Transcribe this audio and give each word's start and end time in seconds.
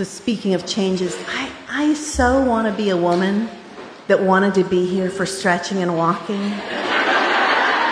So, 0.00 0.04
speaking 0.04 0.54
of 0.54 0.64
changes, 0.64 1.14
I, 1.28 1.50
I 1.68 1.92
so 1.92 2.42
want 2.42 2.66
to 2.66 2.72
be 2.72 2.88
a 2.88 2.96
woman 2.96 3.50
that 4.06 4.22
wanted 4.22 4.54
to 4.54 4.64
be 4.64 4.86
here 4.86 5.10
for 5.10 5.26
stretching 5.26 5.82
and 5.82 5.94
walking. 5.94 6.40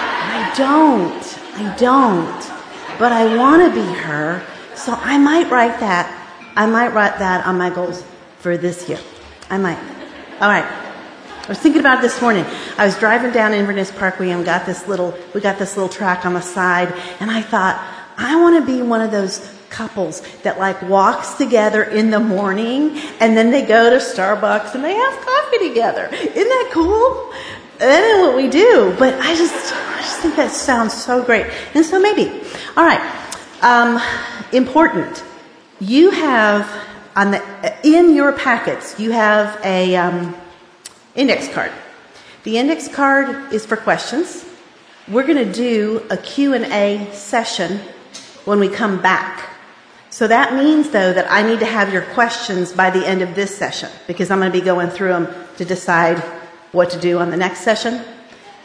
I 0.09 0.51
don't. 0.57 1.39
I 1.55 1.77
don't. 1.77 2.99
But 2.99 3.13
I 3.13 3.37
want 3.37 3.63
to 3.63 3.69
be 3.79 3.87
her. 3.99 4.43
So 4.75 4.95
I 4.95 5.19
might 5.19 5.51
write 5.51 5.81
that. 5.81 6.11
I 6.57 6.65
might 6.65 6.95
write 6.95 7.19
that 7.19 7.47
on 7.47 7.59
my 7.59 7.69
goals 7.69 8.03
for 8.39 8.57
this 8.57 8.89
year. 8.89 9.01
I 9.51 9.59
might. 9.59 9.77
All 10.41 10.49
right. 10.49 10.65
I 10.65 11.47
was 11.47 11.59
thinking 11.59 11.81
about 11.81 11.99
it 11.99 12.01
this 12.01 12.23
morning. 12.23 12.47
I 12.79 12.87
was 12.87 12.99
driving 12.99 13.33
down 13.33 13.53
Inverness 13.53 13.91
Parkway 13.91 14.31
and 14.31 14.47
got 14.47 14.65
this 14.65 14.89
little, 14.89 15.15
we 15.35 15.43
got 15.43 15.59
this 15.59 15.77
little 15.77 15.91
track 15.91 16.25
on 16.25 16.33
the 16.33 16.41
side, 16.41 16.91
and 17.21 17.31
I 17.31 17.43
thought, 17.43 17.77
I 18.17 18.41
want 18.41 18.57
to 18.65 18.65
be 18.65 18.81
one 18.81 19.03
of 19.03 19.11
those 19.11 19.58
couples 19.71 20.23
that 20.43 20.59
like 20.59 20.81
walks 20.83 21.35
together 21.35 21.83
in 21.83 22.11
the 22.11 22.21
morning 22.21 22.99
and 23.21 23.37
then 23.37 23.51
they 23.51 23.65
go 23.65 23.91
to 23.91 23.97
Starbucks 23.97 24.75
and 24.75 24.85
they 24.85 24.95
have 24.95 25.21
coffee 25.21 25.69
together. 25.69 26.09
Isn't 26.13 26.35
that 26.35 26.71
cool? 26.73 27.33
That 27.79 28.03
is 28.03 28.27
what 28.27 28.37
we 28.37 28.49
do. 28.49 28.95
But 28.99 29.15
I 29.15 29.35
just, 29.35 29.55
I 29.75 29.99
just 30.01 30.21
think 30.21 30.37
that 30.37 30.51
sounds 30.51 30.95
so 30.95 31.23
great. 31.23 31.47
And 31.75 31.85
so 31.85 32.01
maybe. 32.01 32.29
All 32.77 32.85
right. 32.85 33.01
Um, 33.63 34.01
important. 34.53 35.23
You 35.81 36.11
have 36.11 36.69
on 37.15 37.31
the, 37.33 37.77
in 37.85 38.15
your 38.15 38.33
packets, 38.33 38.99
you 38.99 39.13
have 39.13 39.61
a, 39.65 39.97
um, 39.97 40.35
index 41.19 41.49
card. 41.49 41.73
The 42.45 42.57
index 42.59 42.89
card 42.89 43.53
is 43.53 43.67
for 43.67 43.77
questions. 43.77 44.45
We're 45.09 45.27
going 45.27 45.45
to 45.45 45.53
do 45.53 46.07
a 46.11 46.17
Q&A 46.17 47.11
session 47.13 47.81
when 48.45 48.61
we 48.61 48.69
come 48.69 49.03
back. 49.03 49.51
So 50.19 50.27
that 50.27 50.53
means, 50.53 50.91
though, 50.91 51.13
that 51.13 51.31
I 51.31 51.43
need 51.43 51.61
to 51.61 51.65
have 51.65 51.93
your 51.93 52.03
questions 52.03 52.73
by 52.73 52.91
the 52.91 53.07
end 53.07 53.23
of 53.23 53.37
this 53.37 53.57
session 53.57 53.89
because 54.09 54.33
I'm 54.33 54.41
going 54.41 54.51
to 54.51 54.59
be 54.59 54.65
going 54.65 54.91
through 54.91 55.11
them 55.11 55.29
to 55.59 55.65
decide 55.65 56.19
what 56.73 56.91
to 56.91 56.99
do 56.99 57.21
on 57.21 57.31
the 57.31 57.37
next 57.37 57.61
session. 57.61 58.03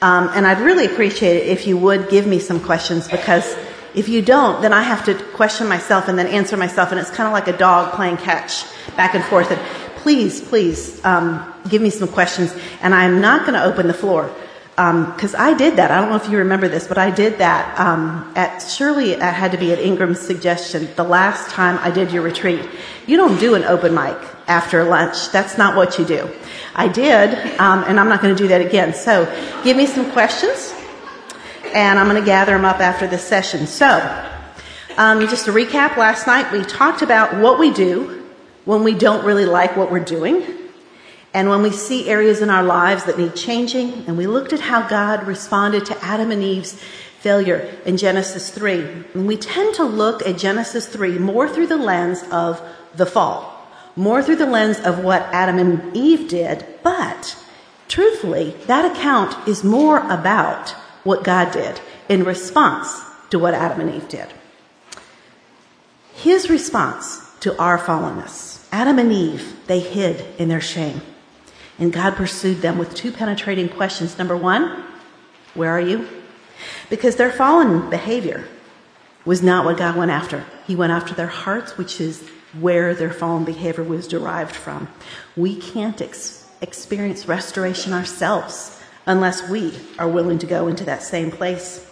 Um, 0.02 0.32
and 0.34 0.48
I'd 0.48 0.62
really 0.62 0.88
appreciate 0.88 1.44
it 1.44 1.50
if 1.50 1.68
you 1.68 1.78
would 1.78 2.10
give 2.10 2.26
me 2.26 2.40
some 2.40 2.60
questions 2.60 3.08
because 3.08 3.56
if 3.94 4.10
you 4.10 4.24
don't, 4.24 4.64
then 4.64 4.74
I 4.74 4.82
have 4.82 5.06
to 5.06 5.14
question 5.36 5.68
myself 5.68 6.08
and 6.08 6.18
then 6.18 6.26
answer 6.26 6.58
myself, 6.58 6.90
and 6.90 7.00
it's 7.00 7.12
kind 7.12 7.28
of 7.28 7.34
like 7.34 7.48
a 7.48 7.56
dog 7.56 7.94
playing 7.94 8.18
catch 8.18 8.66
back 8.98 9.14
and 9.14 9.24
forth. 9.24 9.52
And 9.52 9.62
please, 9.98 10.42
please 10.42 11.06
um, 11.06 11.54
give 11.70 11.84
me 11.84 11.92
some 11.92 12.08
questions. 12.08 12.52
And 12.82 12.96
I'm 12.96 13.22
not 13.22 13.42
going 13.42 13.54
to 13.54 13.64
open 13.64 13.86
the 13.86 13.94
floor 13.94 14.34
because 14.76 15.36
um, 15.36 15.42
I 15.42 15.54
did 15.54 15.76
that. 15.76 15.92
I 15.92 16.02
don't 16.02 16.10
know 16.10 16.16
if 16.16 16.28
you 16.30 16.40
remember 16.40 16.68
this, 16.68 16.88
but 16.88 16.98
I 16.98 17.12
did 17.12 17.38
that 17.38 17.80
um, 17.80 18.34
at 18.36 18.58
surely 18.58 19.12
it 19.12 19.22
had 19.22 19.52
to 19.52 19.58
be 19.58 19.72
at 19.72 19.78
Ingram's 19.78 20.20
suggestion 20.20 20.90
the 20.96 21.04
last 21.04 21.52
time 21.52 21.78
I 21.78 21.92
did 21.92 22.12
your 22.12 22.24
retreat. 22.24 22.68
You 23.06 23.18
don't 23.18 23.40
do 23.40 23.54
an 23.54 23.66
open 23.66 23.94
mic 23.94 24.18
after 24.48 24.84
lunch. 24.84 25.30
That's 25.30 25.60
not 25.60 25.76
what 25.76 26.00
you 26.00 26.06
do. 26.06 26.28
I 26.74 26.88
did, 26.88 27.38
um, 27.60 27.84
and 27.88 28.00
I'm 28.00 28.10
not 28.10 28.22
going 28.22 28.36
to 28.36 28.44
do 28.44 28.48
that 28.48 28.62
again. 28.62 28.96
So 28.96 29.26
give 29.64 29.78
me 29.78 29.86
some 29.86 30.10
questions, 30.12 30.74
and 31.76 32.00
I'm 32.00 32.10
going 32.10 32.20
to 32.20 32.26
gather 32.26 32.54
them 32.54 32.66
up 32.66 32.80
after 32.80 33.06
this 33.06 33.24
session. 33.24 33.68
So 33.68 33.88
um, 34.98 35.20
just 35.28 35.46
to 35.46 35.52
recap, 35.52 35.98
last 35.98 36.26
night 36.26 36.52
we 36.52 36.64
talked 36.64 37.04
about 37.04 37.40
what 37.40 37.60
we 37.60 37.70
do 37.70 38.24
when 38.66 38.84
we 38.84 38.96
don't 38.96 39.24
really 39.24 39.46
like 39.46 39.78
what 39.78 39.92
we're 39.92 40.00
doing. 40.04 40.63
And 41.34 41.50
when 41.50 41.64
we 41.64 41.72
see 41.72 42.10
areas 42.10 42.42
in 42.42 42.50
our 42.50 42.64
lives 42.64 43.06
that 43.06 43.18
need 43.18 43.36
changing, 43.36 44.06
and 44.06 44.18
we 44.18 44.28
looked 44.28 44.54
at 44.54 44.60
how 44.60 44.88
God 44.88 45.26
responded 45.26 45.86
to 45.88 46.04
Adam 46.04 46.30
and 46.30 46.44
Eve's 46.44 46.80
failure 47.20 47.74
in 47.86 47.98
Genesis 47.98 48.50
3. 48.52 48.82
And 49.14 49.26
we 49.26 49.38
tend 49.38 49.74
to 49.76 49.84
look 49.84 50.22
at 50.28 50.38
Genesis 50.38 50.88
3 50.88 51.18
more 51.18 51.50
through 51.50 51.68
the 51.68 51.78
lens 51.78 52.24
of 52.32 52.62
the 52.96 53.06
fall, 53.06 53.66
more 53.96 54.22
through 54.22 54.36
the 54.36 54.46
lens 54.46 54.80
of 54.80 55.04
what 55.04 55.22
Adam 55.34 55.58
and 55.58 55.96
Eve 55.96 56.28
did. 56.28 56.66
But 56.84 57.36
truthfully, 57.88 58.56
that 58.68 58.92
account 58.92 59.48
is 59.48 59.64
more 59.64 60.00
about 60.00 60.72
what 61.04 61.24
God 61.24 61.52
did 61.52 61.82
in 62.10 62.24
response 62.24 63.02
to 63.32 63.40
what 63.40 63.54
Adam 63.54 63.82
and 63.82 63.96
Eve 63.96 64.08
did. 64.08 64.28
His 66.14 66.50
response 66.50 67.26
to 67.40 67.58
our 67.58 67.80
fallenness. 67.80 68.68
Adam 68.72 69.00
and 69.00 69.12
Eve, 69.12 69.56
they 69.68 69.80
hid 69.80 70.26
in 70.38 70.50
their 70.50 70.62
shame. 70.62 71.02
And 71.80 71.92
God 71.92 72.16
pursued 72.16 72.58
them 72.58 72.78
with 72.78 72.94
two 72.94 73.12
penetrating 73.12 73.70
questions. 73.70 74.18
Number 74.18 74.38
one, 74.38 74.84
where 75.54 75.72
are 75.72 75.82
you? 75.82 76.08
Because 76.90 77.16
their 77.16 77.32
fallen 77.32 77.90
behavior 77.90 78.48
was 79.26 79.42
not 79.42 79.66
what 79.66 79.78
God 79.78 79.96
went 79.96 80.12
after. 80.12 80.46
He 80.68 80.76
went 80.76 80.92
after 80.92 81.14
their 81.14 81.28
hearts, 81.28 81.78
which 81.78 82.00
is 82.00 82.28
where 82.60 82.94
their 82.94 83.12
fallen 83.12 83.44
behavior 83.44 83.84
was 83.84 84.08
derived 84.08 84.56
from. 84.56 84.88
We 85.36 85.56
can't 85.56 86.00
ex- 86.02 86.48
experience 86.62 87.28
restoration 87.28 87.94
ourselves 87.94 88.80
unless 89.06 89.50
we 89.50 89.74
are 89.98 90.08
willing 90.08 90.40
to 90.40 90.46
go 90.46 90.68
into 90.68 90.84
that 90.86 91.04
same 91.04 91.32
place. 91.32 91.90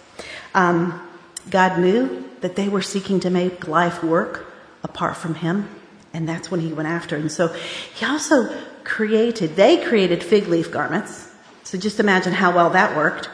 Um, 0.54 1.08
God 1.50 1.80
knew 1.80 2.30
that 2.42 2.56
they 2.56 2.70
were 2.70 2.82
seeking 2.82 3.20
to 3.22 3.30
make 3.30 3.68
life 3.68 4.04
work 4.04 4.54
apart 4.84 5.18
from 5.18 5.36
Him, 5.36 5.70
and 6.14 6.28
that's 6.28 6.52
when 6.52 6.60
He 6.60 6.74
went 6.74 6.88
after. 6.88 7.16
And 7.16 7.32
so 7.32 7.48
He 7.96 8.06
also 8.06 8.54
created, 8.84 9.56
they 9.56 9.84
created 9.84 10.24
fig 10.24 10.48
leaf 10.48 10.72
garments. 10.72 11.32
So 11.64 11.78
just 11.78 12.00
imagine 12.00 12.34
how 12.34 12.56
well 12.56 12.70
that 12.72 12.96
worked. 12.96 13.30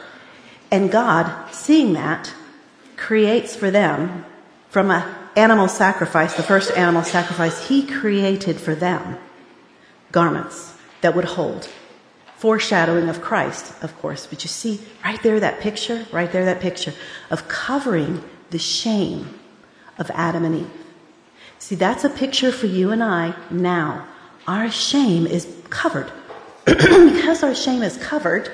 And 0.70 0.90
God, 0.90 1.52
seeing 1.52 1.94
that, 1.94 2.32
creates 2.96 3.56
for 3.56 3.70
them 3.70 4.24
from 4.68 4.90
an 4.90 5.08
animal 5.36 5.68
sacrifice, 5.68 6.34
the 6.34 6.42
first 6.42 6.70
animal 6.72 7.02
sacrifice, 7.02 7.68
He 7.68 7.86
created 7.86 8.60
for 8.60 8.74
them 8.74 9.18
garments 10.12 10.74
that 11.00 11.14
would 11.14 11.24
hold. 11.24 11.68
Foreshadowing 12.36 13.08
of 13.08 13.20
Christ, 13.20 13.72
of 13.82 13.96
course. 13.98 14.26
But 14.26 14.44
you 14.44 14.48
see, 14.48 14.80
right 15.04 15.20
there, 15.22 15.40
that 15.40 15.60
picture, 15.60 16.06
right 16.12 16.30
there, 16.30 16.44
that 16.44 16.60
picture 16.60 16.94
of 17.30 17.48
covering 17.48 18.22
the 18.50 18.58
shame 18.58 19.38
of 19.98 20.10
Adam 20.14 20.44
and 20.44 20.54
Eve. 20.54 20.70
See, 21.58 21.74
that's 21.74 22.04
a 22.04 22.10
picture 22.10 22.52
for 22.52 22.66
you 22.66 22.90
and 22.90 23.02
I 23.02 23.34
now 23.50 24.06
our 24.48 24.70
shame 24.70 25.26
is 25.26 25.46
covered. 25.68 26.10
because 26.64 27.42
our 27.42 27.54
shame 27.54 27.82
is 27.82 27.98
covered, 27.98 28.50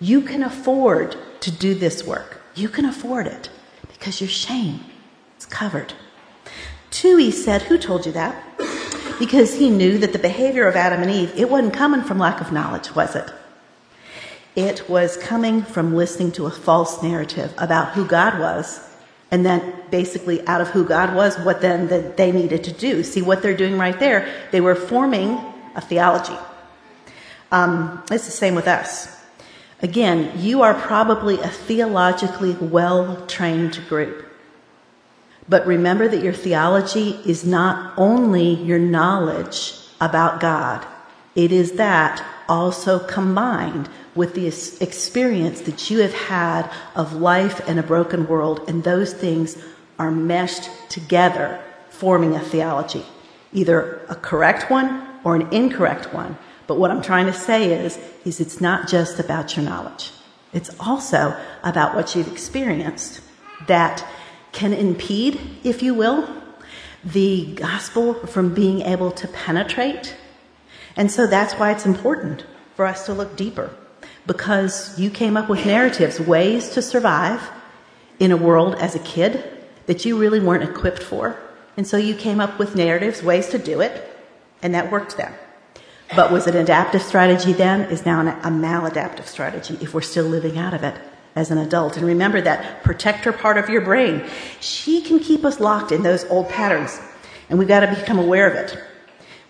you 0.00 0.22
can 0.22 0.42
afford 0.42 1.16
to 1.40 1.52
do 1.52 1.74
this 1.74 2.02
work. 2.02 2.40
You 2.54 2.68
can 2.68 2.86
afford 2.86 3.26
it 3.26 3.50
because 3.88 4.20
your 4.22 4.30
shame 4.30 4.80
is 5.38 5.44
covered. 5.44 5.92
Two, 6.90 7.18
he 7.18 7.30
said, 7.30 7.62
Who 7.62 7.76
told 7.78 8.06
you 8.06 8.12
that? 8.12 8.42
Because 9.16 9.54
he 9.54 9.70
knew 9.70 9.96
that 9.98 10.12
the 10.12 10.18
behavior 10.18 10.66
of 10.66 10.74
Adam 10.74 11.00
and 11.00 11.10
Eve, 11.10 11.32
it 11.36 11.48
wasn't 11.48 11.72
coming 11.72 12.02
from 12.02 12.18
lack 12.18 12.40
of 12.40 12.50
knowledge, 12.50 12.96
was 12.96 13.14
it? 13.14 13.30
It 14.56 14.90
was 14.90 15.16
coming 15.16 15.62
from 15.62 15.94
listening 15.94 16.32
to 16.32 16.46
a 16.46 16.50
false 16.50 17.00
narrative 17.00 17.54
about 17.56 17.92
who 17.92 18.06
God 18.06 18.40
was 18.40 18.80
and 19.34 19.44
then 19.44 19.74
basically 19.90 20.46
out 20.46 20.60
of 20.60 20.68
who 20.68 20.84
God 20.84 21.12
was, 21.12 21.36
what 21.40 21.60
then 21.60 21.88
that 21.88 22.16
they 22.16 22.30
needed 22.30 22.62
to 22.64 22.72
do. 22.72 23.02
See 23.02 23.20
what 23.20 23.42
they're 23.42 23.56
doing 23.56 23.76
right 23.76 23.98
there? 23.98 24.32
They 24.52 24.60
were 24.60 24.76
forming 24.76 25.40
a 25.74 25.80
theology. 25.80 26.38
Um, 27.50 28.00
it's 28.12 28.26
the 28.26 28.30
same 28.30 28.54
with 28.54 28.68
us. 28.68 29.20
Again, 29.82 30.30
you 30.38 30.62
are 30.62 30.72
probably 30.72 31.40
a 31.40 31.48
theologically 31.48 32.52
well 32.52 33.26
trained 33.26 33.80
group. 33.88 34.24
But 35.48 35.66
remember 35.66 36.06
that 36.06 36.22
your 36.22 36.32
theology 36.32 37.18
is 37.26 37.44
not 37.44 37.92
only 37.98 38.54
your 38.54 38.78
knowledge 38.78 39.74
about 40.00 40.38
God, 40.38 40.86
it 41.34 41.50
is 41.50 41.72
that 41.72 42.24
also 42.48 43.00
combined 43.00 43.88
with 44.14 44.34
the 44.34 44.46
experience 44.82 45.62
that 45.62 45.90
you 45.90 45.98
have 45.98 46.14
had 46.14 46.70
of 46.94 47.14
life 47.14 47.66
in 47.68 47.78
a 47.78 47.82
broken 47.82 48.26
world, 48.26 48.60
and 48.68 48.84
those 48.84 49.12
things 49.12 49.56
are 49.98 50.10
meshed 50.10 50.70
together, 50.88 51.60
forming 51.90 52.34
a 52.34 52.40
theology, 52.40 53.04
either 53.52 54.00
a 54.08 54.14
correct 54.14 54.70
one 54.70 55.06
or 55.24 55.34
an 55.34 55.52
incorrect 55.52 56.12
one. 56.12 56.36
But 56.66 56.78
what 56.78 56.90
I'm 56.90 57.02
trying 57.02 57.26
to 57.26 57.32
say 57.32 57.72
is, 57.72 57.98
is 58.24 58.40
it's 58.40 58.60
not 58.60 58.88
just 58.88 59.18
about 59.18 59.56
your 59.56 59.64
knowledge. 59.64 60.12
It's 60.52 60.70
also 60.78 61.36
about 61.62 61.94
what 61.94 62.14
you've 62.14 62.30
experienced 62.30 63.20
that 63.66 64.06
can 64.52 64.72
impede, 64.72 65.40
if 65.64 65.82
you 65.82 65.94
will, 65.94 66.28
the 67.04 67.54
gospel 67.56 68.14
from 68.14 68.54
being 68.54 68.82
able 68.82 69.10
to 69.10 69.28
penetrate. 69.28 70.16
And 70.96 71.10
so 71.10 71.26
that's 71.26 71.54
why 71.54 71.72
it's 71.72 71.84
important 71.84 72.44
for 72.76 72.86
us 72.86 73.06
to 73.06 73.12
look 73.12 73.36
deeper 73.36 73.70
because 74.26 74.98
you 74.98 75.10
came 75.10 75.36
up 75.36 75.48
with 75.48 75.66
narratives, 75.66 76.20
ways 76.20 76.70
to 76.70 76.82
survive 76.82 77.50
in 78.18 78.32
a 78.32 78.36
world 78.36 78.74
as 78.76 78.94
a 78.94 79.00
kid 79.00 79.44
that 79.86 80.04
you 80.04 80.16
really 80.16 80.40
weren't 80.40 80.68
equipped 80.68 81.02
for. 81.02 81.38
And 81.76 81.86
so 81.86 81.96
you 81.96 82.14
came 82.14 82.40
up 82.40 82.58
with 82.58 82.74
narratives, 82.74 83.22
ways 83.22 83.48
to 83.48 83.58
do 83.58 83.80
it, 83.80 84.10
and 84.62 84.74
that 84.74 84.90
worked 84.90 85.16
then. 85.16 85.34
But 86.14 86.30
was 86.30 86.46
it 86.46 86.54
an 86.54 86.62
adaptive 86.62 87.02
strategy 87.02 87.52
then? 87.52 87.82
Is 87.90 88.06
now 88.06 88.20
a 88.20 88.48
maladaptive 88.48 89.26
strategy 89.26 89.78
if 89.80 89.94
we're 89.94 90.00
still 90.02 90.26
living 90.26 90.58
out 90.58 90.74
of 90.74 90.84
it 90.84 90.94
as 91.34 91.50
an 91.50 91.58
adult. 91.58 91.96
And 91.96 92.06
remember 92.06 92.40
that 92.40 92.84
protector 92.84 93.32
part 93.32 93.58
of 93.58 93.68
your 93.68 93.80
brain. 93.80 94.24
She 94.60 95.00
can 95.00 95.18
keep 95.18 95.44
us 95.44 95.60
locked 95.60 95.92
in 95.92 96.02
those 96.02 96.24
old 96.26 96.48
patterns. 96.48 97.00
And 97.48 97.58
we've 97.58 97.68
got 97.68 97.80
to 97.80 97.88
become 97.88 98.18
aware 98.18 98.48
of 98.48 98.54
it. 98.54 98.78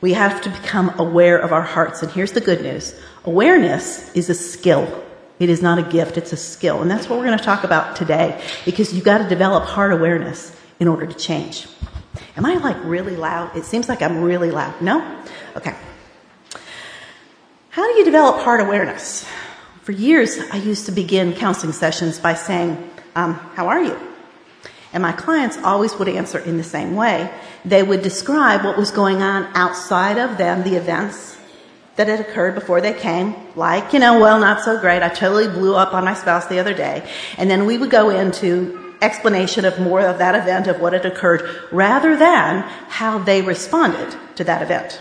We 0.01 0.15
have 0.15 0.41
to 0.43 0.51
become 0.51 0.95
aware 0.99 1.39
of 1.39 1.53
our 1.53 1.63
hearts. 1.63 2.03
And 2.03 2.11
here's 2.11 2.33
the 2.33 2.41
good 2.41 2.63
news 2.63 2.99
awareness 3.25 4.15
is 4.15 4.31
a 4.31 4.35
skill. 4.35 5.03
It 5.41 5.51
is 5.51 5.61
not 5.61 5.79
a 5.79 5.83
gift, 5.83 6.17
it's 6.17 6.33
a 6.33 6.37
skill. 6.37 6.81
And 6.83 6.91
that's 6.91 7.09
what 7.09 7.19
we're 7.19 7.27
going 7.27 7.39
to 7.39 7.45
talk 7.45 7.65
about 7.65 7.97
today 7.97 8.41
because 8.65 8.93
you've 8.95 9.05
got 9.05 9.19
to 9.19 9.29
develop 9.29 9.65
heart 9.65 9.93
awareness 9.93 10.55
in 10.79 10.89
order 10.89 11.07
to 11.07 11.15
change. 11.15 11.67
Am 12.37 12.47
I 12.47 12.55
like 12.55 12.77
really 12.85 13.17
loud? 13.17 13.57
It 13.57 13.65
seems 13.65 13.89
like 13.89 14.03
I'm 14.03 14.23
really 14.23 14.51
loud. 14.51 14.81
No? 14.81 15.23
Okay. 15.57 15.75
How 17.71 17.91
do 17.93 17.99
you 17.99 18.05
develop 18.05 18.43
heart 18.43 18.61
awareness? 18.61 19.27
For 19.83 19.93
years, 19.93 20.39
I 20.53 20.57
used 20.57 20.87
to 20.87 20.93
begin 20.93 21.33
counseling 21.35 21.73
sessions 21.73 22.19
by 22.19 22.35
saying, 22.35 22.91
um, 23.17 23.35
How 23.35 23.69
are 23.69 23.83
you? 23.83 23.99
And 24.93 25.03
my 25.03 25.13
clients 25.13 25.59
always 25.59 25.97
would 25.97 26.09
answer 26.09 26.39
in 26.39 26.57
the 26.57 26.65
same 26.65 26.95
way. 26.95 27.29
They 27.65 27.83
would 27.83 28.03
describe 28.03 28.65
what 28.65 28.77
was 28.77 28.93
going 28.93 29.23
on 29.23 29.49
outside 29.55 30.19
of 30.19 30.39
them, 30.39 30.63
the 30.63 30.77
events 30.77 31.37
that 31.97 32.09
had 32.09 32.21
occurred 32.21 32.55
before 32.55 32.81
they 32.81 32.93
came, 32.93 33.35
like, 33.55 33.93
you 33.93 33.99
know, 33.99 34.19
well, 34.19 34.41
not 34.41 34.63
so 34.63 34.81
great. 34.81 35.03
I 35.03 35.09
totally 35.09 35.49
blew 35.49 35.77
up 35.77 35.95
on 35.95 36.05
my 36.05 36.15
spouse 36.15 36.47
the 36.47 36.59
other 36.59 36.75
day. 36.75 37.09
And 37.39 37.51
then 37.51 37.67
we 37.67 37.79
would 37.79 37.91
go 37.91 38.11
into 38.11 38.95
explanation 39.01 39.65
of 39.65 39.79
more 39.79 40.01
of 40.01 40.19
that 40.19 40.35
event, 40.35 40.67
of 40.67 40.81
what 40.81 40.93
had 40.93 41.07
occurred, 41.07 41.49
rather 41.71 42.17
than 42.17 42.63
how 42.89 43.19
they 43.19 43.43
responded 43.43 44.17
to 44.37 44.45
that 44.45 44.63
event. 44.63 45.01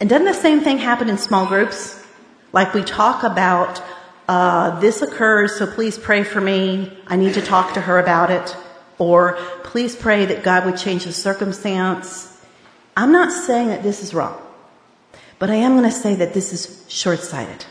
And 0.00 0.08
doesn't 0.08 0.26
the 0.26 0.34
same 0.34 0.60
thing 0.60 0.78
happen 0.78 1.08
in 1.08 1.18
small 1.18 1.46
groups? 1.46 2.04
Like 2.52 2.74
we 2.74 2.84
talk 2.84 3.24
about, 3.24 3.82
uh, 4.28 4.78
this 4.80 5.02
occurs, 5.02 5.56
so 5.56 5.66
please 5.66 5.98
pray 5.98 6.24
for 6.24 6.40
me. 6.40 6.96
I 7.06 7.16
need 7.16 7.34
to 7.34 7.42
talk 7.42 7.74
to 7.74 7.80
her 7.80 7.98
about 7.98 8.30
it. 8.30 8.56
Or 8.98 9.34
please 9.64 9.96
pray 9.96 10.24
that 10.26 10.44
God 10.44 10.66
would 10.66 10.76
change 10.76 11.04
the 11.04 11.12
circumstance. 11.12 12.30
I'm 12.96 13.10
not 13.10 13.32
saying 13.32 13.68
that 13.68 13.82
this 13.82 14.02
is 14.02 14.14
wrong, 14.14 14.40
but 15.38 15.50
I 15.50 15.56
am 15.56 15.72
going 15.72 15.88
to 15.88 15.94
say 15.94 16.14
that 16.14 16.34
this 16.34 16.52
is 16.52 16.84
short 16.88 17.20
sighted. 17.20 17.64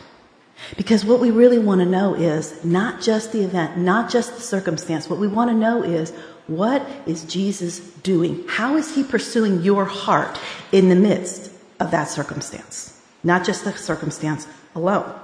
Because 0.76 1.04
what 1.04 1.20
we 1.20 1.30
really 1.30 1.58
want 1.58 1.80
to 1.80 1.86
know 1.86 2.14
is 2.14 2.64
not 2.64 3.00
just 3.00 3.32
the 3.32 3.42
event, 3.42 3.76
not 3.76 4.10
just 4.10 4.34
the 4.34 4.40
circumstance. 4.40 5.08
What 5.08 5.18
we 5.18 5.28
want 5.28 5.50
to 5.50 5.56
know 5.56 5.82
is 5.82 6.12
what 6.46 6.86
is 7.06 7.24
Jesus 7.24 7.80
doing? 7.80 8.44
How 8.48 8.76
is 8.76 8.94
he 8.94 9.02
pursuing 9.02 9.62
your 9.62 9.84
heart 9.84 10.38
in 10.72 10.88
the 10.88 10.94
midst 10.94 11.52
of 11.80 11.90
that 11.90 12.08
circumstance? 12.08 13.00
Not 13.22 13.44
just 13.44 13.64
the 13.64 13.72
circumstance 13.72 14.46
alone. 14.74 15.20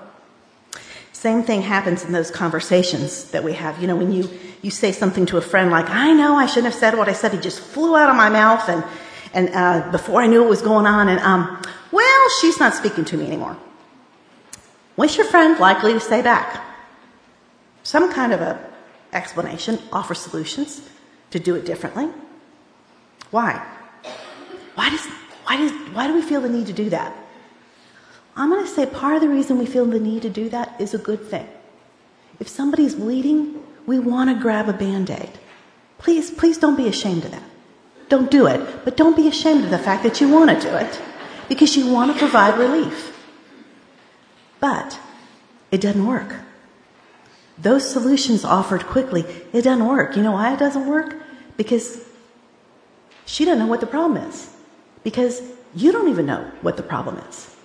Same 1.13 1.43
thing 1.43 1.61
happens 1.61 2.05
in 2.05 2.13
those 2.13 2.31
conversations 2.31 3.31
that 3.33 3.45
we 3.45 3.53
have. 3.53 3.79
You 3.81 3.87
know, 3.87 3.97
when 3.97 4.11
you, 4.11 4.31
you 4.63 4.71
say 4.71 4.93
something 4.93 5.27
to 5.27 5.37
a 5.37 5.43
friend 5.43 5.71
like, 5.71 5.91
I 5.91 6.13
know 6.13 6.37
I 6.37 6.47
shouldn't 6.47 6.73
have 6.73 6.81
said 6.81 6.97
what 6.97 7.09
I 7.11 7.13
said. 7.13 7.35
It 7.35 7.43
just 7.43 7.61
flew 7.61 7.97
out 7.97 8.09
of 8.09 8.17
my 8.17 8.31
mouth 8.31 8.67
and, 8.69 8.85
and, 9.35 9.51
uh, 9.55 9.91
before 9.91 10.23
I 10.23 10.27
knew 10.27 10.41
what 10.41 10.49
was 10.49 10.63
going 10.63 10.87
on. 10.87 11.09
And, 11.09 11.21
um, 11.21 11.63
well, 11.93 12.29
she's 12.41 12.59
not 12.59 12.75
speaking 12.75 13.05
to 13.07 13.17
me 13.17 13.27
anymore. 13.27 13.57
What's 14.97 15.17
your 15.17 15.27
friend 15.27 15.59
likely 15.59 15.93
to 15.93 16.01
say 16.01 16.23
back? 16.23 16.63
Some 17.83 18.13
kind 18.13 18.33
of 18.33 18.41
a 18.41 18.71
explanation, 19.13 19.79
offer 19.93 20.15
solutions 20.15 20.83
to 21.31 21.41
do 21.41 21.55
it 21.55 21.65
differently. 21.65 22.09
Why? 23.31 23.65
Why 24.75 24.91
does, 24.91 25.05
why 25.45 25.57
does, 25.57 25.73
why 25.93 26.07
do 26.07 26.15
we 26.15 26.23
feel 26.23 26.41
the 26.41 26.49
need 26.49 26.67
to 26.67 26.73
do 26.73 26.91
that? 26.91 27.17
I'm 28.37 28.51
going 28.51 28.65
to 28.65 28.71
say 28.71 28.87
part 28.87 29.17
of 29.17 29.21
the 29.21 29.29
reason 29.29 29.59
we 29.59 29.67
feel 29.67 29.85
the 29.85 30.01
need 30.01 30.23
to 30.23 30.31
do 30.31 30.49
that 30.51 30.81
is 30.81 30.95
a 30.95 30.99
good 30.99 31.25
thing. 31.25 31.49
If 32.39 32.49
somebody's 32.49 32.95
bleeding, 32.95 33.63
we 33.87 33.99
want 33.99 34.31
to 34.31 34.41
grab 34.41 34.69
a 34.69 34.73
band 34.73 35.11
aid. 35.11 35.31
Please, 35.99 36.31
please 36.31 36.57
don't 36.57 36.77
be 36.77 36.89
ashamed 36.89 37.25
of 37.25 37.33
that. 37.33 37.43
Don't 38.09 38.31
do 38.31 38.47
it, 38.47 38.85
but 38.85 38.97
don't 38.97 39.17
be 39.17 39.29
ashamed 39.29 39.65
of 39.65 39.71
the 39.71 39.79
fact 39.79 40.03
that 40.05 40.21
you 40.21 40.29
want 40.29 40.51
to 40.51 40.61
do 40.61 40.75
it 40.75 41.01
because 41.51 41.77
you 41.77 41.89
want 41.89 42.13
to 42.13 42.17
provide 42.17 42.57
relief. 42.57 43.13
But 44.61 45.01
it 45.73 45.81
doesn't 45.81 46.07
work. 46.07 46.37
Those 47.59 47.91
solutions 47.91 48.45
offered 48.45 48.87
quickly, 48.87 49.23
it 49.53 49.63
doesn't 49.63 49.85
work. 49.85 50.17
You 50.17 50.23
know 50.23 50.33
why 50.33 50.55
it 50.55 50.61
doesn't 50.61 50.87
work? 50.87 51.17
Because 51.57 52.07
she 53.27 53.45
doesn't 53.45 53.59
know 53.59 53.67
what 53.67 53.81
the 53.81 53.89
problem 53.89 54.23
is. 54.29 54.55
Because 55.03 55.43
you 55.75 55.91
don't 55.91 56.09
even 56.09 56.25
know 56.25 56.49
what 56.63 56.77
the 56.77 56.85
problem 56.85 57.19
is. 57.29 57.57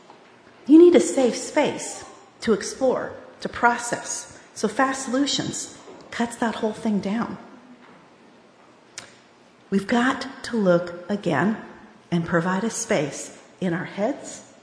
You 0.65 0.79
need 0.79 0.95
a 0.95 0.99
safe 0.99 1.35
space 1.35 2.03
to 2.41 2.53
explore, 2.53 3.13
to 3.41 3.47
process. 3.47 4.39
So 4.55 4.67
fast 4.67 5.05
solutions 5.05 5.77
cuts 6.09 6.37
that 6.37 6.55
whole 6.55 6.73
thing 6.73 7.01
down. 7.01 7.37
We've 9.69 9.85
got 9.85 10.25
to 10.45 10.57
look 10.57 11.07
again 11.07 11.57
and 12.09 12.25
provide 12.25 12.63
a 12.63 12.71
space 12.71 13.34
in 13.61 13.73
our 13.73 13.85
heads 13.85 14.53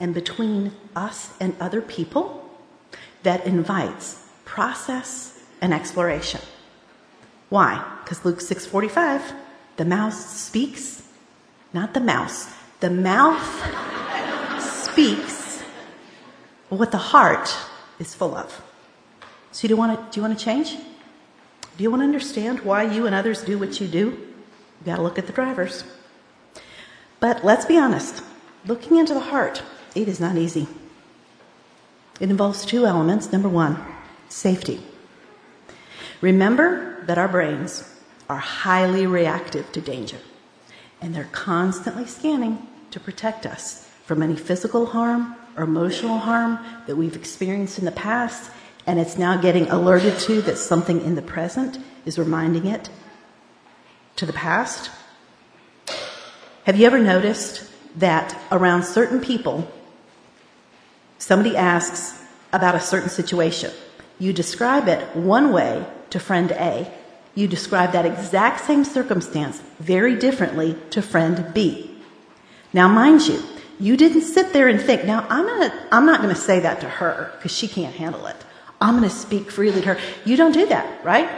and 0.00 0.14
between 0.14 0.72
us 0.94 1.32
and 1.40 1.56
other 1.60 1.80
people 1.80 2.48
that 3.22 3.46
invites 3.46 4.24
process 4.44 5.42
and 5.60 5.74
exploration. 5.74 6.40
Why? 7.48 7.84
Because 8.02 8.24
Luke 8.24 8.40
6:45, 8.40 9.34
the 9.76 9.84
mouth 9.84 10.14
speaks, 10.14 11.02
not 11.72 11.94
the 11.94 12.00
mouse. 12.00 12.48
The 12.80 12.90
mouth 12.90 13.42
speaks 14.62 15.62
what 16.68 16.90
the 16.90 16.98
heart 16.98 17.54
is 17.98 18.14
full 18.14 18.36
of. 18.36 18.62
So 19.52 19.66
do 19.66 19.74
you 19.74 19.76
want 19.76 19.98
to, 19.98 20.04
do 20.12 20.20
you 20.20 20.26
want 20.26 20.38
to 20.38 20.44
change? 20.44 20.76
Do 21.76 21.82
you 21.82 21.90
want 21.90 22.00
to 22.00 22.04
understand 22.04 22.60
why 22.60 22.82
you 22.82 23.06
and 23.06 23.14
others 23.14 23.42
do 23.42 23.58
what 23.58 23.80
you 23.80 23.88
do? 23.88 23.98
You 23.98 24.84
got 24.84 24.96
to 24.96 25.02
look 25.02 25.18
at 25.18 25.26
the 25.26 25.32
drivers. 25.32 25.84
But 27.20 27.44
let's 27.44 27.64
be 27.64 27.78
honest. 27.78 28.22
Looking 28.66 28.98
into 28.98 29.14
the 29.14 29.20
heart, 29.20 29.62
it 29.94 30.08
is 30.08 30.20
not 30.20 30.36
easy. 30.36 30.68
It 32.20 32.30
involves 32.30 32.64
two 32.64 32.86
elements. 32.86 33.32
Number 33.32 33.48
one, 33.48 33.78
safety. 34.28 34.80
Remember 36.20 37.02
that 37.06 37.18
our 37.18 37.28
brains 37.28 37.94
are 38.28 38.38
highly 38.38 39.06
reactive 39.06 39.70
to 39.72 39.80
danger, 39.80 40.18
and 41.00 41.14
they're 41.14 41.28
constantly 41.32 42.06
scanning 42.06 42.66
to 42.90 43.00
protect 43.00 43.46
us 43.46 43.88
from 44.04 44.22
any 44.22 44.36
physical 44.36 44.86
harm 44.86 45.36
or 45.56 45.64
emotional 45.64 46.18
harm 46.18 46.58
that 46.86 46.96
we've 46.96 47.16
experienced 47.16 47.78
in 47.78 47.84
the 47.84 47.92
past, 47.92 48.50
and 48.86 48.98
it's 48.98 49.16
now 49.16 49.36
getting 49.36 49.68
alerted 49.70 50.18
to 50.18 50.42
that 50.42 50.58
something 50.58 51.00
in 51.02 51.14
the 51.14 51.22
present 51.22 51.78
is 52.04 52.18
reminding 52.18 52.66
it 52.66 52.90
to 54.16 54.26
the 54.26 54.32
past. 54.32 54.90
Have 56.68 56.78
you 56.78 56.84
ever 56.84 56.98
noticed 56.98 57.64
that 57.96 58.38
around 58.52 58.82
certain 58.82 59.22
people, 59.22 59.66
somebody 61.16 61.56
asks 61.56 62.22
about 62.52 62.74
a 62.74 62.80
certain 62.80 63.08
situation? 63.08 63.72
You 64.18 64.34
describe 64.34 64.86
it 64.86 65.16
one 65.16 65.50
way 65.50 65.86
to 66.10 66.20
friend 66.20 66.50
A. 66.50 66.92
You 67.34 67.48
describe 67.48 67.92
that 67.92 68.04
exact 68.04 68.66
same 68.66 68.84
circumstance 68.84 69.62
very 69.80 70.14
differently 70.14 70.76
to 70.90 71.00
friend 71.00 71.54
B. 71.54 71.90
Now, 72.74 72.86
mind 72.86 73.26
you, 73.26 73.42
you 73.80 73.96
didn't 73.96 74.20
sit 74.20 74.52
there 74.52 74.68
and 74.68 74.78
think, 74.78 75.06
now 75.06 75.26
I'm 75.30 75.46
gonna, 75.46 75.88
I'm 75.90 76.04
not 76.04 76.20
gonna 76.20 76.34
say 76.34 76.60
that 76.60 76.82
to 76.82 76.88
her 76.90 77.32
because 77.36 77.56
she 77.56 77.66
can't 77.66 77.94
handle 77.94 78.26
it. 78.26 78.36
I'm 78.78 78.94
gonna 78.94 79.08
speak 79.08 79.50
freely 79.50 79.80
to 79.80 79.94
her. 79.94 80.00
You 80.26 80.36
don't 80.36 80.52
do 80.52 80.66
that, 80.66 81.02
right? 81.02 81.30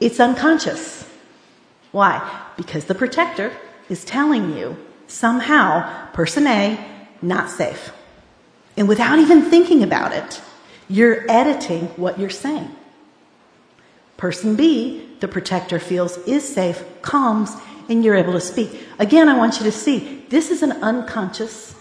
It's 0.00 0.18
unconscious. 0.18 1.06
Why? 1.92 2.46
Because 2.56 2.86
the 2.86 2.94
protector 2.94 3.52
is 3.88 4.04
telling 4.04 4.56
you 4.56 4.76
somehow, 5.06 6.10
person 6.12 6.46
A, 6.46 6.78
not 7.22 7.50
safe. 7.50 7.92
And 8.76 8.88
without 8.88 9.18
even 9.18 9.42
thinking 9.42 9.82
about 9.82 10.12
it, 10.12 10.40
you're 10.88 11.30
editing 11.30 11.86
what 11.96 12.18
you're 12.18 12.30
saying. 12.30 12.70
Person 14.16 14.56
B, 14.56 15.08
the 15.20 15.28
protector 15.28 15.78
feels 15.78 16.16
is 16.18 16.46
safe, 16.46 16.84
calms, 17.02 17.52
and 17.88 18.04
you're 18.04 18.14
able 18.14 18.32
to 18.32 18.40
speak. 18.40 18.86
Again, 18.98 19.28
I 19.28 19.36
want 19.36 19.58
you 19.58 19.64
to 19.64 19.72
see 19.72 20.24
this 20.28 20.50
is 20.50 20.62
an 20.62 20.72
unconscious 20.82 21.74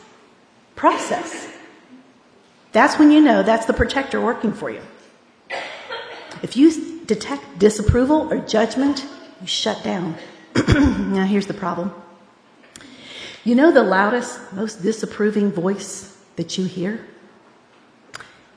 process. 0.76 1.48
That's 2.72 2.98
when 3.00 3.12
you 3.12 3.22
know 3.22 3.44
that's 3.44 3.66
the 3.66 3.74
protector 3.74 4.22
working 4.22 4.54
for 4.54 4.70
you. 4.70 4.82
If 6.44 6.56
you 6.56 7.02
detect 7.06 7.60
disapproval 7.60 8.32
or 8.32 8.40
judgment, 8.40 9.06
you 9.42 9.48
shut 9.48 9.84
down. 9.84 10.16
now, 10.68 11.26
here's 11.26 11.48
the 11.48 11.54
problem. 11.54 11.94
You 13.44 13.56
know 13.56 13.72
the 13.72 13.84
loudest, 13.84 14.40
most 14.54 14.82
disapproving 14.82 15.52
voice 15.52 16.18
that 16.36 16.58
you 16.58 16.66
hear? 16.66 17.06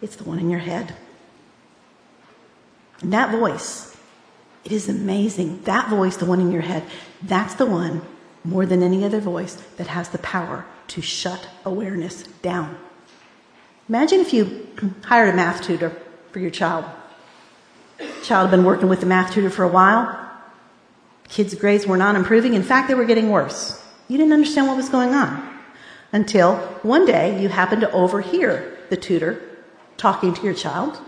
It's 0.03 0.17
the 0.17 0.25
one 0.25 0.39
in 0.39 0.51
your 0.51 0.61
head. 0.61 0.95
And 3.01 3.13
that 3.13 3.31
voice, 3.31 3.97
it 4.65 4.73
is 4.73 4.89
amazing. 4.89 5.63
That 5.63 5.89
voice, 5.89 6.17
the 6.17 6.27
one 6.27 6.41
in 6.41 6.51
your 6.51 6.63
head, 6.63 6.85
that's 7.23 7.55
the 7.55 7.67
one 7.67 8.03
more 8.45 8.67
than 8.67 8.83
any 8.83 9.05
other 9.05 9.21
voice 9.21 9.55
that 9.77 9.87
has 9.89 10.09
the 10.09 10.19
power 10.19 10.65
to 10.89 11.01
shut 11.01 11.49
awareness 11.65 12.23
down. 12.43 12.77
Imagine 13.89 14.21
if 14.21 14.33
you 14.33 14.67
hired 15.05 15.33
a 15.33 15.37
math 15.37 15.63
tutor 15.63 15.97
for 16.33 16.39
your 16.39 16.51
child. 16.51 16.85
Child 18.23 18.49
had 18.49 18.57
been 18.57 18.65
working 18.65 18.89
with 18.89 19.01
the 19.01 19.07
math 19.07 19.33
tutor 19.33 19.51
for 19.51 19.63
a 19.63 19.69
while. 19.69 20.30
Kids' 21.31 21.55
grades 21.55 21.87
were 21.87 21.97
not 21.97 22.17
improving. 22.17 22.55
In 22.55 22.63
fact, 22.63 22.89
they 22.89 22.95
were 22.95 23.05
getting 23.05 23.31
worse. 23.31 23.81
You 24.09 24.19
didn't 24.19 24.33
understand 24.33 24.67
what 24.67 24.77
was 24.77 24.89
going 24.89 25.15
on. 25.15 25.49
until 26.13 26.57
one 26.83 27.07
day 27.07 27.41
you 27.41 27.49
happen 27.49 27.81
to 27.81 27.91
overhear 27.93 28.77
the 28.91 28.97
tutor 28.97 29.41
talking 29.97 30.35
to 30.35 30.43
your 30.43 30.55
child. 30.55 30.99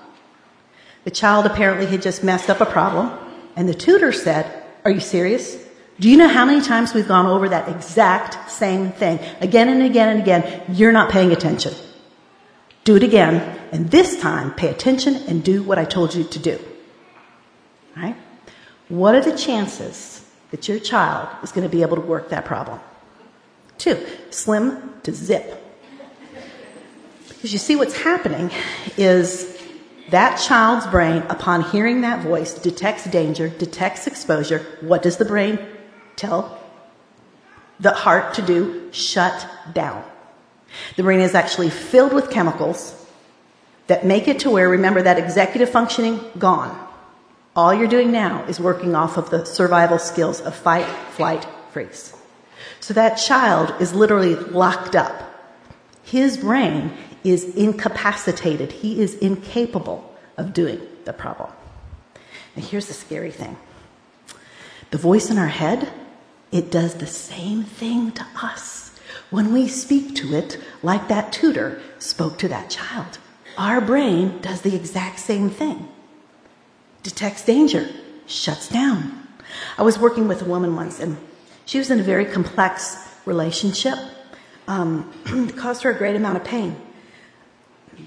The 1.05 1.11
child 1.11 1.47
apparently 1.47 1.87
had 1.87 2.03
just 2.03 2.23
messed 2.23 2.49
up 2.49 2.61
a 2.61 2.67
problem, 2.67 3.11
and 3.57 3.69
the 3.69 3.75
tutor 3.75 4.13
said, 4.13 4.65
Are 4.85 4.91
you 4.91 5.01
serious? 5.01 5.59
Do 5.99 6.09
you 6.09 6.17
know 6.17 6.29
how 6.29 6.45
many 6.45 6.61
times 6.61 6.95
we've 6.95 7.09
gone 7.09 7.27
over 7.27 7.49
that 7.49 7.69
exact 7.69 8.51
same 8.51 8.93
thing 8.93 9.19
again 9.41 9.69
and 9.69 9.83
again 9.83 10.09
and 10.09 10.21
again? 10.21 10.63
You're 10.69 10.93
not 10.93 11.11
paying 11.11 11.33
attention. 11.33 11.75
Do 12.85 12.97
it 12.97 13.03
again, 13.03 13.59
and 13.73 13.91
this 13.91 14.21
time 14.21 14.55
pay 14.55 14.69
attention 14.69 15.17
and 15.29 15.45
do 15.45 15.63
what 15.63 15.79
I 15.79 15.85
told 15.85 16.15
you 16.15 16.25
to 16.25 16.39
do. 16.39 16.59
Right? 17.97 18.17
What 18.93 19.15
are 19.15 19.23
the 19.23 19.35
chances 19.35 20.23
that 20.51 20.69
your 20.69 20.79
child 20.79 21.27
is 21.43 21.51
going 21.51 21.67
to 21.67 21.75
be 21.75 21.81
able 21.81 21.97
to 21.97 22.03
work 22.03 22.29
that 22.29 22.45
problem? 22.45 22.79
Two, 23.79 23.99
slim 24.29 24.93
to 25.05 25.15
zip. 25.15 25.65
Because 27.27 27.55
you 27.55 27.59
see, 27.59 27.75
what's 27.75 27.97
happening 27.97 28.51
is 28.99 29.59
that 30.11 30.37
child's 30.37 30.87
brain, 30.89 31.23
upon 31.31 31.63
hearing 31.63 32.03
that 32.03 32.23
voice, 32.23 32.53
detects 32.53 33.07
danger, 33.07 33.49
detects 33.49 34.07
exposure. 34.07 34.59
What 34.83 35.01
does 35.03 35.17
the 35.17 35.25
brain 35.25 35.59
tell 36.17 36.61
the 37.81 37.93
heart 37.93 38.35
to 38.35 38.43
do? 38.43 38.93
Shut 38.93 39.49
down. 39.73 40.05
The 40.97 41.03
brain 41.03 41.21
is 41.21 41.35
actually 41.35 41.71
filled 41.71 42.13
with 42.13 42.29
chemicals 42.29 42.95
that 43.87 44.05
make 44.05 44.29
it 44.29 44.41
to 44.41 44.51
where, 44.51 44.69
remember, 44.69 45.01
that 45.01 45.19
executive 45.19 45.71
functioning 45.71 46.21
gone. 46.39 46.91
All 47.55 47.75
you're 47.75 47.89
doing 47.89 48.11
now 48.11 48.45
is 48.45 48.59
working 48.59 48.95
off 48.95 49.19
of 49.19 49.29
the 49.29 49.45
survival 49.45 49.99
skills 49.99 50.41
of 50.41 50.55
fight, 50.55 50.87
flight, 51.11 51.47
freeze. 51.71 52.17
So 52.81 52.95
that 52.95 53.17
child 53.17 53.75
is 53.79 53.93
literally 53.93 54.35
locked 54.37 54.97
up. 54.97 55.23
His 56.03 56.39
brain 56.39 56.93
is 57.25 57.45
incapacitated. 57.55 58.73
He 58.73 59.03
is 59.03 59.15
incapable 59.17 60.17
of 60.39 60.55
doing 60.55 60.81
the 61.05 61.13
problem. 61.13 61.53
And 62.57 62.65
here's 62.65 62.87
the 62.87 62.95
scary 62.95 63.31
thing 63.31 63.59
the 64.91 64.99
voice 64.99 65.31
in 65.31 65.37
our 65.37 65.49
head, 65.49 65.93
it 66.51 66.71
does 66.71 66.95
the 66.95 67.07
same 67.07 67.65
thing 67.65 68.13
to 68.13 68.27
us 68.43 68.99
when 69.29 69.53
we 69.53 69.69
speak 69.69 70.15
to 70.17 70.35
it 70.35 70.59
like 70.83 71.09
that 71.09 71.33
tutor 71.33 71.83
spoke 71.99 72.39
to 72.39 72.49
that 72.49 72.71
child. 72.71 73.19
Our 73.59 73.83
brain 73.83 74.41
does 74.41 74.63
the 74.63 74.75
exact 74.75 75.19
same 75.19 75.51
thing 75.51 75.92
detects 77.03 77.45
danger, 77.45 77.89
shuts 78.27 78.69
down. 78.69 79.27
I 79.79 79.83
was 79.83 79.99
working 79.99 80.29
with 80.29 80.43
a 80.43 80.45
woman 80.45 80.77
once, 80.77 81.01
and 81.01 81.17
she 81.67 81.79
was 81.79 81.91
in 81.91 82.01
a 82.01 82.03
very 82.03 82.25
complex 82.25 82.97
relationship. 83.27 83.99
Um, 84.69 85.13
it 85.27 85.57
caused 85.57 85.83
her 85.83 85.91
a 85.91 85.97
great 85.97 86.17
amount 86.17 86.37
of 86.37 86.45
pain. 86.45 86.77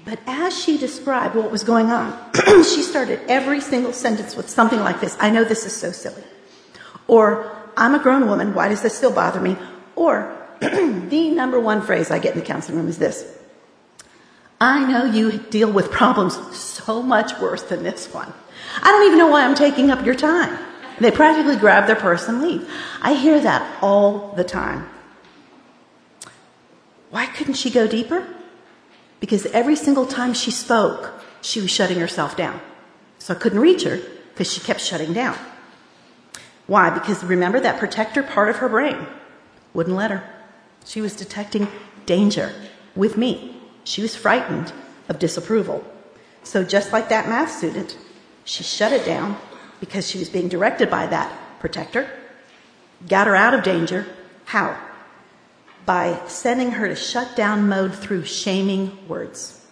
But 0.04 0.18
as 0.26 0.58
she 0.58 0.78
described 0.78 1.34
what 1.34 1.50
was 1.50 1.62
going 1.64 1.90
on, 1.90 2.12
she 2.64 2.82
started 2.82 3.20
every 3.28 3.60
single 3.60 3.92
sentence 3.92 4.36
with 4.36 4.48
something 4.50 4.80
like 4.80 5.00
this 5.00 5.16
I 5.20 5.30
know 5.30 5.44
this 5.44 5.64
is 5.64 5.74
so 5.74 5.92
silly. 5.92 6.24
Or, 7.06 7.52
I'm 7.76 7.94
a 7.94 7.98
grown 7.98 8.26
woman, 8.26 8.54
why 8.54 8.68
does 8.68 8.82
this 8.82 8.96
still 8.96 9.12
bother 9.12 9.40
me? 9.40 9.56
Or, 9.94 10.36
the 10.60 11.30
number 11.30 11.60
one 11.60 11.82
phrase 11.82 12.10
I 12.10 12.18
get 12.18 12.34
in 12.34 12.40
the 12.40 12.46
counseling 12.46 12.78
room 12.78 12.88
is 12.88 12.98
this 12.98 13.36
I 14.60 14.90
know 14.90 15.04
you 15.04 15.38
deal 15.38 15.70
with 15.70 15.90
problems 15.90 16.34
so 16.56 17.02
much 17.02 17.38
worse 17.38 17.62
than 17.62 17.82
this 17.82 18.12
one. 18.12 18.32
I 18.82 18.90
don't 18.90 19.06
even 19.06 19.18
know 19.18 19.28
why 19.28 19.44
I'm 19.44 19.54
taking 19.54 19.90
up 19.90 20.04
your 20.04 20.14
time. 20.14 20.58
They 21.00 21.10
practically 21.10 21.56
grab 21.56 21.86
their 21.86 21.96
purse 21.96 22.28
and 22.28 22.40
leave. 22.40 22.68
I 23.02 23.14
hear 23.14 23.40
that 23.40 23.82
all 23.82 24.32
the 24.36 24.44
time. 24.44 24.88
Why 27.10 27.26
couldn't 27.26 27.54
she 27.54 27.70
go 27.70 27.86
deeper? 27.86 28.26
Because 29.20 29.46
every 29.46 29.76
single 29.76 30.06
time 30.06 30.34
she 30.34 30.50
spoke, 30.50 31.12
she 31.40 31.60
was 31.60 31.70
shutting 31.70 31.98
herself 31.98 32.36
down. 32.36 32.60
So 33.18 33.34
I 33.34 33.38
couldn't 33.38 33.60
reach 33.60 33.84
her 33.84 34.00
because 34.32 34.52
she 34.52 34.60
kept 34.60 34.80
shutting 34.80 35.12
down. 35.12 35.36
Why? 36.66 36.90
Because 36.90 37.22
remember 37.24 37.60
that 37.60 37.78
protector 37.78 38.22
part 38.22 38.48
of 38.48 38.56
her 38.56 38.68
brain 38.68 39.06
wouldn't 39.72 39.96
let 39.96 40.10
her. 40.10 40.28
She 40.84 41.00
was 41.00 41.14
detecting 41.14 41.68
danger 42.06 42.52
with 42.94 43.16
me. 43.16 43.56
She 43.84 44.02
was 44.02 44.16
frightened 44.16 44.72
of 45.08 45.18
disapproval. 45.18 45.84
So 46.42 46.64
just 46.64 46.92
like 46.92 47.08
that 47.08 47.28
math 47.28 47.50
student, 47.50 47.96
she 48.46 48.62
shut 48.62 48.92
it 48.92 49.04
down 49.04 49.36
because 49.80 50.08
she 50.08 50.18
was 50.18 50.30
being 50.30 50.48
directed 50.48 50.88
by 50.88 51.06
that 51.08 51.36
protector, 51.58 52.08
got 53.08 53.26
her 53.26 53.36
out 53.36 53.52
of 53.52 53.64
danger. 53.64 54.06
How? 54.46 54.80
By 55.84 56.20
sending 56.28 56.70
her 56.70 56.88
to 56.88 56.94
shut 56.96 57.36
down 57.36 57.68
mode 57.68 57.94
through 57.94 58.24
shaming 58.24 59.06
words 59.08 59.66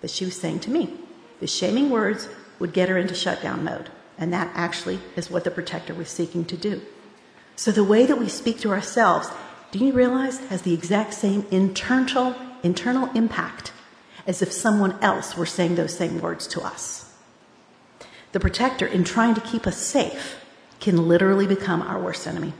that 0.00 0.10
she 0.10 0.24
was 0.24 0.38
saying 0.38 0.60
to 0.60 0.70
me. 0.70 0.92
The 1.38 1.46
shaming 1.46 1.88
words 1.88 2.28
would 2.58 2.72
get 2.72 2.88
her 2.88 2.98
into 2.98 3.14
shutdown 3.14 3.64
mode. 3.64 3.90
And 4.18 4.32
that 4.32 4.50
actually 4.54 4.98
is 5.16 5.30
what 5.30 5.44
the 5.44 5.50
protector 5.50 5.94
was 5.94 6.08
seeking 6.08 6.44
to 6.46 6.56
do. 6.56 6.82
So 7.56 7.70
the 7.70 7.84
way 7.84 8.06
that 8.06 8.18
we 8.18 8.28
speak 8.28 8.58
to 8.60 8.70
ourselves, 8.70 9.28
do 9.70 9.78
you 9.78 9.92
realize, 9.92 10.38
has 10.46 10.62
the 10.62 10.74
exact 10.74 11.14
same 11.14 11.46
internal, 11.52 12.34
internal 12.64 13.08
impact 13.14 13.72
as 14.26 14.42
if 14.42 14.52
someone 14.52 15.00
else 15.00 15.36
were 15.36 15.46
saying 15.46 15.76
those 15.76 15.96
same 15.96 16.20
words 16.20 16.48
to 16.48 16.60
us 16.60 17.03
the 18.34 18.40
protector, 18.40 18.84
in 18.84 19.04
trying 19.04 19.32
to 19.32 19.40
keep 19.40 19.64
us 19.64 19.76
safe, 19.76 20.44
can 20.80 21.06
literally 21.06 21.46
become 21.46 21.80
our 21.80 22.00
worst 22.00 22.26
enemy. 22.26 22.52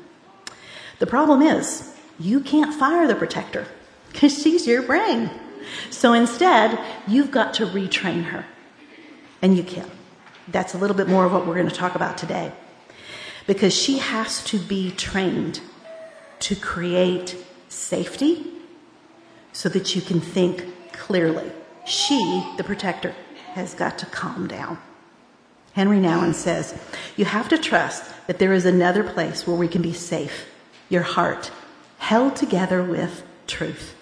The 1.00 1.06
problem 1.06 1.42
is, 1.42 1.92
you 2.16 2.38
can't 2.38 2.72
fire 2.72 3.08
the 3.08 3.16
protector 3.16 3.66
because 4.12 4.40
she's 4.40 4.68
your 4.68 4.82
brain. 4.82 5.30
So 5.90 6.12
instead, 6.12 6.78
you've 7.08 7.32
got 7.32 7.54
to 7.54 7.66
retrain 7.66 8.26
her. 8.26 8.46
And 9.42 9.56
you 9.56 9.64
can. 9.64 9.90
That's 10.46 10.74
a 10.74 10.78
little 10.78 10.94
bit 10.94 11.08
more 11.08 11.24
of 11.24 11.32
what 11.32 11.44
we're 11.44 11.56
going 11.56 11.68
to 11.68 11.74
talk 11.74 11.96
about 11.96 12.16
today. 12.16 12.52
Because 13.48 13.74
she 13.74 13.98
has 13.98 14.44
to 14.44 14.60
be 14.60 14.92
trained 14.92 15.60
to 16.38 16.54
create 16.54 17.36
safety 17.68 18.46
so 19.52 19.68
that 19.70 19.96
you 19.96 20.02
can 20.02 20.20
think 20.20 20.92
clearly. 20.92 21.50
She, 21.84 22.46
the 22.58 22.62
protector, 22.62 23.12
has 23.54 23.74
got 23.74 23.98
to 23.98 24.06
calm 24.06 24.46
down. 24.46 24.78
Henri 25.74 25.98
Nouwen 25.98 26.34
says, 26.34 26.78
You 27.16 27.24
have 27.24 27.48
to 27.48 27.58
trust 27.58 28.04
that 28.26 28.38
there 28.38 28.52
is 28.52 28.64
another 28.64 29.02
place 29.02 29.46
where 29.46 29.56
we 29.56 29.68
can 29.68 29.82
be 29.82 29.92
safe, 29.92 30.46
your 30.88 31.02
heart, 31.02 31.50
held 31.98 32.36
together 32.36 32.82
with 32.82 33.24
truth. 33.46 33.94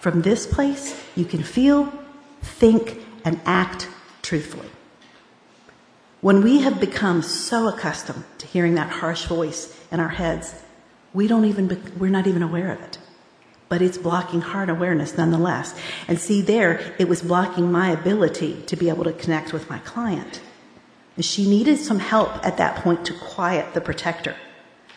From 0.00 0.22
this 0.22 0.46
place, 0.46 1.02
you 1.16 1.24
can 1.24 1.42
feel, 1.42 1.92
think, 2.42 3.00
and 3.24 3.40
act 3.44 3.88
truthfully. 4.22 4.68
When 6.20 6.42
we 6.42 6.60
have 6.60 6.80
become 6.80 7.22
so 7.22 7.68
accustomed 7.68 8.24
to 8.38 8.46
hearing 8.46 8.74
that 8.74 8.90
harsh 8.90 9.26
voice 9.26 9.78
in 9.90 10.00
our 10.00 10.08
heads, 10.08 10.62
we 11.12 11.26
don't 11.26 11.44
even, 11.44 11.68
be, 11.68 11.76
we're 11.98 12.10
not 12.10 12.26
even 12.26 12.42
aware 12.42 12.72
of 12.72 12.80
it. 12.80 12.98
But 13.68 13.82
it's 13.82 13.98
blocking 13.98 14.40
heart 14.40 14.70
awareness 14.70 15.16
nonetheless. 15.16 15.74
And 16.06 16.20
see, 16.20 16.40
there, 16.40 16.94
it 16.98 17.08
was 17.08 17.22
blocking 17.22 17.72
my 17.72 17.90
ability 17.90 18.62
to 18.66 18.76
be 18.76 18.88
able 18.88 19.04
to 19.04 19.12
connect 19.12 19.52
with 19.52 19.68
my 19.68 19.78
client. 19.80 20.40
She 21.20 21.48
needed 21.48 21.78
some 21.78 21.98
help 21.98 22.44
at 22.44 22.58
that 22.58 22.82
point 22.82 23.06
to 23.06 23.14
quiet 23.14 23.72
the 23.74 23.80
protector. 23.80 24.36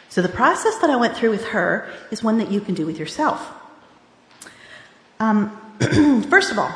So 0.09 0.21
the 0.21 0.29
process 0.29 0.77
that 0.79 0.89
I 0.89 0.95
went 0.95 1.15
through 1.15 1.29
with 1.29 1.45
her 1.49 1.89
is 2.11 2.23
one 2.23 2.39
that 2.39 2.51
you 2.51 2.59
can 2.59 2.75
do 2.75 2.85
with 2.85 2.97
yourself. 2.97 3.53
Um, 5.19 5.55
first 6.29 6.51
of 6.51 6.59
all, 6.59 6.73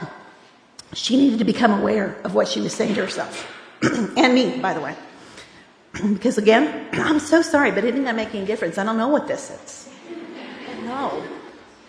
she 0.94 1.18
needed 1.18 1.40
to 1.40 1.46
become 1.46 1.72
aware 1.72 2.16
of 2.24 2.36
what 2.36 2.48
she 2.48 2.62
was 2.62 2.74
saying 2.74 2.96
to 2.96 3.02
herself. 3.02 3.50
and 3.82 4.34
me, 4.34 4.60
by 4.60 4.74
the 4.74 4.82
way. 4.82 4.96
because 6.14 6.38
again, 6.38 6.88
I'm 6.94 7.20
so 7.20 7.42
sorry, 7.42 7.72
but 7.72 7.84
it 7.84 7.96
isn't 7.96 8.16
make 8.16 8.34
any 8.34 8.46
difference. 8.46 8.78
I 8.78 8.84
don't 8.84 8.98
know 8.98 9.10
what 9.10 9.28
this 9.28 9.50
is. 9.50 9.90
No. 10.84 11.24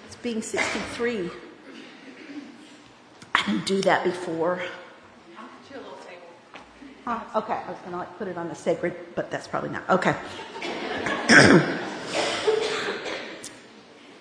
It's 0.07 0.17
being 0.17 0.43
63. 0.43 1.31
I 3.35 3.47
didn't 3.47 3.67
do 3.67 3.81
that 3.83 4.05
before. 4.05 4.63
Huh, 7.05 7.21
okay, 7.35 7.53
I 7.53 7.71
was 7.71 7.79
going 7.81 7.91
to 7.91 7.99
like 7.99 8.17
put 8.17 8.29
it 8.29 8.39
on 8.39 8.49
the 8.49 8.55
sacred, 8.55 8.97
but 9.15 9.31
that's 9.31 9.47
probably 9.47 9.69
not. 9.69 9.87
Okay. 9.91 10.17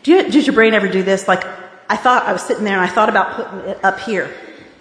do 0.04 0.12
you, 0.12 0.30
does 0.30 0.46
your 0.46 0.54
brain 0.54 0.74
ever 0.74 0.90
do 0.90 1.02
this? 1.02 1.26
Like, 1.26 1.46
I 1.90 1.96
thought 1.96 2.24
I 2.24 2.34
was 2.34 2.42
sitting 2.42 2.66
there 2.66 2.74
and 2.74 2.82
I 2.82 2.94
thought 2.94 3.08
about 3.08 3.36
putting 3.36 3.70
it 3.70 3.86
up 3.86 4.02
here. 4.02 4.36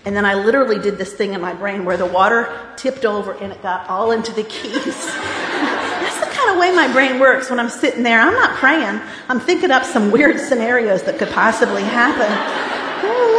And 0.04 0.16
then 0.16 0.24
I 0.24 0.34
literally 0.34 0.80
did 0.80 0.98
this 0.98 1.12
thing 1.12 1.34
in 1.34 1.40
my 1.40 1.54
brain 1.54 1.84
where 1.84 1.96
the 1.96 2.06
water 2.06 2.52
tipped 2.76 3.04
over 3.04 3.34
and 3.34 3.52
it 3.52 3.62
got 3.62 3.88
all 3.88 4.10
into 4.10 4.32
the 4.32 4.42
keys. 4.42 5.06
That's 5.06 6.18
the 6.18 6.26
kind 6.34 6.50
of 6.50 6.58
way 6.58 6.74
my 6.74 6.92
brain 6.92 7.20
works 7.20 7.50
when 7.50 7.60
I'm 7.60 7.70
sitting 7.70 8.02
there. 8.02 8.20
I'm 8.20 8.34
not 8.34 8.56
praying. 8.56 9.00
I'm 9.28 9.38
thinking 9.38 9.70
up 9.70 9.84
some 9.84 10.10
weird 10.10 10.40
scenarios 10.40 11.04
that 11.04 11.18
could 11.18 11.30
possibly 11.30 11.84
happen. 11.84 12.26
I 12.28 13.02
don't 13.02 13.32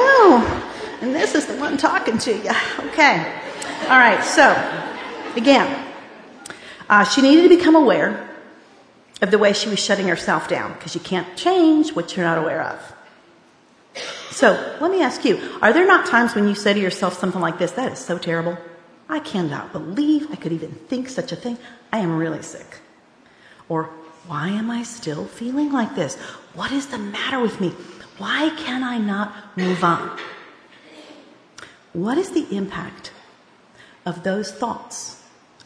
know. 0.53 1.07
And 1.07 1.13
this 1.13 1.35
is 1.35 1.47
the 1.47 1.57
one 1.57 1.75
talking 1.75 2.17
to 2.19 2.33
you. 2.33 2.51
Okay. 2.91 3.41
All 3.83 3.99
right, 3.99 4.23
so 4.23 4.49
again, 5.35 5.85
uh, 6.89 7.03
she 7.03 7.21
needed 7.21 7.43
to 7.43 7.49
become 7.49 7.75
aware 7.75 8.29
of 9.21 9.29
the 9.29 9.37
way 9.37 9.51
she 9.51 9.69
was 9.69 9.77
shutting 9.77 10.07
herself 10.07 10.47
down 10.47 10.73
because 10.73 10.95
you 10.95 11.01
can't 11.01 11.35
change 11.35 11.93
what 11.93 12.15
you're 12.15 12.25
not 12.25 12.37
aware 12.37 12.61
of. 12.61 12.93
So 14.31 14.77
let 14.79 14.89
me 14.89 15.01
ask 15.01 15.25
you 15.25 15.37
are 15.61 15.73
there 15.73 15.85
not 15.85 16.05
times 16.05 16.33
when 16.33 16.47
you 16.47 16.55
say 16.55 16.73
to 16.73 16.79
yourself 16.79 17.19
something 17.19 17.41
like 17.41 17.59
this, 17.59 17.71
that 17.73 17.91
is 17.91 17.99
so 17.99 18.17
terrible? 18.17 18.57
I 19.09 19.19
cannot 19.19 19.73
believe 19.73 20.31
I 20.31 20.37
could 20.37 20.53
even 20.53 20.71
think 20.71 21.09
such 21.09 21.31
a 21.31 21.35
thing. 21.35 21.57
I 21.91 21.99
am 21.99 22.17
really 22.17 22.41
sick. 22.41 22.79
Or, 23.67 23.89
why 24.27 24.47
am 24.47 24.71
I 24.71 24.83
still 24.83 25.25
feeling 25.25 25.73
like 25.73 25.93
this? 25.93 26.15
What 26.53 26.71
is 26.71 26.87
the 26.87 26.97
matter 26.97 27.39
with 27.39 27.59
me? 27.59 27.69
Why 28.17 28.49
can 28.57 28.81
I 28.81 28.97
not 28.97 29.57
move 29.57 29.83
on? 29.83 30.17
What 31.91 32.17
is 32.17 32.31
the 32.31 32.47
impact 32.55 33.11
of 34.05 34.23
those 34.23 34.51
thoughts 34.51 35.23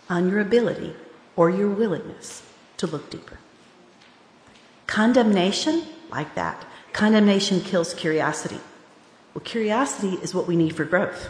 on 0.10 0.30
your 0.30 0.40
ability 0.40 0.96
or 1.36 1.50
your 1.50 1.70
willingness 1.70 2.44
to 2.78 2.88
look 2.88 3.10
deeper? 3.10 3.40
Condemnation, 4.88 5.84
like 6.10 6.34
that. 6.36 6.66
Condemnation 6.94 7.62
kills 7.62 7.94
curiosity. 7.94 8.60
Well, 9.34 9.44
curiosity 9.44 10.16
is 10.24 10.34
what 10.34 10.48
we 10.48 10.56
need 10.56 10.76
for 10.76 10.86
growth. 10.86 11.30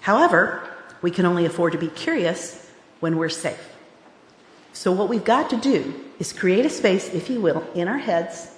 However, 0.00 0.68
we 1.02 1.10
can 1.10 1.26
only 1.26 1.44
afford 1.44 1.72
to 1.72 1.78
be 1.78 1.88
curious 1.88 2.70
when 3.00 3.16
we're 3.16 3.28
safe. 3.28 3.74
So, 4.72 4.92
what 4.92 5.08
we've 5.08 5.24
got 5.24 5.50
to 5.50 5.56
do 5.56 5.94
is 6.18 6.32
create 6.32 6.64
a 6.64 6.70
space, 6.70 7.12
if 7.12 7.28
you 7.28 7.40
will, 7.40 7.66
in 7.74 7.88
our 7.88 7.98
heads, 7.98 8.50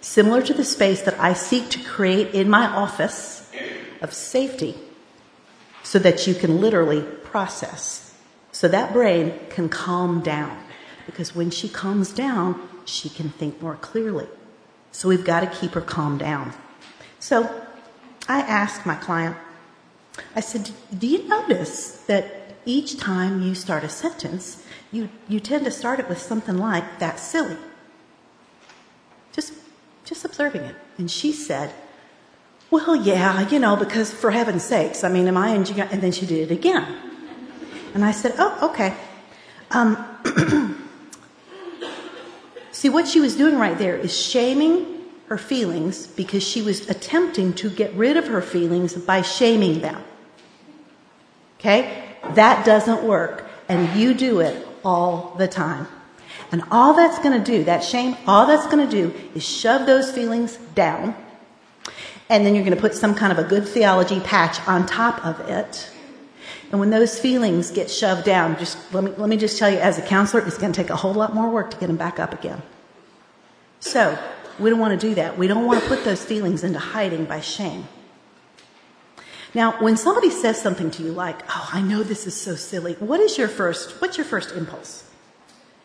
similar 0.00 0.42
to 0.42 0.54
the 0.54 0.64
space 0.64 1.02
that 1.02 1.18
I 1.18 1.32
seek 1.32 1.68
to 1.70 1.82
create 1.82 2.34
in 2.34 2.48
my 2.48 2.66
office 2.66 3.50
of 4.00 4.14
safety, 4.14 4.76
so 5.82 5.98
that 5.98 6.26
you 6.26 6.34
can 6.34 6.60
literally 6.60 7.02
process. 7.02 8.14
So 8.52 8.68
that 8.68 8.92
brain 8.92 9.38
can 9.48 9.68
calm 9.68 10.20
down. 10.20 10.62
Because 11.06 11.34
when 11.34 11.50
she 11.50 11.68
calms 11.68 12.12
down, 12.12 12.68
she 12.84 13.08
can 13.08 13.30
think 13.30 13.60
more 13.62 13.76
clearly. 13.76 14.26
So 14.92 15.08
we've 15.08 15.24
got 15.24 15.40
to 15.40 15.46
keep 15.46 15.72
her 15.72 15.80
calm 15.80 16.18
down. 16.18 16.52
So 17.18 17.64
I 18.28 18.40
asked 18.40 18.86
my 18.86 18.96
client, 18.96 19.36
I 20.34 20.40
said, 20.40 20.70
Do 20.96 21.06
you 21.06 21.26
notice 21.28 22.02
that 22.06 22.54
each 22.64 22.98
time 22.98 23.42
you 23.42 23.54
start 23.54 23.84
a 23.84 23.88
sentence, 23.88 24.64
you, 24.92 25.08
you 25.28 25.40
tend 25.40 25.64
to 25.64 25.70
start 25.70 26.00
it 26.00 26.08
with 26.08 26.18
something 26.18 26.58
like, 26.58 26.98
That's 26.98 27.22
silly? 27.22 27.56
Just, 29.32 29.54
just 30.04 30.24
observing 30.24 30.62
it. 30.62 30.76
And 30.98 31.10
she 31.10 31.32
said, 31.32 31.72
Well, 32.70 32.94
yeah, 32.94 33.48
you 33.48 33.58
know, 33.58 33.76
because 33.76 34.12
for 34.12 34.30
heaven's 34.30 34.64
sakes, 34.64 35.02
I 35.02 35.08
mean, 35.08 35.26
am 35.26 35.36
I 35.36 35.50
enjoying 35.50 35.80
And 35.80 36.00
then 36.00 36.12
she 36.12 36.26
did 36.26 36.50
it 36.50 36.54
again. 36.54 36.86
And 37.94 38.04
I 38.04 38.12
said, 38.12 38.34
Oh, 38.38 38.70
okay. 38.70 38.94
Um, 39.70 40.06
See, 42.80 42.88
what 42.88 43.06
she 43.06 43.20
was 43.20 43.36
doing 43.36 43.58
right 43.58 43.76
there 43.76 43.94
is 43.94 44.16
shaming 44.16 44.86
her 45.26 45.36
feelings 45.36 46.06
because 46.06 46.42
she 46.42 46.62
was 46.62 46.88
attempting 46.88 47.52
to 47.54 47.68
get 47.68 47.92
rid 47.92 48.16
of 48.16 48.26
her 48.28 48.40
feelings 48.40 48.94
by 48.94 49.20
shaming 49.20 49.80
them. 49.80 50.02
Okay? 51.58 52.04
That 52.34 52.64
doesn't 52.64 53.02
work. 53.02 53.46
And 53.68 54.00
you 54.00 54.14
do 54.14 54.40
it 54.40 54.66
all 54.82 55.34
the 55.36 55.46
time. 55.46 55.88
And 56.52 56.62
all 56.70 56.94
that's 56.94 57.18
going 57.18 57.38
to 57.38 57.44
do, 57.44 57.64
that 57.64 57.84
shame, 57.84 58.16
all 58.26 58.46
that's 58.46 58.66
going 58.66 58.88
to 58.88 58.90
do 58.90 59.14
is 59.34 59.46
shove 59.46 59.84
those 59.84 60.10
feelings 60.10 60.56
down. 60.74 61.14
And 62.30 62.46
then 62.46 62.54
you're 62.54 62.64
going 62.64 62.74
to 62.74 62.80
put 62.80 62.94
some 62.94 63.14
kind 63.14 63.32
of 63.32 63.38
a 63.38 63.44
good 63.46 63.68
theology 63.68 64.20
patch 64.20 64.66
on 64.66 64.86
top 64.86 65.26
of 65.26 65.40
it. 65.40 65.90
And 66.70 66.78
when 66.78 66.90
those 66.90 67.18
feelings 67.18 67.70
get 67.72 67.90
shoved 67.90 68.24
down, 68.24 68.56
just 68.56 68.78
let 68.94 69.02
me, 69.04 69.10
let 69.16 69.28
me 69.28 69.36
just 69.36 69.58
tell 69.58 69.68
you, 69.68 69.78
as 69.78 69.98
a 69.98 70.02
counselor, 70.02 70.46
it's 70.46 70.56
going 70.56 70.72
to 70.72 70.82
take 70.82 70.90
a 70.90 70.96
whole 70.96 71.12
lot 71.12 71.34
more 71.34 71.50
work 71.50 71.72
to 71.72 71.76
get 71.76 71.88
them 71.88 71.96
back 71.96 72.20
up 72.20 72.32
again. 72.32 72.62
So, 73.80 74.16
we 74.60 74.70
don't 74.70 74.78
want 74.78 74.98
to 74.98 75.08
do 75.08 75.14
that. 75.16 75.36
We 75.36 75.48
don't 75.48 75.66
want 75.66 75.82
to 75.82 75.88
put 75.88 76.04
those 76.04 76.24
feelings 76.24 76.62
into 76.62 76.78
hiding 76.78 77.24
by 77.24 77.40
shame. 77.40 77.88
Now, 79.52 79.82
when 79.82 79.96
somebody 79.96 80.30
says 80.30 80.60
something 80.60 80.90
to 80.92 81.02
you 81.02 81.12
like, 81.12 81.40
"Oh, 81.48 81.70
I 81.72 81.80
know 81.80 82.04
this 82.04 82.26
is 82.26 82.40
so 82.40 82.54
silly." 82.54 82.94
What 83.00 83.18
is 83.18 83.36
your 83.36 83.48
first 83.48 84.00
what's 84.00 84.16
your 84.16 84.26
first 84.26 84.52
impulse? 84.52 85.04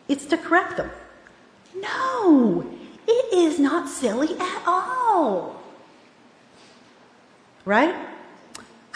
It's 0.08 0.26
to 0.26 0.36
correct 0.36 0.76
them. 0.76 0.90
No, 1.74 2.64
it 3.08 3.34
is 3.34 3.58
not 3.58 3.88
silly 3.88 4.38
at 4.38 4.62
all. 4.66 5.55
Right? 7.66 7.94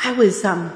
I 0.03 0.13
was 0.13 0.43
um 0.47 0.73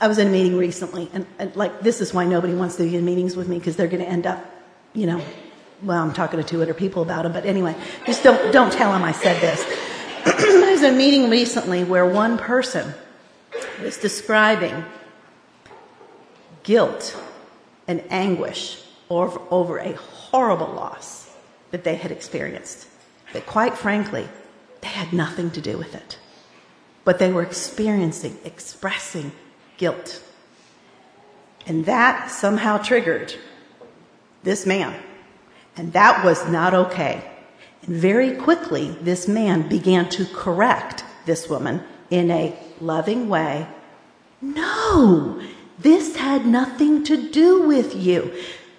I 0.00 0.06
was 0.06 0.18
in 0.18 0.28
a 0.28 0.30
meeting 0.30 0.56
recently 0.56 1.10
and, 1.12 1.26
and 1.40 1.54
like 1.56 1.80
this 1.80 2.00
is 2.00 2.14
why 2.14 2.24
nobody 2.24 2.54
wants 2.54 2.76
to 2.76 2.84
be 2.84 2.94
in 2.94 3.04
meetings 3.04 3.34
with 3.34 3.48
me 3.48 3.58
because 3.58 3.74
they're 3.74 3.88
going 3.88 4.02
to 4.02 4.08
end 4.08 4.26
up, 4.26 4.44
you 4.94 5.06
know, 5.06 5.20
well, 5.82 6.02
I'm 6.02 6.12
talking 6.12 6.38
to 6.38 6.44
two 6.44 6.60
other 6.62 6.74
people 6.74 7.02
about 7.02 7.22
them, 7.22 7.32
but 7.32 7.44
anyway, 7.44 7.74
just 8.06 8.22
don't, 8.22 8.52
don't 8.52 8.72
tell 8.72 8.92
them 8.92 9.02
I 9.02 9.12
said 9.12 9.40
this. 9.40 9.62
I 10.26 10.70
was 10.70 10.82
in 10.82 10.94
a 10.94 10.96
meeting 10.96 11.30
recently 11.30 11.84
where 11.84 12.06
one 12.06 12.36
person 12.38 12.92
was 13.82 13.96
describing 13.96 14.84
guilt 16.62 17.18
and 17.88 18.02
anguish 18.10 18.82
over, 19.08 19.40
over 19.50 19.78
a 19.78 19.92
horrible 19.94 20.68
loss 20.68 21.34
that 21.70 21.84
they 21.84 21.96
had 21.96 22.10
experienced. 22.10 22.86
That 23.32 23.46
quite 23.46 23.78
frankly, 23.78 24.28
they 24.82 24.88
had 24.88 25.12
nothing 25.12 25.50
to 25.52 25.60
do 25.60 25.78
with 25.78 25.94
it. 25.94 26.18
But 27.04 27.18
they 27.18 27.32
were 27.32 27.42
experiencing, 27.42 28.38
expressing 28.44 29.32
guilt. 29.76 30.22
And 31.66 31.84
that 31.86 32.30
somehow 32.30 32.78
triggered 32.78 33.34
this 34.42 34.66
man 34.66 34.94
and 35.76 35.92
that 35.92 36.24
was 36.24 36.46
not 36.48 36.74
okay. 36.74 37.24
And 37.82 37.96
very 37.96 38.36
quickly, 38.36 38.90
this 39.00 39.26
man 39.26 39.68
began 39.68 40.08
to 40.10 40.26
correct 40.26 41.04
this 41.24 41.48
woman 41.48 41.82
in 42.10 42.30
a 42.30 42.54
loving 42.80 43.28
way. 43.28 43.66
No, 44.42 45.40
this 45.78 46.16
had 46.16 46.46
nothing 46.46 47.04
to 47.04 47.30
do 47.30 47.62
with 47.62 47.94
you, 47.94 48.34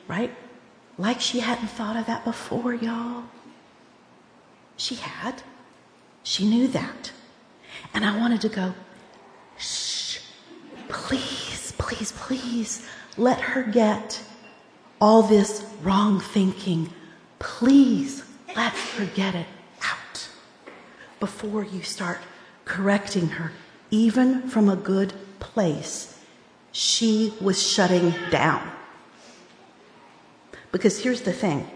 right? 0.07 0.31
Like 0.97 1.21
she 1.21 1.39
hadn't 1.39 1.69
thought 1.69 1.95
of 1.95 2.05
that 2.05 2.23
before, 2.23 2.75
y'all. 2.75 3.23
She 4.77 4.95
had. 4.95 5.41
She 6.23 6.47
knew 6.47 6.67
that. 6.67 7.12
And 7.93 8.06
I 8.06 8.17
wanted 8.17 8.41
to 8.41 8.49
go, 8.49 8.73
shh, 9.58 10.19
please, 10.88 11.73
please, 11.77 12.12
please, 12.13 12.88
let 13.17 13.39
her 13.41 13.63
get 13.63 14.21
all 14.99 15.23
this 15.23 15.65
wrong 15.82 16.19
thinking, 16.19 16.93
please 17.39 18.23
let's 18.56 18.80
forget 18.80 19.36
it 19.36 19.47
out 19.84 20.30
before 21.19 21.63
you 21.63 21.82
start 21.82 22.19
correcting 22.65 23.27
her, 23.27 23.51
even 23.89 24.47
from 24.47 24.69
a 24.69 24.75
good 24.75 25.13
place. 25.39 26.19
She 26.71 27.34
was 27.41 27.62
shutting 27.62 28.13
down. 28.30 28.69
Because 30.71 30.99
here's 31.04 31.21
the 31.21 31.34
thing 31.34 31.69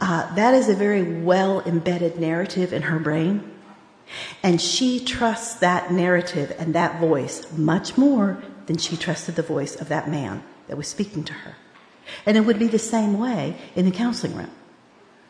uh, 0.00 0.32
that 0.34 0.54
is 0.54 0.68
a 0.68 0.74
very 0.74 1.20
well 1.22 1.60
embedded 1.62 2.18
narrative 2.18 2.72
in 2.72 2.82
her 2.82 2.98
brain. 2.98 3.51
And 4.42 4.60
she 4.60 5.00
trusts 5.00 5.54
that 5.54 5.92
narrative 5.92 6.54
and 6.58 6.74
that 6.74 7.00
voice 7.00 7.50
much 7.56 7.96
more 7.96 8.42
than 8.66 8.78
she 8.78 8.96
trusted 8.96 9.36
the 9.36 9.42
voice 9.42 9.80
of 9.80 9.88
that 9.88 10.08
man 10.08 10.42
that 10.68 10.76
was 10.76 10.88
speaking 10.88 11.24
to 11.24 11.32
her. 11.32 11.56
And 12.26 12.36
it 12.36 12.40
would 12.40 12.58
be 12.58 12.66
the 12.66 12.78
same 12.78 13.18
way 13.18 13.56
in 13.74 13.84
the 13.84 13.90
counseling 13.90 14.36
room. 14.36 14.50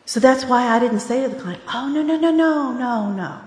So 0.05 0.19
that's 0.19 0.43
why 0.45 0.67
I 0.67 0.79
didn't 0.79 0.99
say 0.99 1.23
to 1.23 1.29
the 1.29 1.41
client, 1.41 1.61
oh, 1.73 1.87
no, 1.87 2.01
no, 2.01 2.17
no, 2.17 2.31
no, 2.31 2.73
no, 2.73 3.11
no. 3.11 3.39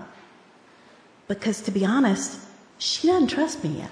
Because 1.27 1.61
to 1.61 1.71
be 1.71 1.85
honest, 1.85 2.39
she 2.77 3.07
doesn't 3.07 3.27
trust 3.27 3.63
me 3.63 3.79
yet. 3.79 3.91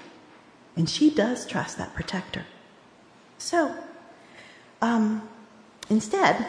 And 0.75 0.89
she 0.89 1.09
does 1.09 1.45
trust 1.45 1.77
that 1.77 1.93
protector. 1.93 2.45
So, 3.37 3.75
um, 4.81 5.27
instead, 5.89 6.45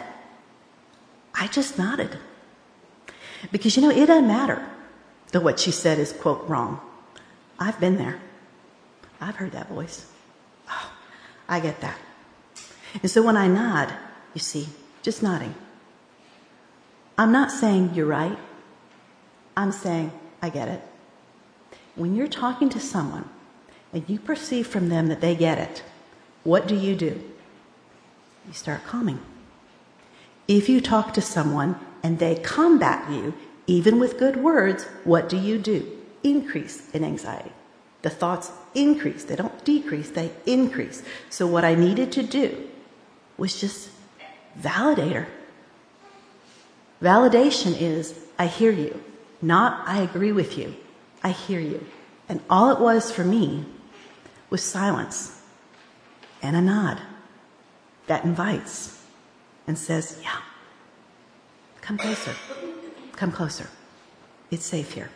I 1.35 1.49
just 1.49 1.79
nodded. 1.79 2.19
Because, 3.53 3.77
you 3.77 3.83
know, 3.83 3.91
it 3.91 4.07
doesn't 4.07 4.27
matter 4.27 4.67
that 5.37 5.43
what 5.43 5.61
she 5.61 5.71
said 5.71 5.99
is, 5.99 6.15
quote, 6.15 6.49
wrong. 6.49 6.81
I've 7.59 7.79
been 7.79 7.99
there. 7.99 8.19
I've 9.21 9.37
heard 9.37 9.53
that 9.53 9.69
voice. 9.69 10.07
Oh, 10.67 10.91
I 11.47 11.61
get 11.61 11.83
that. 11.83 11.99
And 13.03 13.11
so 13.11 13.21
when 13.21 13.37
I 13.37 13.47
nod, 13.47 13.93
you 14.33 14.41
see, 14.41 14.67
just 15.03 15.23
nodding, 15.23 15.55
I'm 17.19 17.33
not 17.33 17.51
saying 17.51 17.91
you're 17.93 18.07
right. 18.07 18.39
I'm 19.59 19.73
saying 19.73 20.11
I 20.41 20.49
get 20.49 20.69
it. 20.69 20.81
When 21.97 22.17
you're 22.17 22.29
talking 22.29 22.71
to 22.71 22.81
someone 22.81 23.29
and 23.93 24.09
you 24.09 24.19
perceive 24.19 24.67
from 24.67 24.89
them 24.89 25.09
that 25.09 25.21
they 25.21 25.35
get 25.37 25.59
it, 25.59 25.83
what 26.45 26.67
do 26.67 26.75
you 26.75 26.97
do? 26.97 27.23
You 28.47 28.55
start 28.55 28.87
calming. 28.87 29.21
If 30.49 30.71
you 30.71 30.81
talk 30.81 31.13
to 31.13 31.21
someone 31.21 31.79
and 32.03 32.19
they 32.19 32.37
combat 32.37 33.11
you, 33.11 33.35
even 33.67 33.99
with 33.99 34.19
good 34.19 34.37
words, 34.37 34.85
what 35.05 35.29
do 35.29 35.37
you 35.37 35.59
do? 35.59 35.91
Increase 36.23 36.91
in 36.91 37.05
anxiety. 37.05 37.53
The 38.03 38.11
thoughts 38.11 38.51
increase. 38.75 39.25
They 39.25 39.37
don't 39.37 39.65
decrease, 39.65 40.11
they 40.11 40.31
increase. 40.45 41.03
So, 41.31 41.47
what 41.47 41.65
I 41.65 41.75
needed 41.75 42.13
to 42.13 42.23
do 42.23 42.69
was 43.37 43.61
just 43.61 43.91
validate 44.55 45.13
her. 45.13 45.29
Validation 47.03 47.79
is, 47.81 48.19
I 48.39 48.47
hear 48.47 48.71
you. 48.71 49.03
Not, 49.43 49.87
I 49.87 50.01
agree 50.03 50.33
with 50.33 50.57
you. 50.57 50.77
I 51.23 51.31
hear 51.31 51.61
you. 51.61 51.87
And 52.29 52.41
all 52.49 52.71
it 52.71 52.81
was 52.81 53.11
for 53.11 53.25
me 53.25 53.65
was 54.51 54.63
silence 54.63 55.43
and 56.43 56.57
a 56.57 56.61
nod 56.61 57.01
that 58.07 58.25
invites 58.25 59.03
and 59.67 59.79
says, 59.79 60.21
Yeah, 60.23 60.39
come 61.81 61.99
closer. 61.99 62.35
Come 63.17 63.33
closer. 63.33 63.69
It's 64.51 64.65
safe 64.65 64.93
here. 64.93 65.11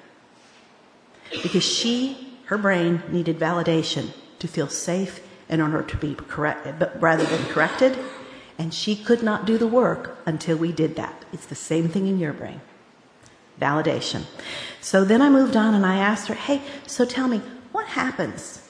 Because 1.43 1.63
she, 1.65 2.39
her 2.47 2.59
brain, 2.59 3.03
needed 3.11 3.39
validation 3.39 4.11
to 4.41 4.49
feel 4.49 4.69
safe 4.69 5.21
in 5.49 5.61
order 5.61 5.83
to 5.83 5.97
be 5.97 6.15
corrected, 6.15 6.79
but 6.79 7.01
rather 7.01 7.25
than 7.25 7.45
corrected. 7.47 7.99
And 8.59 8.75
she 8.75 8.97
could 8.97 9.23
not 9.23 9.47
do 9.47 9.59
the 9.59 9.67
work 9.67 10.19
until 10.27 10.57
we 10.57 10.73
did 10.73 10.97
that. 10.97 11.25
It's 11.33 11.47
the 11.47 11.55
same 11.55 11.89
thing 11.89 12.07
in 12.07 12.19
your 12.19 12.33
brain. 12.33 12.61
Validation. 13.61 14.25
So 14.81 15.05
then 15.05 15.23
I 15.23 15.29
moved 15.29 15.57
on 15.57 15.75
and 15.75 15.85
I 15.85 15.97
asked 15.97 16.29
her, 16.29 16.35
hey, 16.35 16.63
so 16.87 17.05
tell 17.05 17.29
me, 17.29 17.43
what 17.73 17.87
happens 17.87 18.67